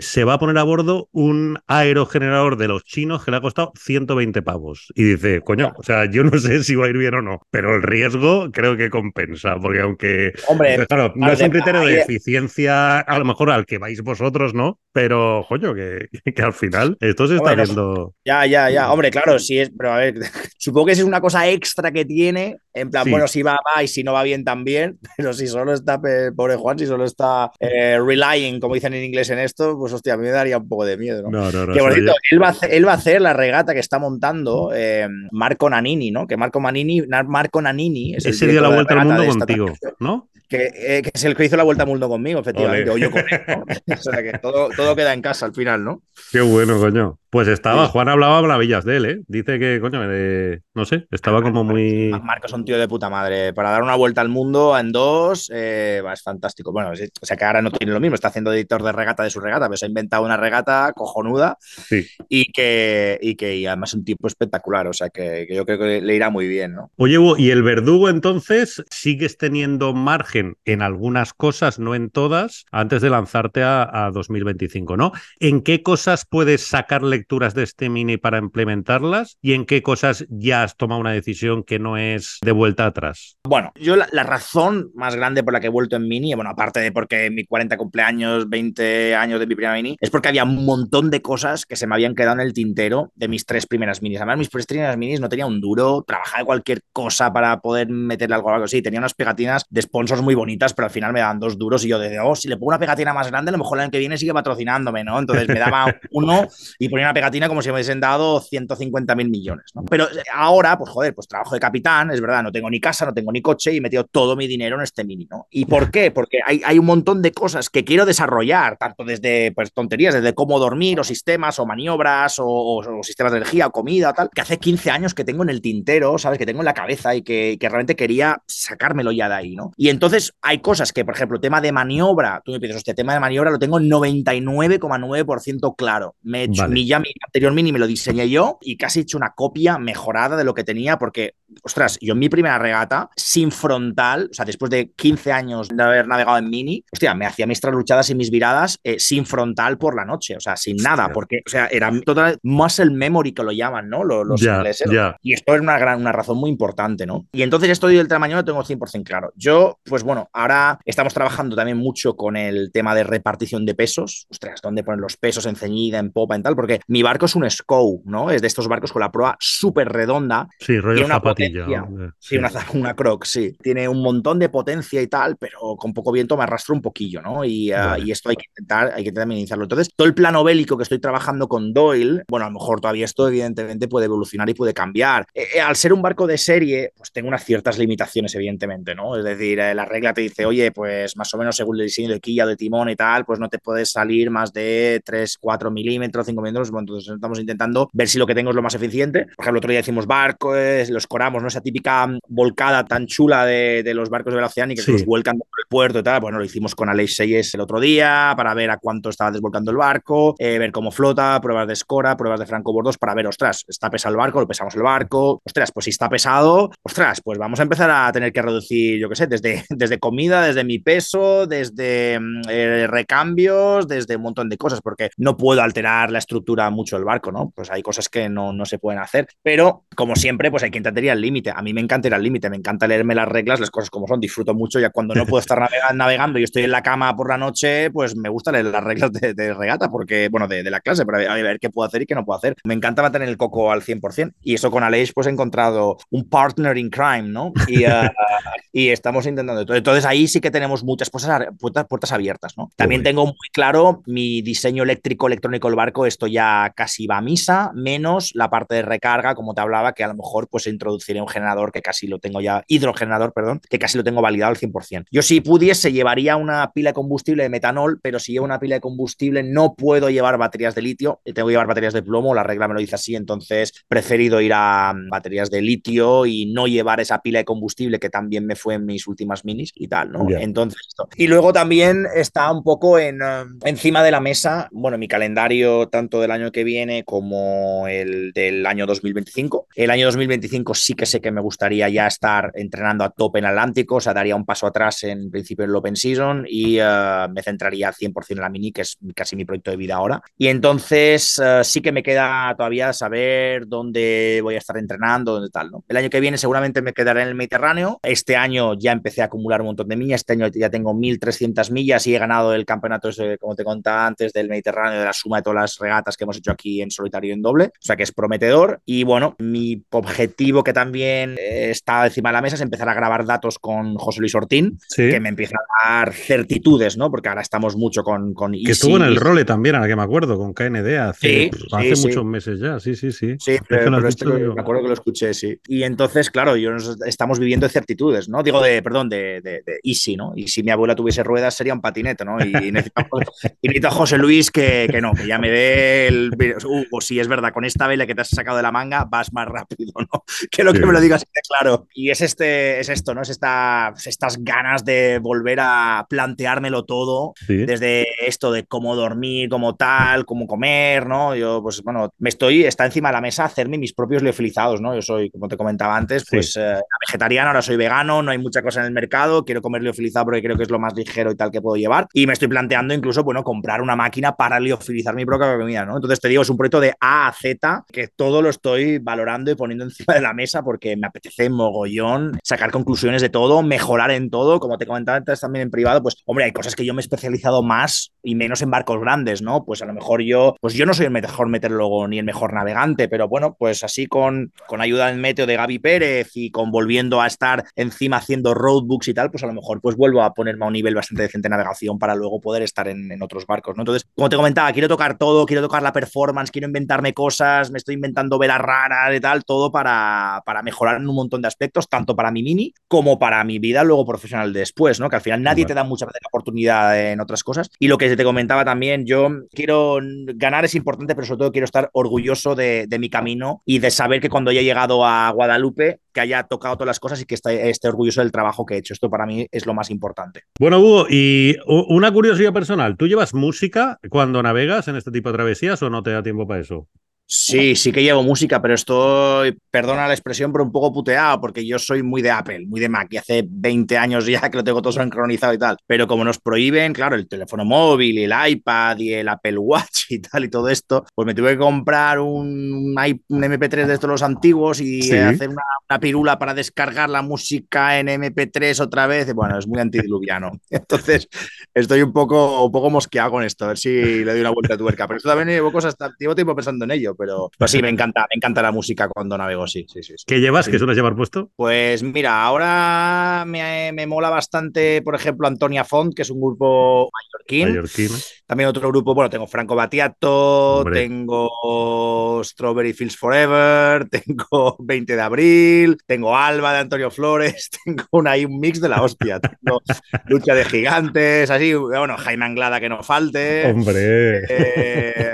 se 0.01 0.23
va 0.23 0.33
a 0.33 0.39
poner 0.39 0.57
a 0.57 0.63
bordo 0.63 1.09
un 1.11 1.57
aerogenerador 1.67 2.57
de 2.57 2.67
los 2.67 2.83
chinos 2.83 3.23
que 3.23 3.31
le 3.31 3.37
ha 3.37 3.41
costado 3.41 3.73
120 3.77 4.41
pavos. 4.41 4.91
Y 4.95 5.03
dice, 5.03 5.41
coño, 5.41 5.73
o 5.77 5.83
sea, 5.83 6.09
yo 6.09 6.23
no 6.23 6.37
sé 6.37 6.63
si 6.63 6.75
va 6.75 6.85
a 6.85 6.89
ir 6.89 6.97
bien 6.97 7.15
o 7.15 7.21
no, 7.21 7.41
pero 7.51 7.75
el 7.75 7.83
riesgo 7.83 8.51
creo 8.51 8.77
que 8.77 8.89
compensa, 8.89 9.55
porque 9.61 9.81
aunque, 9.81 10.33
Hombre, 10.47 10.85
claro, 10.87 11.13
no 11.15 11.31
es 11.31 11.41
un 11.41 11.49
criterio 11.49 11.81
de 11.81 12.01
eficiencia, 12.01 12.99
a 12.99 13.19
lo 13.19 13.25
mejor 13.25 13.51
al 13.51 13.65
que 13.65 13.77
vais 13.77 14.01
vosotros, 14.01 14.53
¿no? 14.53 14.79
Pero, 14.91 15.45
coño, 15.47 15.73
que, 15.73 16.07
que 16.35 16.41
al 16.41 16.53
final 16.53 16.97
esto 16.99 17.27
se 17.27 17.35
está 17.35 17.55
viendo. 17.55 18.15
Ya, 18.25 18.45
ya, 18.45 18.69
ya. 18.69 18.91
Hombre, 18.91 19.11
claro, 19.11 19.39
sí 19.39 19.59
es, 19.59 19.71
pero 19.75 19.93
a 19.93 19.97
ver, 19.97 20.15
supongo 20.57 20.87
que 20.87 20.91
es 20.93 21.03
una 21.03 21.21
cosa 21.21 21.47
extra 21.49 21.91
que 21.91 22.05
tiene, 22.05 22.57
en 22.73 22.89
plan, 22.89 23.09
bueno, 23.09 23.27
si 23.27 23.43
va, 23.43 23.53
va 23.53 23.83
y 23.83 23.87
si 23.87 24.03
no 24.03 24.13
va 24.13 24.23
bien 24.23 24.43
también, 24.43 24.99
pero 25.17 25.33
si 25.33 25.47
solo 25.47 25.73
está, 25.73 25.99
pobre 26.35 26.55
Juan, 26.55 26.79
si 26.79 26.85
solo 26.85 27.05
está 27.05 27.51
eh, 27.59 27.99
relying, 28.19 28.59
como 28.59 28.75
dicen 28.75 28.93
en 28.93 29.03
inglés 29.03 29.29
en 29.29 29.39
esto, 29.39 29.77
pues 29.77 29.93
hostia, 29.93 30.13
a 30.13 30.17
mí 30.17 30.23
me 30.23 30.31
daría 30.31 30.57
un 30.57 30.67
poco 30.67 30.85
de 30.85 30.97
miedo, 30.97 31.23
¿no? 31.23 31.51
no, 31.51 31.65
no, 31.65 31.73
que 31.73 31.81
bonito, 31.81 32.13
él, 32.31 32.41
va 32.41 32.47
a 32.47 32.51
hacer, 32.51 32.73
él 32.73 32.87
va 32.87 32.91
a 32.91 32.95
hacer 32.95 33.21
la 33.21 33.33
regata 33.33 33.73
que 33.73 33.79
está 33.79 33.99
montando 33.99 34.71
eh, 34.73 35.07
Marco 35.31 35.69
Nanini, 35.69 36.11
¿no? 36.11 36.27
Que 36.27 36.37
Marco 36.37 36.59
Manini, 36.59 37.03
Marco 37.27 37.61
Nanini 37.61 38.15
es 38.15 38.25
Ese 38.25 38.47
dio 38.47 38.61
la 38.61 38.69
vuelta 38.69 38.99
al 38.99 39.05
mundo 39.05 39.25
contigo, 39.25 39.73
¿no? 39.99 40.29
Eh, 40.51 41.01
que, 41.03 41.11
es 41.13 41.23
el 41.25 41.35
que 41.35 41.45
hizo 41.45 41.57
la 41.57 41.63
vuelta 41.63 41.83
al 41.83 41.89
mundo 41.89 42.09
conmigo, 42.09 42.39
efectivamente. 42.39 42.89
O 42.89 42.97
yo 42.97 43.11
con 43.11 43.21
él, 43.21 43.27
o 43.93 43.97
sea 43.97 44.23
que 44.23 44.37
todo, 44.39 44.69
todo, 44.75 44.95
queda 44.95 45.13
en 45.13 45.21
casa 45.21 45.45
al 45.45 45.53
final, 45.53 45.83
¿no? 45.83 46.01
Qué 46.31 46.41
bueno, 46.41 46.79
coño. 46.79 47.18
Pues 47.29 47.47
estaba, 47.47 47.87
Juan 47.87 48.09
hablaba 48.09 48.41
maravillas 48.41 48.83
de 48.85 48.97
él, 48.97 49.05
¿eh? 49.05 49.21
Dice 49.27 49.59
que, 49.59 49.79
coño, 49.79 50.01
de, 50.07 50.61
no 50.73 50.85
sé, 50.85 51.05
estaba 51.11 51.43
como 51.43 51.63
muy. 51.63 52.09
Marco 52.23 52.47
es 52.47 52.53
un 52.53 52.65
tío 52.65 52.79
de 52.79 52.87
puta 52.87 53.07
madre. 53.07 53.53
Para 53.53 53.69
dar 53.69 53.83
una 53.83 53.95
vuelta 53.95 54.21
al 54.21 54.29
mundo 54.29 54.75
en 54.75 54.91
dos, 54.91 55.51
eh, 55.53 56.01
es 56.11 56.23
fantástico. 56.23 56.71
Bueno, 56.71 56.89
o 56.91 57.25
sea 57.25 57.37
que 57.37 57.45
ahora 57.45 57.61
no 57.61 57.69
tiene 57.69 57.93
lo 57.93 57.99
mismo, 57.99 58.15
está 58.15 58.29
haciendo 58.29 58.51
editor 58.51 58.81
de 58.81 58.91
regata 58.93 59.21
de 59.21 59.29
su 59.29 59.39
regata, 59.39 59.67
pero 59.67 59.77
se 59.77 59.85
ha 59.85 59.89
inventado 59.89 60.25
una 60.25 60.37
regata 60.37 60.91
cojonuda 60.95 61.57
sí. 61.59 62.07
y 62.29 62.51
que, 62.51 63.19
y 63.21 63.35
que 63.35 63.67
además 63.67 63.91
es 63.91 63.95
un 63.95 64.05
tipo 64.05 64.27
espectacular. 64.27 64.87
O 64.87 64.93
sea 64.93 65.09
que, 65.09 65.45
que 65.47 65.55
yo 65.55 65.67
creo 65.67 65.77
que 65.77 66.01
le 66.01 66.15
irá 66.15 66.31
muy 66.31 66.47
bien, 66.47 66.73
¿no? 66.73 66.91
Oye, 66.97 67.17
¿y 67.37 67.51
el 67.51 67.61
verdugo 67.61 68.09
entonces 68.09 68.83
sigues 68.89 69.37
teniendo 69.37 69.93
margen 69.93 70.57
en 70.65 70.81
algunas 70.81 71.33
cosas, 71.33 71.77
no 71.77 71.93
en 71.93 72.09
todas, 72.09 72.65
antes 72.71 73.03
de 73.03 73.11
lanzarte 73.11 73.61
a, 73.61 74.07
a 74.07 74.09
2025, 74.09 74.97
¿no? 74.97 75.11
¿En 75.39 75.61
qué 75.61 75.83
cosas 75.83 76.25
puedes 76.27 76.65
sacarle 76.65 77.18
lecturas 77.19 77.53
de 77.53 77.63
este 77.63 77.89
mini 77.89 78.17
para 78.17 78.37
implementarlas 78.37 79.37
y 79.41 79.53
en 79.53 79.65
qué 79.65 79.81
cosas 79.81 80.25
ya 80.29 80.63
has 80.63 80.77
tomado 80.77 81.01
una 81.01 81.11
decisión 81.11 81.63
que 81.63 81.79
no 81.79 81.97
es 81.97 82.39
de 82.43 82.51
vuelta 82.53 82.85
atrás? 82.85 83.37
Bueno, 83.43 83.71
yo 83.75 83.95
la, 83.95 84.23
razón 84.23 84.91
más 84.95 85.15
grande 85.15 85.43
por 85.43 85.53
la 85.53 85.59
que 85.59 85.67
he 85.67 85.71
vuelto 85.71 85.95
en 85.95 86.07
mini, 86.07 86.33
bueno, 86.33 86.51
aparte 86.51 86.79
de 86.79 86.91
porque 86.91 87.29
mi 87.29 87.45
40 87.45 87.77
cumpleaños, 87.77 88.47
20 88.47 89.15
años 89.15 89.39
de 89.39 89.47
mi 89.47 89.55
primera 89.55 89.75
mini, 89.75 89.97
es 89.99 90.09
porque 90.09 90.29
había 90.29 90.43
un 90.43 90.65
montón 90.65 91.09
de 91.09 91.21
cosas 91.21 91.65
que 91.65 91.75
se 91.75 91.87
me 91.87 91.95
habían 91.95 92.15
quedado 92.15 92.35
en 92.35 92.47
el 92.47 92.53
tintero 92.53 93.11
de 93.15 93.27
mis 93.27 93.45
tres 93.45 93.65
primeras 93.65 94.01
minis. 94.01 94.19
Además, 94.19 94.37
mis 94.37 94.49
tres 94.49 94.65
primeras 94.65 94.97
minis 94.97 95.19
no 95.19 95.27
tenía 95.27 95.45
un 95.45 95.59
duro, 95.59 96.03
trabajaba 96.07 96.45
cualquier 96.45 96.81
cosa 96.93 97.33
para 97.33 97.59
poder 97.59 97.89
meterle 97.89 98.35
algo, 98.35 98.51
algo 98.51 98.65
así. 98.65 98.81
Tenía 98.81 98.99
unas 98.99 99.13
pegatinas 99.13 99.65
de 99.69 99.81
sponsors 99.81 100.21
muy 100.21 100.35
bonitas, 100.35 100.73
pero 100.73 100.85
al 100.85 100.91
final 100.91 101.11
me 101.11 101.19
daban 101.19 101.39
dos 101.39 101.57
duros 101.57 101.83
y 101.83 101.89
yo 101.89 101.99
de, 101.99 102.19
oh, 102.19 102.35
si 102.35 102.47
le 102.47 102.55
pongo 102.55 102.69
una 102.69 102.79
pegatina 102.79 103.13
más 103.13 103.29
grande, 103.29 103.49
a 103.49 103.51
lo 103.53 103.57
mejor 103.57 103.77
el 103.77 103.83
año 103.83 103.91
que 103.91 103.99
viene 103.99 104.17
sigue 104.17 104.33
patrocinándome, 104.33 105.03
¿no? 105.03 105.19
Entonces 105.19 105.47
me 105.47 105.59
daba 105.59 105.85
uno 106.11 106.47
y 106.77 106.89
ponía 106.89 107.08
una 107.09 107.13
pegatina 107.13 107.47
como 107.47 107.61
si 107.61 107.69
me 107.69 107.73
hubiesen 107.73 107.99
dado 107.99 108.39
150 108.39 109.15
mil 109.15 109.29
millones. 109.29 109.65
¿no? 109.73 109.83
Pero 109.85 110.07
ahora, 110.33 110.77
pues 110.77 110.89
joder, 110.91 111.15
pues 111.15 111.27
trabajo 111.27 111.55
de 111.55 111.59
capitán, 111.59 112.11
es 112.11 112.21
verdad, 112.21 112.43
no 112.43 112.51
tengo 112.51 112.69
ni 112.69 112.79
casa, 112.79 113.05
no 113.05 113.13
tengo 113.13 113.31
ni 113.31 113.41
coche 113.41 113.73
y 113.73 113.77
he 113.77 113.81
metido 113.81 114.05
todo 114.05 114.35
mi 114.35 114.47
dinero 114.47 114.77
en 114.77 114.83
este 114.83 115.03
mini, 115.03 115.27
¿no? 115.29 115.47
¿Y 115.49 115.65
por 115.65 115.91
qué? 115.91 116.11
Porque 116.11 116.39
hay, 116.45 116.61
hay 116.63 116.77
un 116.77 116.85
montón 116.85 117.21
de 117.21 117.31
cosas 117.31 117.69
que 117.69 117.83
quiero 117.83 118.05
desarrollar, 118.05 118.77
tanto 118.77 119.03
desde 119.03 119.51
pues, 119.53 119.73
tonterías, 119.73 120.13
desde 120.13 120.33
cómo 120.33 120.59
dormir 120.59 120.99
o 120.99 121.03
sistemas 121.03 121.59
o 121.59 121.65
maniobras 121.65 122.39
o, 122.39 122.45
o, 122.47 123.03
sistemas 123.03 123.31
de 123.31 123.39
energía 123.39 123.67
o 123.67 123.71
comida 123.71 124.11
o 124.11 124.13
tal, 124.13 124.29
que 124.33 124.41
hace 124.41 124.57
15 124.57 124.91
años 124.91 125.13
que 125.13 125.23
tengo 125.23 125.43
en 125.43 125.49
el 125.49 125.61
tintero, 125.61 126.17
¿sabes? 126.17 126.37
Que 126.37 126.45
tengo 126.45 126.59
en 126.59 126.65
la 126.65 126.73
cabeza 126.73 127.15
y 127.15 127.21
que, 127.21 127.57
que 127.59 127.69
realmente 127.69 127.95
quería 127.95 128.41
sacármelo 128.45 129.11
ya 129.11 129.27
de 129.29 129.35
ahí, 129.35 129.55
¿no? 129.55 129.71
Y 129.77 129.89
entonces 129.89 130.33
hay 130.41 130.59
cosas 130.59 130.93
que, 130.93 131.03
por 131.05 131.15
ejemplo, 131.15 131.39
tema 131.39 131.61
de 131.61 131.71
maniobra, 131.71 132.41
tú 132.45 132.51
me 132.51 132.59
pides, 132.59 132.75
hostia, 132.75 132.93
tema 132.93 133.13
de 133.13 133.19
maniobra 133.19 133.51
lo 133.51 133.59
tengo 133.59 133.79
99,9% 133.79 135.75
claro. 135.75 136.15
Me 136.21 136.41
he 136.41 136.43
hecho 136.43 136.63
Vale. 136.63 136.73
mi, 136.73 136.85
ya 136.85 136.98
mi 136.99 137.09
anterior 137.25 137.53
mini 137.53 137.71
me 137.71 137.79
lo 137.79 137.87
diseñé 137.87 138.29
yo 138.29 138.57
y 138.61 138.77
casi 138.77 138.99
he 138.99 139.01
hecho 139.03 139.17
una 139.17 139.33
copia 139.35 139.77
mejorada 139.77 140.37
de 140.37 140.43
lo 140.43 140.53
que 140.53 140.63
tenía 140.63 140.97
porque, 140.97 141.35
ostras, 141.63 141.97
yo 142.01 142.13
en 142.13 142.19
mi 142.19 142.29
primera 142.29 142.59
regata, 142.59 143.09
sin 143.15 143.51
frontal, 143.51 144.29
o 144.31 144.33
sea, 144.33 144.45
después 144.45 144.69
de 144.69 144.91
15 144.95 145.31
años 145.31 145.69
de 145.69 145.83
haber 145.83 146.07
navegado 146.07 146.37
en 146.37 146.49
mini, 146.49 146.83
hostia, 146.91 147.13
me 147.13 147.25
hacía 147.25 147.47
mis 147.47 147.61
traluchadas 147.61 148.09
y 148.09 148.15
mis 148.15 148.29
viradas 148.29 148.79
eh, 148.83 148.99
sin 148.99 149.25
frontal 149.25 149.77
por 149.77 149.95
la 149.95 150.05
noche, 150.05 150.35
o 150.35 150.39
sea, 150.39 150.55
sin 150.55 150.77
nada, 150.77 151.09
porque, 151.11 151.41
o 151.45 151.49
sea, 151.49 151.67
era 151.67 151.91
total 152.01 152.37
muscle 152.43 152.91
memory 152.91 153.33
que 153.33 153.43
lo 153.43 153.51
llaman, 153.51 153.89
¿no? 153.89 154.03
Los, 154.03 154.25
los 154.25 154.41
Ya, 154.41 154.57
ingleses. 154.57 154.89
Y 155.21 155.33
esto 155.33 155.55
es 155.55 155.61
una, 155.61 155.77
gran, 155.77 155.99
una 155.99 156.11
razón 156.11 156.37
muy 156.37 156.49
importante, 156.49 157.05
¿no? 157.05 157.27
Y 157.31 157.41
entonces 157.41 157.69
esto 157.69 157.87
del 157.87 158.07
tamaño 158.07 158.35
lo 158.35 158.45
tengo 158.45 158.63
100% 158.63 159.03
claro. 159.03 159.31
Yo, 159.35 159.79
pues 159.83 160.03
bueno, 160.03 160.29
ahora 160.33 160.79
estamos 160.85 161.13
trabajando 161.13 161.55
también 161.55 161.77
mucho 161.77 162.15
con 162.15 162.35
el 162.35 162.71
tema 162.71 162.95
de 162.95 163.03
repartición 163.03 163.65
de 163.65 163.75
pesos. 163.75 164.27
Ostras, 164.29 164.61
¿dónde 164.61 164.83
poner 164.83 164.99
los 164.99 165.17
pesos 165.17 165.45
en 165.45 165.55
ceñida, 165.55 165.99
en 165.99 166.11
popa, 166.11 166.35
en 166.35 166.43
tal? 166.43 166.55
Porque 166.55 166.79
mi 166.89 167.03
barco 167.03 167.27
es 167.27 167.35
un 167.35 167.49
SCO, 167.49 168.01
¿no? 168.05 168.31
Es 168.31 168.41
de 168.41 168.47
estos 168.47 168.67
barcos 168.67 168.91
con 168.91 169.01
la 169.01 169.11
proa 169.11 169.37
súper 169.39 169.89
redonda. 169.89 170.47
Sí, 170.59 170.79
rollo 170.79 171.05
una 171.05 171.15
zapatilla. 171.15 171.65
potencia. 171.65 172.05
Eh, 172.05 172.09
Sí, 172.19 172.37
una, 172.37 172.49
una 172.73 172.95
croc, 172.95 173.25
sí. 173.25 173.55
Tiene 173.61 173.87
un 173.87 174.01
montón 174.01 174.39
de 174.39 174.49
potencia 174.49 175.01
y 175.01 175.07
tal, 175.07 175.37
pero 175.37 175.75
con 175.77 175.93
poco 175.93 176.11
viento 176.11 176.35
me 176.35 176.43
arrastro 176.43 176.75
un 176.75 176.81
poquillo, 176.81 177.21
¿no? 177.21 177.45
Y, 177.45 177.71
uh, 177.71 177.75
Vale. 177.75 178.05
y 178.05 178.11
esto 178.11 178.29
hay 178.29 178.35
que 178.35 178.45
intentar, 178.49 178.87
hay 178.87 179.03
que 179.03 179.09
intentar 179.09 179.27
minimizarlo. 179.27 179.65
Entonces, 179.65 179.89
todo 179.95 180.07
el 180.07 180.13
plano 180.13 180.43
bélico 180.43 180.77
que 180.77 180.83
estoy 180.83 180.99
trabajando 180.99 181.47
con 181.47 181.73
Doyle, 181.73 182.23
bueno, 182.27 182.45
a 182.45 182.49
lo 182.49 182.59
mejor 182.59 182.81
todavía 182.81 183.05
esto 183.05 183.27
evidentemente 183.27 183.87
puede 183.87 184.05
evolucionar 184.05 184.49
y 184.49 184.53
puede 184.53 184.73
cambiar. 184.73 185.27
Eh, 185.33 185.47
eh, 185.55 185.61
al 185.61 185.75
ser 185.75 185.93
un 185.93 186.01
barco 186.01 186.27
de 186.27 186.37
serie, 186.37 186.93
pues 186.97 187.11
tengo 187.11 187.27
unas 187.27 187.43
ciertas 187.43 187.77
limitaciones, 187.77 188.33
evidentemente, 188.35 188.95
¿no? 188.95 189.15
Es 189.15 189.23
decir, 189.23 189.59
eh, 189.59 189.75
la 189.75 189.85
regla 189.85 190.13
te 190.13 190.21
dice, 190.21 190.45
oye, 190.45 190.71
pues 190.71 191.15
más 191.15 191.33
o 191.33 191.37
menos 191.37 191.55
según 191.55 191.79
el 191.79 191.85
diseño 191.85 192.09
de 192.09 192.19
quilla 192.19 192.45
de 192.45 192.55
timón 192.55 192.89
y 192.89 192.95
tal, 192.95 193.25
pues 193.25 193.39
no 193.39 193.49
te 193.49 193.59
puedes 193.59 193.91
salir 193.91 194.31
más 194.31 194.51
de 194.53 195.01
3, 195.05 195.37
4 195.39 195.71
milímetros, 195.71 196.25
5 196.25 196.41
milímetros. 196.41 196.71
Entonces 196.79 197.13
estamos 197.13 197.39
intentando 197.39 197.89
ver 197.93 198.07
si 198.07 198.17
lo 198.17 198.25
que 198.27 198.35
tengo 198.35 198.49
es 198.51 198.55
lo 198.55 198.61
más 198.61 198.75
eficiente. 198.75 199.25
Por 199.35 199.43
ejemplo, 199.45 199.51
el 199.51 199.57
otro 199.57 199.71
día 199.71 199.79
decimos 199.79 200.07
barcos, 200.07 200.89
los 200.89 201.07
coramos, 201.07 201.41
¿no? 201.41 201.47
Esa 201.47 201.61
típica 201.61 202.07
volcada 202.27 202.85
tan 202.85 203.05
chula 203.07 203.45
de, 203.45 203.83
de 203.83 203.93
los 203.93 204.09
barcos 204.09 204.33
de 204.33 204.41
la 204.41 204.47
Oceánica 204.47 204.81
Sí. 204.81 204.85
que 204.85 204.91
los 204.93 205.05
vuelcan 205.05 205.37
por 205.37 205.47
el 205.57 205.67
puerto 205.67 205.99
y 205.99 206.03
tal. 206.03 206.21
Bueno, 206.21 206.37
lo 206.37 206.43
hicimos 206.45 206.75
con 206.75 206.89
Aleix 206.89 207.15
Seyes 207.15 207.53
el 207.53 207.61
otro 207.61 207.79
día 207.79 208.33
para 208.37 208.53
ver 208.53 208.69
a 208.71 208.77
cuánto 208.77 209.09
estaba 209.09 209.31
desvolcando 209.31 209.71
el 209.71 209.77
barco, 209.77 210.35
eh, 210.39 210.57
ver 210.59 210.71
cómo 210.71 210.91
flota, 210.91 211.39
pruebas 211.41 211.67
de 211.67 211.73
escora, 211.73 212.15
pruebas 212.15 212.39
de 212.39 212.45
Franco 212.45 212.71
Bordos 212.71 212.97
para 212.97 213.13
ver, 213.15 213.27
ostras, 213.27 213.65
está 213.67 213.89
pesado 213.89 214.13
el 214.13 214.17
barco, 214.17 214.39
lo 214.39 214.47
pesamos 214.47 214.75
el 214.75 214.81
barco, 214.83 215.41
ostras, 215.45 215.71
pues 215.73 215.85
si 215.85 215.89
está 215.89 216.07
pesado, 216.09 216.71
ostras, 216.83 217.21
pues 217.23 217.37
vamos 217.39 217.59
a 217.59 217.63
empezar 217.63 217.89
a 217.91 218.11
tener 218.11 218.31
que 218.31 218.41
reducir, 218.41 218.99
yo 218.99 219.09
qué 219.09 219.15
sé, 219.15 219.27
desde, 219.27 219.63
desde 219.69 219.99
comida, 219.99 220.41
desde 220.43 220.63
mi 220.63 220.79
peso, 220.79 221.47
desde 221.47 222.19
mm, 222.19 222.41
eh, 222.49 222.87
recambios, 222.87 223.87
desde 223.87 224.15
un 224.15 224.21
montón 224.23 224.49
de 224.49 224.57
cosas, 224.57 224.81
porque 224.81 225.09
no 225.17 225.35
puedo 225.35 225.61
alterar 225.61 226.11
la 226.11 226.19
estructura 226.19 226.68
mucho 226.69 226.95
del 226.95 227.05
barco, 227.05 227.31
¿no? 227.31 227.51
Pues 227.55 227.69
hay 227.71 227.81
cosas 227.81 228.09
que 228.09 228.29
no, 228.29 228.53
no 228.53 228.65
se 228.65 228.79
pueden 228.79 228.99
hacer, 229.01 229.27
pero 229.41 229.85
como 229.95 230.15
siempre, 230.15 230.51
pues 230.51 230.63
hay 230.63 230.71
que 230.71 230.77
intentar 230.77 231.03
ir 231.03 231.11
al 231.11 231.21
límite. 231.21 231.51
A 231.55 231.61
mí 231.61 231.73
me 231.73 231.81
encanta 231.81 232.07
ir 232.07 232.13
al 232.13 232.23
límite, 232.23 232.49
me 232.49 232.57
encanta 232.57 232.87
leerme 232.87 233.15
las 233.15 233.27
reglas, 233.27 233.59
las 233.59 233.71
cosas 233.71 233.89
como 233.89 234.07
son, 234.07 234.19
disfruto 234.19 234.53
mucho, 234.53 234.79
ya 234.79 234.89
cuando 234.89 235.13
no 235.15 235.25
puedo 235.25 235.39
estar 235.41 235.57
navega- 235.59 235.93
navegando 235.93 236.39
y 236.39 236.43
estoy 236.43 236.63
en 236.63 236.71
la 236.71 236.81
cama 236.83 237.15
por 237.15 237.29
la 237.29 237.37
noche, 237.37 237.91
pues 237.91 238.15
me 238.15 238.29
gusta 238.29 238.51
leer 238.51 238.65
las 238.65 238.83
reglas 238.83 239.11
de, 239.11 239.33
de 239.33 239.53
regata, 239.53 239.89
porque, 239.89 240.29
bueno, 240.29 240.47
de, 240.47 240.63
de 240.63 240.71
la 240.71 240.79
clase, 240.79 241.05
para 241.05 241.17
ver 241.19 241.59
qué 241.59 241.69
puedo 241.69 241.87
hacer 241.87 242.01
y 242.01 242.05
qué 242.05 242.15
no 242.15 242.25
puedo 242.25 242.37
hacer. 242.37 242.55
Me 242.63 242.73
encanta 242.73 243.01
mantener 243.01 243.29
el 243.29 243.37
coco 243.37 243.71
al 243.71 243.81
100%, 243.81 244.33
y 244.41 244.53
eso 244.55 244.71
con 244.71 244.83
Aleix, 244.83 245.13
pues 245.13 245.27
he 245.27 245.29
encontrado 245.29 245.97
un 246.09 246.27
partner 246.29 246.77
in 246.77 246.89
crime, 246.89 247.23
¿no? 247.23 247.51
Y, 247.67 247.85
uh, 247.85 247.89
y 248.71 248.89
estamos 248.89 249.25
intentando. 249.25 249.73
Entonces 249.75 250.05
ahí 250.05 250.27
sí 250.27 250.39
que 250.41 250.51
tenemos 250.51 250.83
muchas 250.83 251.09
puertas, 251.09 251.47
puertas 251.87 252.11
abiertas, 252.11 252.57
¿no? 252.57 252.69
También 252.75 253.03
tengo 253.03 253.25
muy 253.25 253.49
claro 253.51 254.01
mi 254.05 254.41
diseño 254.41 254.83
eléctrico, 254.83 255.27
electrónico 255.27 255.67
del 255.67 255.75
barco, 255.75 256.05
esto 256.05 256.27
ya 256.27 256.48
casi 256.75 257.07
va 257.07 257.17
a 257.17 257.21
misa, 257.21 257.71
menos 257.73 258.31
la 258.35 258.49
parte 258.49 258.75
de 258.75 258.81
recarga, 258.81 259.35
como 259.35 259.53
te 259.53 259.61
hablaba, 259.61 259.93
que 259.93 260.03
a 260.03 260.07
lo 260.07 260.15
mejor 260.15 260.47
pues 260.49 260.67
introduciré 260.67 261.21
un 261.21 261.27
generador 261.27 261.71
que 261.71 261.81
casi 261.81 262.07
lo 262.07 262.19
tengo 262.19 262.41
ya, 262.41 262.63
hidrogenerador, 262.67 263.33
perdón, 263.33 263.61
que 263.69 263.79
casi 263.79 263.97
lo 263.97 264.03
tengo 264.03 264.21
validado 264.21 264.51
al 264.51 264.57
100%. 264.57 265.05
Yo 265.11 265.21
si 265.21 265.41
pudiese 265.41 265.91
llevaría 265.91 266.35
una 266.35 266.71
pila 266.71 266.91
de 266.91 266.93
combustible 266.93 267.43
de 267.43 267.49
metanol, 267.49 267.99
pero 268.01 268.19
si 268.19 268.33
llevo 268.33 268.45
una 268.45 268.59
pila 268.59 268.75
de 268.75 268.81
combustible 268.81 269.43
no 269.43 269.75
puedo 269.75 270.09
llevar 270.09 270.37
baterías 270.37 270.75
de 270.75 270.81
litio, 270.81 271.21
tengo 271.23 271.47
que 271.47 271.53
llevar 271.53 271.67
baterías 271.67 271.93
de 271.93 272.03
plomo, 272.03 272.33
la 272.33 272.43
regla 272.43 272.67
me 272.67 272.73
lo 272.73 272.79
dice 272.79 272.95
así, 272.95 273.15
entonces 273.15 273.85
preferido 273.87 274.41
ir 274.41 274.53
a 274.53 274.93
mm, 274.93 275.09
baterías 275.09 275.49
de 275.49 275.61
litio 275.61 276.25
y 276.25 276.47
no 276.47 276.67
llevar 276.67 276.99
esa 276.99 277.21
pila 277.21 277.39
de 277.39 277.45
combustible 277.45 277.99
que 277.99 278.09
también 278.09 278.45
me 278.45 278.55
fue 278.55 278.75
en 278.75 278.85
mis 278.85 279.07
últimas 279.07 279.45
minis 279.45 279.71
y 279.75 279.87
tal, 279.87 280.11
¿no? 280.11 280.25
Entonces, 280.29 280.81
esto. 280.87 281.09
Y 281.15 281.27
luego 281.27 281.53
también 281.53 282.05
está 282.13 282.51
un 282.51 282.63
poco 282.63 282.99
en, 282.99 283.21
eh, 283.21 283.45
encima 283.65 284.03
de 284.03 284.11
la 284.11 284.19
mesa, 284.19 284.67
bueno, 284.71 284.97
mi 284.97 285.07
calendario 285.07 285.87
tanto 285.87 286.21
del 286.21 286.31
año 286.31 286.38
que 286.51 286.63
viene 286.63 287.03
como 287.03 287.87
el 287.87 288.31
del 288.33 288.65
año 288.65 288.85
2025. 288.85 289.67
El 289.75 289.91
año 289.91 290.05
2025 290.07 290.73
sí 290.73 290.93
que 290.93 291.05
sé 291.05 291.21
que 291.21 291.31
me 291.31 291.41
gustaría 291.41 291.89
ya 291.89 292.07
estar 292.07 292.51
entrenando 292.55 293.03
a 293.03 293.09
tope 293.09 293.39
en 293.39 293.45
Atlántico, 293.45 293.95
o 293.95 294.01
sea, 294.01 294.13
daría 294.13 294.35
un 294.35 294.45
paso 294.45 294.67
atrás 294.67 295.03
en 295.03 295.29
principio 295.29 295.65
en 295.65 295.71
el 295.71 295.75
Open 295.75 295.95
Season 295.95 296.45
y 296.47 296.77
eh, 296.79 297.27
me 297.33 297.43
centraría 297.43 297.89
al 297.89 297.93
100% 297.93 298.31
en 298.31 298.37
la 298.39 298.49
mini, 298.49 298.71
que 298.71 298.81
es 298.81 298.97
casi 299.15 299.35
mi 299.35 299.45
proyecto 299.45 299.71
de 299.71 299.77
vida 299.77 299.95
ahora. 299.95 300.21
Y 300.37 300.47
entonces 300.47 301.41
eh, 301.43 301.61
sí 301.63 301.81
que 301.81 301.91
me 301.91 302.03
queda 302.03 302.53
todavía 302.55 302.93
saber 302.93 303.67
dónde 303.67 304.39
voy 304.41 304.55
a 304.55 304.59
estar 304.59 304.77
entrenando, 304.77 305.33
dónde 305.33 305.49
tal, 305.49 305.71
¿no? 305.71 305.83
El 305.87 305.97
año 305.97 306.09
que 306.09 306.19
viene 306.19 306.37
seguramente 306.37 306.81
me 306.81 306.93
quedaré 306.93 307.21
en 307.21 307.29
el 307.29 307.35
Mediterráneo. 307.35 307.99
Este 308.03 308.35
año 308.35 308.73
ya 308.77 308.91
empecé 308.91 309.21
a 309.21 309.25
acumular 309.25 309.61
un 309.61 309.67
montón 309.67 309.87
de 309.87 309.95
millas. 309.95 310.21
Este 310.21 310.33
año 310.33 310.47
ya 310.47 310.69
tengo 310.69 310.93
1.300 310.93 311.71
millas 311.71 312.05
y 312.07 312.15
he 312.15 312.19
ganado 312.19 312.53
el 312.53 312.65
campeonato, 312.65 313.09
como 313.39 313.55
te 313.55 313.63
contaba 313.63 314.07
antes, 314.07 314.33
del 314.33 314.49
Mediterráneo, 314.49 314.99
de 314.99 315.05
la 315.05 315.13
suma 315.13 315.37
de 315.37 315.43
todas 315.43 315.61
las 315.61 315.79
regatas 315.79 316.17
que 316.17 316.25
hemos 316.29 316.37
hecho 316.37 316.51
aquí 316.51 316.81
en 316.81 316.91
solitario 316.91 317.31
y 317.31 317.33
en 317.33 317.41
doble. 317.41 317.65
O 317.65 317.71
sea 317.81 317.95
que 317.95 318.03
es 318.03 318.11
prometedor. 318.11 318.81
Y 318.85 319.03
bueno, 319.03 319.35
mi 319.39 319.83
objetivo 319.91 320.63
que 320.63 320.73
también 320.73 321.35
eh, 321.39 321.69
está 321.71 322.05
encima 322.05 322.29
de 322.29 322.33
la 322.33 322.41
mesa 322.41 322.55
es 322.55 322.61
empezar 322.61 322.87
a 322.89 322.93
grabar 322.93 323.25
datos 323.25 323.57
con 323.59 323.95
José 323.95 324.19
Luis 324.21 324.35
Ortín, 324.35 324.79
Sí. 324.87 325.09
que 325.09 325.19
me 325.19 325.29
empieza 325.29 325.55
a 325.83 325.89
dar 326.01 326.13
certitudes, 326.13 326.97
¿no? 326.97 327.09
Porque 327.09 327.29
ahora 327.29 327.41
estamos 327.41 327.75
mucho 327.75 328.03
con, 328.03 328.33
con 328.33 328.51
Que 328.53 328.71
estuvo 328.71 328.97
en 328.97 329.03
el 329.03 329.15
role 329.15 329.45
también, 329.45 329.75
ahora 329.75 329.87
que 329.87 329.95
me 329.95 330.03
acuerdo, 330.03 330.37
con 330.37 330.53
KND 330.53 330.97
hace, 330.97 331.27
Sí, 331.27 331.49
pff, 331.51 331.59
sí, 331.61 331.67
hace 331.71 331.95
sí. 331.95 332.07
muchos 332.07 332.25
meses 332.25 332.59
ya. 332.59 332.79
Sí, 332.79 332.95
sí, 332.95 333.11
sí. 333.11 333.35
Sí, 333.39 333.57
pero, 333.67 334.07
este 334.07 334.25
me 334.25 334.61
acuerdo 334.61 334.81
que 334.83 334.87
lo 334.87 334.93
escuché, 334.93 335.33
sí. 335.33 335.57
Y 335.67 335.83
entonces, 335.83 336.29
claro, 336.29 336.55
yo 336.55 336.71
nos- 336.71 336.97
estamos 337.05 337.39
viviendo 337.39 337.65
de 337.67 337.71
certitudes, 337.73 338.29
¿no? 338.29 338.43
Digo, 338.43 338.61
de, 338.61 338.81
perdón, 338.81 339.09
de, 339.09 339.41
de, 339.41 339.61
de 339.65 339.79
Easy, 339.83 340.15
¿no? 340.15 340.33
Y 340.35 340.47
si 340.47 340.63
mi 340.63 340.71
abuela 340.71 340.95
tuviese 340.95 341.23
ruedas 341.23 341.55
sería 341.55 341.73
un 341.73 341.81
patinete, 341.81 342.25
¿no? 342.25 342.37
Y 342.43 342.51
necesitamos, 342.71 343.23
y 343.61 343.67
necesito 343.67 343.87
a 343.87 343.91
José 343.91 344.17
Luis 344.17 344.51
que, 344.51 344.87
que 344.91 345.01
no, 345.01 345.13
que 345.13 345.27
ya 345.27 345.37
me 345.39 345.49
dé 345.49 346.07
el... 346.07 346.18
Uh, 346.65 346.83
o 346.91 347.01
si 347.01 347.19
es 347.19 347.27
verdad, 347.27 347.53
con 347.53 347.65
esta 347.65 347.87
vela 347.87 348.05
que 348.05 348.15
te 348.15 348.21
has 348.21 348.29
sacado 348.29 348.57
de 348.57 348.63
la 348.63 348.71
manga 348.71 349.05
vas 349.05 349.31
más 349.33 349.47
rápido, 349.47 349.91
¿no? 349.97 350.23
Que 350.51 350.63
lo 350.63 350.71
Sí. 350.73 350.79
que 350.79 350.85
me 350.85 350.93
lo 350.93 351.01
digas 351.01 351.25
claro. 351.47 351.87
Y 351.93 352.09
es, 352.09 352.21
este, 352.21 352.79
es 352.79 352.89
esto, 352.89 353.13
¿no? 353.15 353.21
Es 353.21 353.29
esta, 353.29 353.93
estas 354.05 354.37
ganas 354.43 354.83
de 354.85 355.19
volver 355.19 355.59
a 355.61 356.05
planteármelo 356.09 356.85
todo 356.85 357.33
Sí. 357.47 357.57
desde 357.65 358.05
esto 358.25 358.51
de 358.51 358.65
cómo 358.65 358.95
dormir, 358.95 359.49
cómo 359.49 359.75
tal, 359.75 360.25
cómo 360.25 360.47
comer, 360.47 361.05
¿no? 361.07 361.35
Yo, 361.35 361.61
pues 361.61 361.81
bueno, 361.83 362.13
me 362.19 362.29
estoy, 362.29 362.63
está 362.65 362.85
encima 362.85 363.09
de 363.09 363.13
la 363.13 363.21
mesa 363.21 363.45
hacerme 363.45 363.77
mis 363.77 363.93
propios 363.93 364.21
liofilizados, 364.23 364.81
¿no? 364.81 364.93
Yo 364.95 365.01
soy, 365.01 365.29
como 365.29 365.47
te 365.47 365.57
comentaba 365.57 365.95
antes, 365.97 366.23
Sí. 366.23 366.27
pues 366.37 366.55
eh, 366.57 366.75
vegetariano, 367.07 367.49
ahora 367.49 367.61
soy 367.61 367.75
vegano, 367.77 368.21
no 368.21 368.31
hay 368.31 368.37
mucha 368.37 368.61
cosa 368.61 368.79
en 368.81 368.87
el 368.87 368.91
mercado, 368.91 369.45
quiero 369.45 369.61
comer 369.61 369.81
liofilizado 369.83 370.25
porque 370.25 370.41
creo 370.41 370.57
que 370.57 370.63
es 370.63 370.69
lo 370.71 370.79
más 370.79 370.93
ligero 370.95 371.31
y 371.31 371.35
tal 371.35 371.51
que 371.51 371.61
puedo 371.61 371.75
llevar. 371.75 372.07
Y 372.13 372.25
me 372.27 372.33
estoy 372.33 372.47
planteando 372.47 372.93
incluso, 372.93 373.23
bueno, 373.23 373.43
comprar 373.43 373.81
una 373.81 373.95
máquina 373.95 374.35
para 374.35 374.59
liofilizar 374.59 375.13
mi 375.15 375.25
propia 375.25 375.57
comida, 375.57 375.85
¿no? 375.85 375.95
Entonces 375.95 376.08
te 376.17 376.27
digo, 376.27 376.41
es 376.41 376.49
un 376.49 376.57
proyecto 376.57 376.79
de 376.79 376.93
A 376.99 377.27
a 377.27 377.33
Z 377.33 377.85
que 377.91 378.07
todo 378.07 378.41
lo 378.41 378.49
estoy 378.49 378.97
valorando 378.97 379.51
y 379.51 379.55
poniendo 379.55 379.83
encima 379.83 380.13
de 380.13 380.21
la 380.21 380.33
mesa 380.33 380.63
porque 380.63 380.95
me 380.95 381.07
apetece 381.07 381.49
mogollón 381.49 382.39
sacar 382.43 382.71
conclusiones 382.71 383.21
de 383.21 383.29
todo, 383.29 383.61
mejorar 383.61 384.11
en 384.11 384.29
todo, 384.29 384.59
como 384.59 384.77
te 384.77 384.85
comentaba 384.85 385.17
antes 385.17 385.39
también 385.39 385.63
en 385.63 385.71
privado, 385.71 386.01
pues 386.01 386.17
hombre, 386.25 386.45
hay 386.45 386.51
cosas 386.51 386.75
que 386.75 386.85
yo 386.85 386.93
me 386.93 386.99
he 386.99 387.03
especializado 387.03 387.61
más 387.61 388.11
y 388.23 388.35
menos 388.35 388.61
en 388.61 388.71
barcos 388.71 388.99
grandes, 388.99 389.41
¿no? 389.41 389.63
Pues 389.65 389.81
a 389.81 389.85
lo 389.85 389.93
mejor 389.93 390.21
yo, 390.21 390.55
pues 390.61 390.73
yo 390.73 390.85
no 390.85 390.93
soy 390.93 391.05
el 391.05 391.11
mejor 391.11 391.49
meteorólogo 391.49 392.07
ni 392.07 392.19
el 392.19 392.25
mejor 392.25 392.53
navegante, 392.53 393.07
pero 393.07 393.27
bueno, 393.27 393.55
pues 393.57 393.83
así 393.83 394.07
con, 394.07 394.51
con 394.67 394.81
ayuda 394.81 395.07
del 395.07 395.17
meteo 395.17 395.45
de 395.45 395.55
Gaby 395.55 395.79
Pérez 395.79 396.31
y 396.35 396.51
con 396.51 396.71
volviendo 396.71 397.21
a 397.21 397.27
estar 397.27 397.65
encima 397.75 398.17
haciendo 398.17 398.53
roadbooks 398.53 399.09
y 399.09 399.13
tal, 399.13 399.31
pues 399.31 399.43
a 399.43 399.47
lo 399.47 399.53
mejor 399.53 399.81
pues 399.81 399.95
vuelvo 399.95 400.21
a 400.21 400.33
ponerme 400.33 400.65
a 400.65 400.67
un 400.67 400.73
nivel 400.73 400.95
bastante 400.95 401.23
decente 401.23 401.47
de 401.47 401.51
navegación 401.51 401.99
para 401.99 402.15
luego 402.15 402.39
poder 402.39 402.63
estar 402.63 402.87
en, 402.87 403.11
en 403.11 403.21
otros 403.21 403.45
barcos, 403.45 403.75
¿no? 403.75 403.81
Entonces, 403.81 404.07
como 404.15 404.29
te 404.29 404.35
comentaba, 404.35 404.71
quiero 404.71 404.87
tocar 404.87 405.17
todo, 405.17 405.45
quiero 405.45 405.61
tocar 405.61 405.83
la 405.83 405.93
performance, 405.99 406.51
quiero 406.51 406.67
inventarme 406.67 407.13
cosas, 407.13 407.71
me 407.71 407.77
estoy 407.77 407.95
inventando 407.95 408.39
velas 408.39 408.59
raras 408.59 409.15
y 409.15 409.19
tal, 409.19 409.43
todo 409.43 409.71
para, 409.71 410.41
para 410.45 410.61
mejorar 410.61 410.97
en 410.97 411.07
un 411.07 411.15
montón 411.15 411.41
de 411.41 411.47
aspectos, 411.47 411.89
tanto 411.89 412.15
para 412.15 412.31
mi 412.31 412.41
mini 412.41 412.73
como 412.87 413.19
para 413.19 413.43
mi 413.43 413.59
vida 413.59 413.83
luego 413.83 414.05
profesional 414.05 414.53
después, 414.53 414.99
¿no? 414.99 415.09
Que 415.09 415.17
al 415.17 415.21
final 415.21 415.43
nadie 415.43 415.65
te 415.65 415.73
da 415.73 415.83
muchas 415.83 416.07
veces 416.07 416.21
la 416.23 416.27
oportunidad 416.27 417.11
en 417.11 417.19
otras 417.19 417.43
cosas. 417.43 417.69
Y 417.79 417.87
lo 417.87 417.97
que 417.97 418.15
te 418.15 418.23
comentaba 418.23 418.63
también, 418.63 419.05
yo 419.05 419.29
quiero 419.51 419.99
ganar 420.35 420.65
es 420.65 420.75
importante, 420.75 421.15
pero 421.15 421.27
sobre 421.27 421.39
todo 421.39 421.51
quiero 421.51 421.65
estar 421.65 421.89
orgulloso 421.93 422.55
de, 422.55 422.85
de 422.87 422.99
mi 422.99 423.09
camino 423.09 423.61
y 423.65 423.79
de 423.79 423.91
saber 423.91 424.21
que 424.21 424.29
cuando 424.29 424.51
haya 424.51 424.61
llegado 424.61 425.05
a 425.05 425.29
Guadalupe, 425.31 425.99
que 426.19 426.23
haya 426.23 426.43
tocado 426.43 426.75
todas 426.75 426.87
las 426.87 426.99
cosas 426.99 427.21
y 427.21 427.25
que 427.25 427.35
esté, 427.35 427.69
esté 427.69 427.87
orgulloso 427.87 428.21
del 428.21 428.31
trabajo 428.31 428.65
que 428.65 428.75
he 428.75 428.77
hecho. 428.77 428.93
Esto 428.93 429.09
para 429.09 429.25
mí 429.25 429.47
es 429.51 429.65
lo 429.65 429.73
más 429.73 429.89
importante. 429.89 430.43
Bueno, 430.59 430.79
Hugo, 430.79 431.07
y 431.09 431.55
una 431.65 432.11
curiosidad 432.11 432.51
personal, 432.51 432.97
¿tú 432.97 433.07
llevas 433.07 433.33
música 433.33 433.99
cuando 434.09 434.43
navegas 434.43 434.87
en 434.89 434.97
este 434.97 435.11
tipo 435.11 435.29
de 435.29 435.37
travesías 435.37 435.81
o 435.81 435.89
no 435.89 436.03
te 436.03 436.11
da 436.11 436.21
tiempo 436.21 436.45
para 436.45 436.59
eso? 436.59 436.87
Sí, 437.31 437.75
sí 437.75 437.91
que 437.91 438.01
llevo 438.01 438.23
música, 438.23 438.59
pero 438.59 438.73
estoy, 438.73 439.55
perdona 439.69 440.07
la 440.07 440.15
expresión, 440.15 440.51
pero 440.51 440.63
un 440.63 440.71
poco 440.71 440.91
puteado, 440.91 441.39
porque 441.39 441.63
yo 441.63 441.77
soy 441.77 442.01
muy 442.01 442.23
de 442.23 442.31
Apple, 442.31 442.65
muy 442.65 442.79
de 442.79 442.89
Mac, 442.89 443.07
y 443.11 443.17
hace 443.17 443.45
20 443.47 443.99
años 443.99 444.25
ya 444.25 444.49
que 444.49 444.57
lo 444.57 444.63
tengo 444.63 444.81
todo 444.81 444.93
sincronizado 444.93 445.53
y 445.53 445.59
tal. 445.59 445.77
Pero 445.85 446.07
como 446.07 446.23
nos 446.23 446.39
prohíben, 446.39 446.91
claro, 446.91 447.15
el 447.15 447.27
teléfono 447.27 447.65
móvil, 447.65 448.17
el 448.17 448.33
iPad 448.51 448.97
y 448.97 449.13
el 449.13 449.27
Apple 449.27 449.59
Watch 449.59 450.05
y 450.09 450.17
tal, 450.21 450.45
y 450.45 450.49
todo 450.49 450.69
esto, 450.69 451.05
pues 451.13 451.27
me 451.27 451.35
tuve 451.35 451.51
que 451.51 451.59
comprar 451.59 452.17
un, 452.17 452.95
un 452.97 453.43
MP3 453.43 453.85
de 453.85 453.93
estos 453.93 454.09
los 454.09 454.23
antiguos 454.23 454.81
y 454.81 455.03
¿Sí? 455.03 455.15
hacer 455.15 455.49
una, 455.49 455.61
una, 455.87 455.99
pirula 455.99 456.39
para 456.39 456.55
descargar 456.55 457.11
la 457.11 457.21
música 457.21 457.99
en 457.99 458.07
MP3 458.07 458.79
otra 458.79 459.05
vez. 459.05 459.31
Bueno, 459.35 459.59
es 459.59 459.67
muy 459.67 459.79
antidiluviano. 459.79 460.49
Entonces, 460.71 461.27
estoy 461.75 462.01
un 462.01 462.11
poco, 462.11 462.65
un 462.65 462.71
poco 462.71 462.89
mosqueado 462.89 463.29
con 463.29 463.43
esto, 463.43 463.65
a 463.65 463.67
ver 463.67 463.77
si 463.77 464.25
le 464.25 464.31
doy 464.31 464.41
una 464.41 464.49
vuelta 464.49 464.73
a 464.73 464.77
tuerca. 464.77 465.05
Pero 465.05 465.17
esto 465.17 465.29
también 465.29 465.49
llevo 465.49 465.71
cosas, 465.71 465.95
llevo 466.17 466.33
tiempo 466.33 466.55
pensando 466.55 466.85
en 466.85 466.91
ello 466.91 467.15
pero, 467.19 467.51
pero 467.57 467.67
sí, 467.67 467.81
me 467.81 467.89
encanta, 467.89 468.21
me 468.21 468.37
encanta 468.37 468.61
la 468.61 468.71
música 468.71 469.09
cuando 469.09 469.37
navego, 469.37 469.67
sí, 469.67 469.85
sí, 469.87 470.01
sí. 470.01 470.13
sí. 470.17 470.23
¿Qué 470.25 470.39
llevas? 470.39 470.65
Sí. 470.65 470.71
¿Qué 470.71 470.79
sueles 470.79 470.95
llevar 470.95 471.15
puesto? 471.15 471.51
Pues 471.55 472.01
mira, 472.01 472.41
ahora 472.41 473.43
me, 473.45 473.91
me, 473.91 474.07
mola 474.07 474.29
bastante, 474.29 475.01
por 475.01 475.15
ejemplo, 475.15 475.47
Antonia 475.47 475.83
Font, 475.83 476.15
que 476.15 476.21
es 476.21 476.29
un 476.29 476.41
grupo 476.41 477.09
mallorquín. 477.11 477.67
Mallorquín. 477.67 478.09
También 478.47 478.69
otro 478.69 478.87
grupo, 478.87 479.13
bueno, 479.13 479.29
tengo 479.29 479.45
Franco 479.45 479.75
Battiato, 479.75 480.77
Hombre. 480.77 481.01
tengo 481.01 482.41
Strawberry 482.43 482.93
Fields 482.93 483.15
Forever, 483.15 484.09
tengo 484.09 484.75
20 484.79 485.15
de 485.15 485.21
abril, 485.21 485.97
tengo 486.07 486.35
Alba 486.35 486.73
de 486.73 486.79
Antonio 486.79 487.11
Flores, 487.11 487.69
tengo 487.85 488.05
una, 488.11 488.31
ahí 488.31 488.45
un 488.45 488.59
mix 488.59 488.81
de 488.81 488.89
la 488.89 489.03
hostia. 489.03 489.39
Tengo 489.39 489.81
Lucha 490.25 490.55
de 490.55 490.65
Gigantes, 490.65 491.51
así, 491.51 491.73
bueno, 491.73 492.17
Jaime 492.17 492.45
Anglada 492.45 492.79
que 492.79 492.89
no 492.89 493.03
falte. 493.03 493.69
Hombre. 493.69 494.45
Eh, 494.49 495.31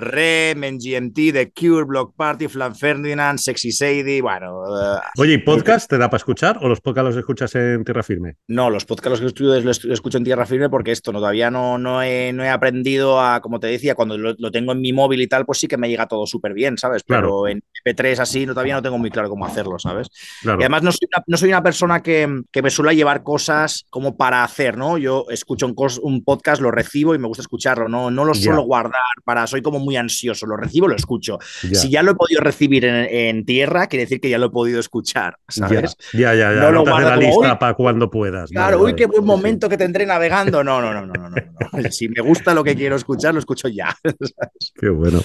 Rem, 0.00 0.60
NGMT, 0.60 1.25
The 1.32 1.52
Cure, 1.52 1.84
Block 1.84 2.14
Party, 2.16 2.48
Flan 2.48 2.74
Ferdinand, 2.74 3.38
Sexy 3.38 3.72
Sadie, 3.72 4.20
bueno. 4.20 4.60
Uh, 4.60 5.20
Oye, 5.20 5.34
¿y 5.34 5.38
podcast 5.38 5.88
te 5.88 5.98
da 5.98 6.08
para 6.08 6.18
escuchar 6.18 6.58
o 6.60 6.68
los 6.68 6.80
podcasts 6.80 7.08
los 7.08 7.16
escuchas 7.16 7.54
en 7.54 7.84
tierra 7.84 8.02
firme? 8.02 8.36
No, 8.48 8.70
los 8.70 8.84
podcasts 8.84 9.20
los 9.20 9.64
los 9.64 9.84
escucho 9.84 10.18
en 10.18 10.24
tierra 10.24 10.46
firme 10.46 10.68
porque 10.68 10.92
esto 10.92 11.12
no, 11.12 11.18
todavía 11.18 11.50
no, 11.50 11.78
no, 11.78 12.02
he, 12.02 12.32
no 12.32 12.44
he 12.44 12.48
aprendido 12.48 13.20
a, 13.20 13.40
como 13.40 13.60
te 13.60 13.66
decía, 13.66 13.94
cuando 13.94 14.16
lo, 14.16 14.34
lo, 14.38 14.50
tengo 14.50 14.72
en 14.72 14.80
mi 14.80 14.92
móvil 14.92 15.20
y 15.20 15.26
tal, 15.26 15.44
pues 15.46 15.58
sí 15.58 15.68
que 15.68 15.76
me 15.76 15.88
llega 15.88 16.06
todo 16.06 16.26
súper 16.26 16.54
bien, 16.54 16.78
¿sabes? 16.78 17.02
Pero 17.06 17.42
claro. 17.42 17.48
en 17.48 17.62
MP3 17.84 18.18
así 18.18 18.46
no, 18.46 18.52
todavía 18.52 18.74
no 18.74 18.82
tengo 18.82 18.98
muy 18.98 19.10
claro 19.10 19.28
cómo 19.28 19.46
hacerlo, 19.46 19.78
¿sabes? 19.78 20.08
Claro. 20.42 20.60
Y 20.60 20.62
además 20.62 20.82
no 20.82 20.92
soy 20.92 21.08
una, 21.12 21.24
no 21.26 21.36
soy 21.36 21.48
una 21.48 21.62
persona 21.62 22.02
que, 22.02 22.42
que, 22.50 22.62
me 22.62 22.70
suele 22.70 22.96
llevar 22.96 23.22
cosas 23.22 23.86
como 23.90 24.16
para 24.16 24.44
hacer, 24.44 24.76
¿no? 24.76 24.98
Yo 24.98 25.26
escucho 25.30 25.66
un, 25.66 25.74
un 26.02 26.24
podcast, 26.24 26.60
lo 26.60 26.70
recibo 26.70 27.14
y 27.14 27.18
me 27.18 27.28
gusta 27.28 27.42
escucharlo, 27.42 27.88
no, 27.88 28.10
no 28.10 28.24
lo 28.24 28.34
suelo 28.34 28.58
yeah. 28.58 28.66
guardar 28.66 29.00
para, 29.24 29.46
soy 29.46 29.62
como 29.62 29.78
muy 29.78 29.96
ansioso, 29.96 30.46
lo 30.46 30.56
recibo, 30.56 30.88
lo 30.88 30.96
escucho. 30.96 31.15
Si 31.22 31.90
ya 31.90 32.02
lo 32.02 32.12
he 32.12 32.14
podido 32.14 32.40
recibir 32.40 32.84
en, 32.84 32.94
en, 32.94 33.44
tierra, 33.44 33.86
quiere 33.86 34.04
decir 34.04 34.20
que 34.20 34.30
ya 34.30 34.38
lo 34.38 34.46
he 34.46 34.50
podido 34.50 34.80
escuchar, 34.80 35.38
¿sabes? 35.48 35.96
Ya, 36.12 36.34
ya, 36.34 36.52
ya. 36.52 36.60
No, 36.60 36.72
lo 36.72 36.82
guardo 36.82 37.10
la 37.10 37.16
lista 37.16 37.58
para 37.58 37.74
cuando 37.74 38.10
puedas. 38.10 38.50
Claro, 38.50 38.78
vale, 38.78 38.92
uy, 38.92 38.96
qué 38.96 39.06
buen 39.06 39.24
momento 39.24 39.68
que 39.68 39.76
tendré 39.76 40.06
navegando. 40.06 40.62
No, 40.62 40.80
no, 40.80 40.92
no, 40.92 41.06
no, 41.06 41.14
no, 41.14 41.30
no. 41.30 41.36
Si 41.90 42.08
me 42.08 42.22
gusta 42.22 42.54
lo 42.54 42.64
que 42.64 42.74
quiero 42.74 42.96
escuchar, 42.96 43.34
lo 43.34 43.40
escucho 43.40 43.68
ya. 43.68 43.94
¿sabes? 44.04 44.72
Qué 44.74 44.88
bueno. 44.88 45.22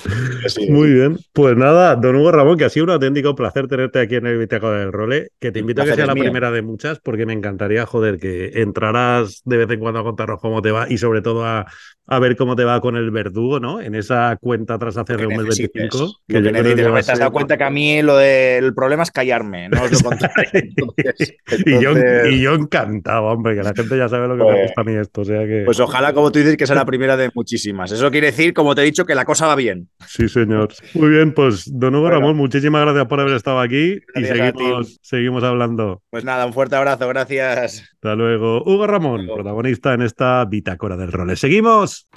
Sí. 0.48 0.70
Muy 0.70 0.94
bien. 0.94 1.18
Pues 1.34 1.56
nada, 1.56 1.96
don 1.96 2.16
Hugo 2.16 2.32
Ramón, 2.32 2.58
que 2.58 2.66
ha 2.66 2.70
sido 2.70 2.86
un 2.86 2.92
auténtico 2.92 3.36
placer 3.36 3.68
tenerte 3.68 4.00
aquí 4.00 4.16
en 4.16 4.28
el 4.28 4.38
Bitácora 4.38 4.80
del 4.80 4.92
Role, 4.92 5.30
que 5.40 5.52
te 5.52 5.60
invito 5.60 5.82
a 5.82 5.86
que 5.86 5.96
sea 5.96 6.06
la 6.06 6.14
mío. 6.14 6.24
primera 6.24 6.52
de 6.52 6.62
muchas, 6.62 7.00
porque 7.00 7.26
me 7.26 7.34
encantaría, 7.34 7.86
joder, 7.86 8.18
que 8.18 8.62
entraras 8.62 9.42
de 9.46 9.58
vez 9.58 9.70
en 9.70 9.80
cuando 9.80 10.00
a 10.00 10.04
contarnos 10.04 10.40
cómo 10.40 10.62
te 10.62 10.72
va 10.72 10.88
y 10.90 10.98
sobre 10.98 11.22
todo 11.22 11.46
a, 11.46 11.66
a 12.12 12.20
ver 12.20 12.36
cómo 12.36 12.58
te 12.58 12.66
va 12.66 12.82
con 12.82 12.98
el 12.98 13.10
verdugo, 13.10 13.62
¿no? 13.62 13.80
En 13.80 13.96
esa 13.96 14.38
cuenta 14.42 14.78
tras 14.78 14.98
hacer 14.98 15.16
de 15.18 15.28
un 15.28 15.38
mes 15.38 15.58
25. 15.58 16.14
Que, 16.28 16.34
que 16.34 16.52
necesites. 16.52 16.92
Me 16.92 17.04
te 17.04 17.12
has 17.14 17.20
dado 17.20 17.32
cuenta 17.32 17.58
que 17.58 17.64
a 17.64 17.70
mí 17.70 18.02
lo 18.02 18.18
del 18.18 18.66
de, 18.66 18.72
problema 18.74 19.04
es 19.04 19.12
callarme, 19.12 19.70
no 19.70 19.82
os 19.82 19.92
lo 19.94 20.00
contrario. 20.10 20.50
Entonces, 20.52 21.38
entonces... 21.48 21.66
Y, 21.66 21.82
yo, 21.82 21.92
y, 22.30 22.42
yo, 22.42 22.56
encantado, 22.56 23.24
hombre, 23.24 23.56
que 23.56 23.64
la 23.64 23.74
gente 23.74 23.98
ya 23.98 24.10
sabe 24.10 24.28
lo 24.28 24.36
que 24.36 24.44
pues, 24.44 24.56
me 24.56 24.64
gusta 24.64 24.82
a 24.82 24.84
mí 24.84 24.94
esto. 24.96 25.22
O 25.22 25.26
sea 25.26 25.46
que... 25.46 25.64
Pues 25.64 25.80
ojalá, 25.80 26.12
como 26.12 26.34
tú 26.34 26.40
dices, 26.40 26.58
que 26.58 26.68
sea 26.68 26.76
la 26.76 26.86
primera 26.86 27.16
de 27.16 27.30
muchísimas. 27.34 27.94
Eso 27.94 28.12
quiere 28.12 28.28
decir, 28.28 28.54
como 28.54 28.76
te 28.76 28.82
he 28.82 28.86
dicho, 28.86 29.06
que 29.06 29.16
la 29.16 29.24
cosa 29.24 29.48
va 29.48 29.56
bien. 29.56 29.88
Sí, 30.06 30.28
señor. 30.28 30.68
Muy 30.94 31.10
bien, 31.12 31.34
pues 31.34 31.64
don 31.72 31.96
Hugo 31.96 32.02
bueno, 32.02 32.18
Ramón, 32.18 32.36
muchísimas 32.36 32.82
gracias 32.82 33.06
por 33.06 33.22
haber 33.22 33.36
estado 33.36 33.62
aquí 33.62 34.00
y 34.16 34.24
seguimos, 34.26 35.00
seguimos 35.02 35.44
hablando. 35.46 36.02
Pues 36.10 36.26
nada, 36.26 36.46
un 36.46 36.52
fuerte 36.52 36.76
abrazo, 36.76 37.08
gracias. 37.08 37.84
Hasta 38.04 38.16
luego. 38.16 38.64
Hugo 38.64 38.88
Ramón, 38.88 39.28
luego. 39.28 39.36
protagonista 39.36 39.94
en 39.94 40.02
esta 40.02 40.44
bitácora 40.46 40.98
del 40.98 41.12
role. 41.12 41.36
¡Seguimos! 41.36 42.08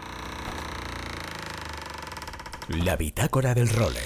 La 2.87 2.97
bitácora 2.97 3.53
del 3.53 3.69
role. 3.69 4.01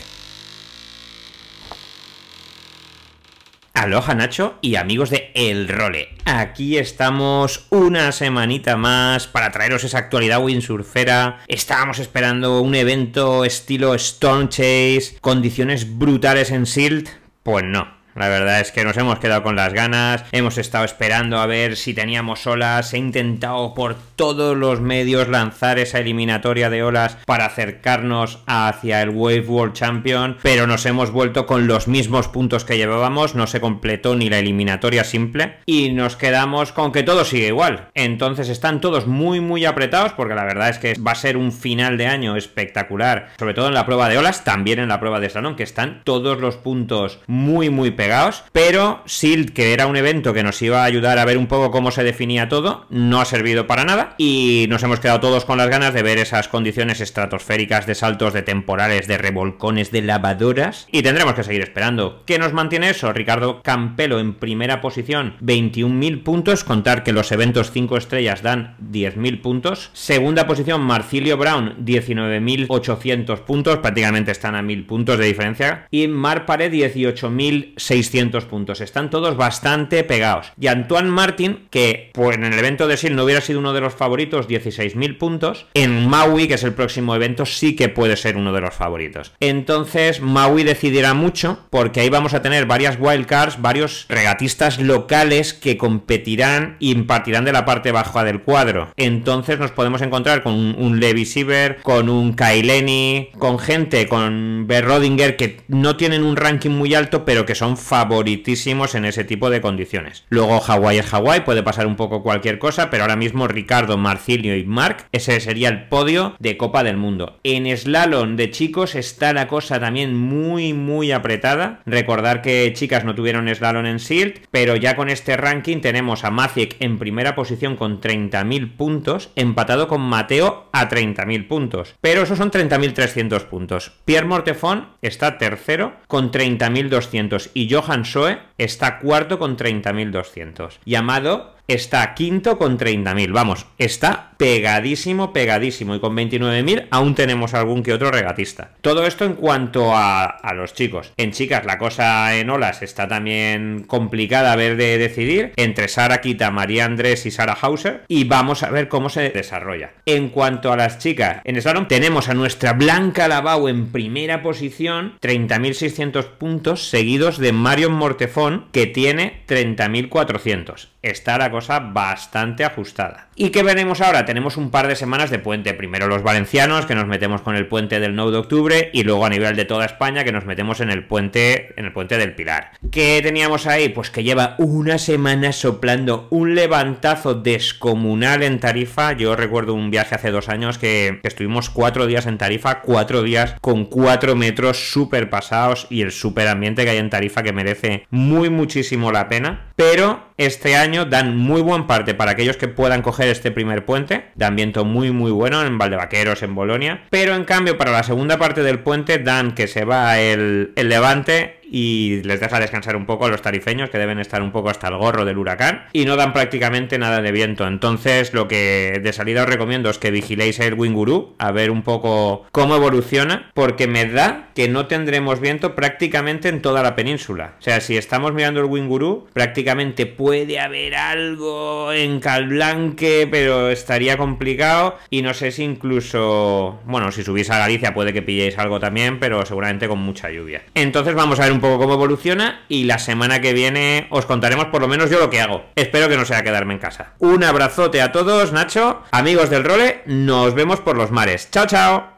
Aloha 3.74 4.16
Nacho 4.16 4.56
y 4.60 4.74
amigos 4.74 5.10
de 5.10 5.30
El 5.36 5.68
Role. 5.68 6.08
Aquí 6.24 6.78
estamos 6.78 7.68
una 7.70 8.10
semanita 8.10 8.76
más 8.76 9.28
para 9.28 9.52
traeros 9.52 9.84
esa 9.84 9.98
actualidad 9.98 10.42
windsurfera. 10.42 11.38
Estábamos 11.46 12.00
esperando 12.00 12.60
un 12.60 12.74
evento 12.74 13.44
estilo 13.44 13.94
Storm 13.94 14.48
Chase, 14.48 15.18
condiciones 15.20 15.96
brutales 15.96 16.50
en 16.50 16.66
Silt. 16.66 17.08
Pues 17.44 17.64
no, 17.64 17.97
la 18.18 18.28
verdad 18.28 18.60
es 18.60 18.72
que 18.72 18.84
nos 18.84 18.96
hemos 18.96 19.18
quedado 19.18 19.42
con 19.42 19.56
las 19.56 19.72
ganas, 19.72 20.24
hemos 20.32 20.58
estado 20.58 20.84
esperando 20.84 21.38
a 21.38 21.46
ver 21.46 21.76
si 21.76 21.94
teníamos 21.94 22.46
olas, 22.46 22.92
he 22.92 22.98
intentado 22.98 23.74
por 23.74 23.96
todos 24.16 24.56
los 24.56 24.80
medios 24.80 25.28
lanzar 25.28 25.78
esa 25.78 26.00
eliminatoria 26.00 26.70
de 26.70 26.82
olas 26.82 27.16
para 27.26 27.46
acercarnos 27.46 28.40
hacia 28.46 29.02
el 29.02 29.10
Wave 29.10 29.46
World 29.46 29.74
Champion, 29.74 30.36
pero 30.42 30.66
nos 30.66 30.84
hemos 30.86 31.12
vuelto 31.12 31.46
con 31.46 31.66
los 31.66 31.86
mismos 31.86 32.28
puntos 32.28 32.64
que 32.64 32.76
llevábamos, 32.76 33.34
no 33.34 33.46
se 33.46 33.60
completó 33.60 34.16
ni 34.16 34.28
la 34.28 34.40
eliminatoria 34.40 35.04
simple 35.04 35.58
y 35.66 35.90
nos 35.92 36.16
quedamos 36.16 36.72
con 36.72 36.90
que 36.90 37.04
todo 37.04 37.24
sigue 37.24 37.48
igual. 37.48 37.88
Entonces 37.94 38.48
están 38.48 38.80
todos 38.80 39.06
muy 39.06 39.40
muy 39.40 39.64
apretados 39.64 40.12
porque 40.12 40.34
la 40.34 40.44
verdad 40.44 40.70
es 40.70 40.78
que 40.78 40.94
va 40.94 41.12
a 41.12 41.16
ser 41.16 41.36
un 41.36 41.52
final 41.52 41.96
de 41.96 42.06
año 42.06 42.36
espectacular, 42.36 43.30
sobre 43.38 43.54
todo 43.54 43.68
en 43.68 43.74
la 43.74 43.86
prueba 43.86 44.08
de 44.08 44.18
olas, 44.18 44.42
también 44.42 44.80
en 44.80 44.88
la 44.88 45.00
prueba 45.00 45.20
de 45.20 45.30
salón, 45.30 45.54
que 45.54 45.62
están 45.62 46.02
todos 46.04 46.40
los 46.40 46.56
puntos 46.56 47.20
muy 47.26 47.70
muy 47.70 47.92
pegados 47.92 48.07
pero 48.52 49.02
SILT, 49.06 49.50
que 49.50 49.72
era 49.72 49.86
un 49.86 49.96
evento 49.96 50.32
que 50.32 50.42
nos 50.42 50.60
iba 50.62 50.82
a 50.82 50.84
ayudar 50.84 51.18
a 51.18 51.24
ver 51.24 51.38
un 51.38 51.46
poco 51.46 51.70
cómo 51.70 51.90
se 51.90 52.04
definía 52.04 52.48
todo, 52.48 52.86
no 52.90 53.20
ha 53.20 53.24
servido 53.24 53.66
para 53.66 53.84
nada 53.84 54.14
y 54.18 54.66
nos 54.68 54.82
hemos 54.82 55.00
quedado 55.00 55.20
todos 55.20 55.44
con 55.44 55.58
las 55.58 55.68
ganas 55.68 55.94
de 55.94 56.02
ver 56.02 56.18
esas 56.18 56.48
condiciones 56.48 57.00
estratosféricas 57.00 57.86
de 57.86 57.94
saltos 57.94 58.32
de 58.32 58.42
temporales, 58.42 59.06
de 59.06 59.18
revolcones, 59.18 59.90
de 59.90 60.02
lavadoras 60.02 60.86
y 60.90 61.02
tendremos 61.02 61.34
que 61.34 61.44
seguir 61.44 61.62
esperando. 61.62 62.22
¿Qué 62.26 62.38
nos 62.38 62.52
mantiene 62.52 62.90
eso? 62.90 63.12
Ricardo 63.12 63.62
Campelo 63.62 64.20
en 64.20 64.34
primera 64.34 64.80
posición, 64.80 65.36
21.000 65.42 66.22
puntos, 66.22 66.64
contar 66.64 67.02
que 67.04 67.12
los 67.12 67.32
eventos 67.32 67.70
5 67.72 67.96
estrellas 67.96 68.42
dan 68.42 68.76
10.000 68.90 69.40
puntos. 69.42 69.90
Segunda 69.92 70.46
posición, 70.46 70.80
Marcilio 70.80 71.36
Brown, 71.36 71.76
19.800 71.84 73.40
puntos, 73.40 73.78
prácticamente 73.78 74.30
están 74.30 74.54
a 74.54 74.62
1.000 74.62 74.86
puntos 74.86 75.18
de 75.18 75.26
diferencia. 75.26 75.86
Y 75.90 76.08
Mar 76.08 76.46
Pared, 76.46 76.72
18.600 76.72 77.87
600 77.88 78.44
puntos. 78.44 78.80
Están 78.80 79.10
todos 79.10 79.36
bastante 79.36 80.04
pegados. 80.04 80.52
Y 80.60 80.66
Antoine 80.66 81.08
Martin, 81.08 81.66
que 81.70 82.10
pues 82.12 82.36
en 82.36 82.44
el 82.44 82.58
evento 82.58 82.86
de 82.86 82.96
SIL 82.96 83.16
no 83.16 83.24
hubiera 83.24 83.40
sido 83.40 83.60
uno 83.60 83.72
de 83.72 83.80
los 83.80 83.94
favoritos, 83.94 84.46
16.000 84.46 85.16
puntos. 85.16 85.66
En 85.74 86.06
Maui, 86.06 86.48
que 86.48 86.54
es 86.54 86.64
el 86.64 86.74
próximo 86.74 87.14
evento, 87.14 87.46
sí 87.46 87.74
que 87.74 87.88
puede 87.88 88.16
ser 88.16 88.36
uno 88.36 88.52
de 88.52 88.60
los 88.60 88.74
favoritos. 88.74 89.32
Entonces, 89.40 90.20
Maui 90.20 90.64
decidirá 90.64 91.14
mucho, 91.14 91.60
porque 91.70 92.00
ahí 92.00 92.10
vamos 92.10 92.34
a 92.34 92.42
tener 92.42 92.66
varias 92.66 92.98
wildcards, 93.00 93.62
varios 93.62 94.04
regatistas 94.08 94.78
locales 94.78 95.54
que 95.54 95.78
competirán 95.78 96.76
y 96.78 96.92
impartirán 96.92 97.44
de 97.46 97.52
la 97.52 97.64
parte 97.64 97.90
baja 97.90 98.22
del 98.24 98.42
cuadro. 98.42 98.92
Entonces 98.96 99.58
nos 99.58 99.70
podemos 99.70 100.02
encontrar 100.02 100.42
con 100.42 100.54
un, 100.54 101.00
Levi 101.00 101.24
Sieber, 101.24 101.78
con 101.82 102.10
un 102.10 102.34
Kaileni, 102.34 103.30
con 103.38 103.58
gente, 103.58 104.08
con 104.08 104.66
Berrodinger, 104.66 105.36
que 105.36 105.60
no 105.68 105.96
tienen 105.96 106.22
un 106.22 106.36
ranking 106.36 106.70
muy 106.70 106.94
alto, 106.94 107.24
pero 107.24 107.46
que 107.46 107.54
son 107.54 107.77
favoritísimos 107.78 108.94
en 108.94 109.04
ese 109.04 109.24
tipo 109.24 109.50
de 109.50 109.60
condiciones. 109.60 110.24
Luego 110.28 110.60
Hawái 110.60 110.98
es 110.98 111.06
Hawái, 111.06 111.40
puede 111.40 111.62
pasar 111.62 111.86
un 111.86 111.96
poco 111.96 112.22
cualquier 112.22 112.58
cosa, 112.58 112.90
pero 112.90 113.04
ahora 113.04 113.16
mismo 113.16 113.48
Ricardo, 113.48 113.96
Marcilio 113.96 114.56
y 114.56 114.64
Marc, 114.64 115.06
ese 115.12 115.40
sería 115.40 115.68
el 115.68 115.88
podio 115.88 116.34
de 116.38 116.56
Copa 116.56 116.84
del 116.84 116.96
Mundo. 116.96 117.38
En 117.44 117.74
slalom 117.76 118.36
de 118.36 118.50
chicos 118.50 118.94
está 118.94 119.32
la 119.32 119.48
cosa 119.48 119.80
también 119.80 120.16
muy 120.16 120.72
muy 120.72 121.12
apretada. 121.12 121.80
Recordar 121.86 122.42
que 122.42 122.72
chicas 122.74 123.04
no 123.04 123.14
tuvieron 123.14 123.52
slalom 123.54 123.86
en 123.86 124.00
Silt, 124.00 124.46
pero 124.50 124.76
ya 124.76 124.96
con 124.96 125.08
este 125.08 125.36
ranking 125.36 125.80
tenemos 125.80 126.24
a 126.24 126.30
Maciek 126.30 126.76
en 126.80 126.98
primera 126.98 127.34
posición 127.34 127.76
con 127.76 128.00
30.000 128.00 128.76
puntos, 128.76 129.30
empatado 129.36 129.88
con 129.88 130.00
Mateo 130.00 130.68
a 130.72 130.88
30.000 130.88 131.46
puntos. 131.46 131.94
Pero 132.00 132.22
esos 132.22 132.38
son 132.38 132.50
30.300 132.50 133.44
puntos. 133.44 133.92
Pierre 134.04 134.26
Mortefón 134.26 134.88
está 135.02 135.38
tercero 135.38 135.94
con 136.06 136.30
30.200 136.30 137.50
y 137.54 137.67
Johan 137.68 138.02
Soe 138.04 138.38
está 138.58 138.98
cuarto 138.98 139.38
con 139.38 139.56
30.200. 139.56 140.78
Y 140.84 140.96
Amado 140.96 141.56
está 141.68 142.14
quinto 142.14 142.56
con 142.56 142.78
30.000. 142.78 143.30
Vamos, 143.30 143.66
está 143.76 144.32
pegadísimo, 144.38 145.34
pegadísimo. 145.34 145.94
Y 145.94 146.00
con 146.00 146.16
29.000 146.16 146.86
aún 146.90 147.14
tenemos 147.14 147.52
algún 147.52 147.82
que 147.82 147.92
otro 147.92 148.10
regatista. 148.10 148.70
Todo 148.80 149.06
esto 149.06 149.26
en 149.26 149.34
cuanto 149.34 149.94
a, 149.94 150.24
a, 150.24 150.54
los 150.54 150.72
chicos. 150.72 151.12
En 151.18 151.32
chicas 151.32 151.66
la 151.66 151.76
cosa 151.76 152.34
en 152.36 152.48
olas 152.48 152.82
está 152.82 153.06
también 153.06 153.84
complicada 153.86 154.52
a 154.52 154.56
ver 154.56 154.76
de 154.76 154.96
decidir. 154.96 155.52
Entre 155.56 155.88
Sara 155.88 156.22
Kita, 156.22 156.50
María 156.50 156.86
Andrés 156.86 157.26
y 157.26 157.30
Sara 157.30 157.56
Hauser. 157.60 158.04
Y 158.08 158.24
vamos 158.24 158.62
a 158.62 158.70
ver 158.70 158.88
cómo 158.88 159.10
se 159.10 159.28
desarrolla. 159.28 159.92
En 160.06 160.30
cuanto 160.30 160.72
a 160.72 160.76
las 160.76 160.98
chicas, 160.98 161.42
en 161.44 161.60
slalom 161.60 161.86
tenemos 161.86 162.30
a 162.30 162.34
nuestra 162.34 162.72
Blanca 162.72 163.28
Lavau 163.28 163.68
en 163.68 163.92
primera 163.92 164.42
posición. 164.42 165.18
30.600 165.20 166.24
puntos 166.38 166.88
seguidos 166.88 167.36
de 167.36 167.52
Marion 167.52 167.92
Mortefón 167.92 168.47
que 168.72 168.86
tiene 168.86 169.42
30.400 169.48 170.88
está 171.02 171.38
la 171.38 171.50
cosa 171.50 171.78
bastante 171.78 172.64
ajustada. 172.64 173.28
¿Y 173.34 173.50
qué 173.50 173.62
veremos 173.62 174.00
ahora? 174.00 174.24
Tenemos 174.24 174.56
un 174.56 174.70
par 174.70 174.88
de 174.88 174.96
semanas 174.96 175.30
de 175.30 175.38
puente. 175.38 175.74
Primero 175.74 176.08
los 176.08 176.22
valencianos, 176.22 176.86
que 176.86 176.94
nos 176.94 177.06
metemos 177.06 177.40
con 177.42 177.54
el 177.54 177.68
puente 177.68 178.00
del 178.00 178.16
9 178.16 178.32
de 178.32 178.38
octubre, 178.38 178.90
y 178.92 179.04
luego 179.04 179.24
a 179.24 179.30
nivel 179.30 179.54
de 179.54 179.64
toda 179.64 179.86
España, 179.86 180.24
que 180.24 180.32
nos 180.32 180.44
metemos 180.44 180.80
en 180.80 180.90
el 180.90 181.04
puente, 181.04 181.72
en 181.78 181.84
el 181.84 181.92
puente 181.92 182.18
del 182.18 182.34
Pilar. 182.34 182.72
¿Qué 182.90 183.20
teníamos 183.22 183.66
ahí? 183.66 183.90
Pues 183.90 184.10
que 184.10 184.24
lleva 184.24 184.56
una 184.58 184.98
semana 184.98 185.52
soplando 185.52 186.26
un 186.30 186.54
levantazo 186.54 187.34
descomunal 187.34 188.42
en 188.42 188.58
Tarifa. 188.58 189.12
Yo 189.12 189.36
recuerdo 189.36 189.74
un 189.74 189.90
viaje 189.90 190.16
hace 190.16 190.30
dos 190.30 190.48
años 190.48 190.78
que, 190.78 191.20
estuvimos 191.22 191.70
cuatro 191.70 192.06
días 192.06 192.26
en 192.26 192.38
Tarifa, 192.38 192.80
cuatro 192.80 193.22
días 193.22 193.54
con 193.60 193.84
cuatro 193.84 194.34
metros 194.34 194.90
súper 194.90 195.30
pasados 195.30 195.86
y 195.90 196.02
el 196.02 196.10
súper 196.10 196.48
ambiente 196.48 196.84
que 196.84 196.90
hay 196.90 196.98
en 196.98 197.10
Tarifa 197.10 197.42
que 197.42 197.52
merece 197.52 198.06
muy 198.10 198.50
muchísimo 198.50 199.12
la 199.12 199.28
pena. 199.28 199.67
Pero 199.78 200.24
este 200.38 200.74
año 200.74 201.04
dan 201.04 201.36
muy 201.36 201.62
buen 201.62 201.86
parte 201.86 202.12
para 202.12 202.32
aquellos 202.32 202.56
que 202.56 202.66
puedan 202.66 203.00
coger 203.00 203.28
este 203.28 203.52
primer 203.52 203.84
puente, 203.84 204.24
dan 204.34 204.56
viento 204.56 204.84
muy 204.84 205.12
muy 205.12 205.30
bueno 205.30 205.64
en 205.64 205.78
Valdevaqueros, 205.78 206.42
en 206.42 206.56
Bolonia, 206.56 207.04
pero 207.10 207.36
en 207.36 207.44
cambio 207.44 207.78
para 207.78 207.92
la 207.92 208.02
segunda 208.02 208.38
parte 208.38 208.64
del 208.64 208.80
puente 208.80 209.18
dan 209.18 209.54
que 209.54 209.68
se 209.68 209.84
va 209.84 210.18
el, 210.18 210.72
el 210.74 210.88
levante 210.88 211.57
y 211.70 212.22
les 212.24 212.40
deja 212.40 212.60
descansar 212.60 212.96
un 212.96 213.06
poco 213.06 213.26
a 213.26 213.28
los 213.28 213.42
tarifeños 213.42 213.90
que 213.90 213.98
deben 213.98 214.18
estar 214.18 214.42
un 214.42 214.52
poco 214.52 214.70
hasta 214.70 214.88
el 214.88 214.96
gorro 214.96 215.24
del 215.24 215.38
huracán 215.38 215.86
y 215.92 216.04
no 216.04 216.16
dan 216.16 216.32
prácticamente 216.32 216.98
nada 216.98 217.20
de 217.20 217.32
viento. 217.32 217.66
Entonces 217.66 218.32
lo 218.34 218.48
que 218.48 219.00
de 219.02 219.12
salida 219.12 219.42
os 219.42 219.48
recomiendo 219.48 219.90
es 219.90 219.98
que 219.98 220.10
vigiléis 220.10 220.58
el 220.60 220.74
Winguru 220.74 221.34
a 221.38 221.52
ver 221.52 221.70
un 221.70 221.82
poco 221.82 222.46
cómo 222.52 222.76
evoluciona 222.76 223.50
porque 223.54 223.86
me 223.86 224.06
da 224.06 224.48
que 224.54 224.68
no 224.68 224.86
tendremos 224.86 225.40
viento 225.40 225.74
prácticamente 225.74 226.48
en 226.48 226.62
toda 226.62 226.82
la 226.82 226.96
península. 226.96 227.54
O 227.58 227.62
sea, 227.62 227.80
si 227.80 227.96
estamos 227.96 228.32
mirando 228.32 228.60
el 228.60 228.66
Winguru 228.66 229.28
prácticamente 229.32 230.06
puede 230.06 230.58
haber 230.58 230.94
algo 230.94 231.92
en 231.92 232.20
Calblanque 232.20 233.28
pero 233.30 233.70
estaría 233.70 234.16
complicado 234.16 234.98
y 235.10 235.22
no 235.22 235.34
sé 235.34 235.52
si 235.52 235.64
incluso, 235.64 236.80
bueno, 236.84 237.12
si 237.12 237.22
subís 237.22 237.50
a 237.50 237.58
Galicia 237.58 237.94
puede 237.94 238.12
que 238.12 238.22
pilléis 238.22 238.58
algo 238.58 238.80
también 238.80 239.20
pero 239.20 239.44
seguramente 239.44 239.88
con 239.88 239.98
mucha 239.98 240.30
lluvia. 240.30 240.62
Entonces 240.74 241.14
vamos 241.14 241.38
a 241.40 241.44
ver 241.44 241.57
un 241.58 241.62
poco 241.62 241.78
cómo 241.78 241.94
evoluciona 241.94 242.60
y 242.68 242.84
la 242.84 242.98
semana 242.98 243.40
que 243.40 243.52
viene 243.52 244.06
os 244.10 244.26
contaremos 244.26 244.66
por 244.66 244.80
lo 244.80 244.88
menos 244.88 245.10
yo 245.10 245.18
lo 245.18 245.28
que 245.28 245.40
hago. 245.40 245.64
Espero 245.74 246.08
que 246.08 246.16
no 246.16 246.24
sea 246.24 246.44
quedarme 246.44 246.74
en 246.74 246.78
casa. 246.78 247.14
Un 247.18 247.42
abrazote 247.42 248.00
a 248.00 248.12
todos, 248.12 248.52
Nacho, 248.52 249.02
amigos 249.10 249.50
del 249.50 249.64
role, 249.64 250.02
nos 250.06 250.54
vemos 250.54 250.80
por 250.80 250.96
los 250.96 251.10
mares. 251.10 251.50
Chao, 251.50 251.66
chao. 251.66 252.14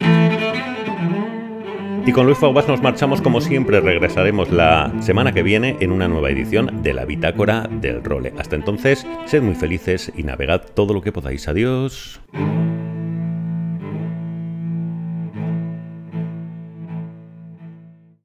Y 2.07 2.13
con 2.13 2.27
Luis 2.27 2.39
Faubas 2.39 2.69
nos 2.69 2.83
marchamos 2.83 3.23
como 3.23 3.41
siempre. 3.41 3.81
Regresaremos 3.81 4.51
la 4.51 4.93
semana 5.01 5.33
que 5.33 5.43
viene 5.43 5.77
en 5.81 5.93
una 5.93 6.09
nueva 6.09 6.31
edición 6.31 6.83
de 6.83 6.93
la 6.93 7.05
Bitácora 7.05 7.69
del 7.71 8.03
Role. 8.03 8.33
Hasta 8.39 8.57
entonces, 8.57 9.07
sed 9.27 9.43
muy 9.43 9.55
felices 9.55 10.13
y 10.17 10.23
navegad 10.23 10.63
todo 10.75 10.93
lo 10.93 11.03
que 11.03 11.13
podáis. 11.13 11.47
Adiós. 11.49 12.21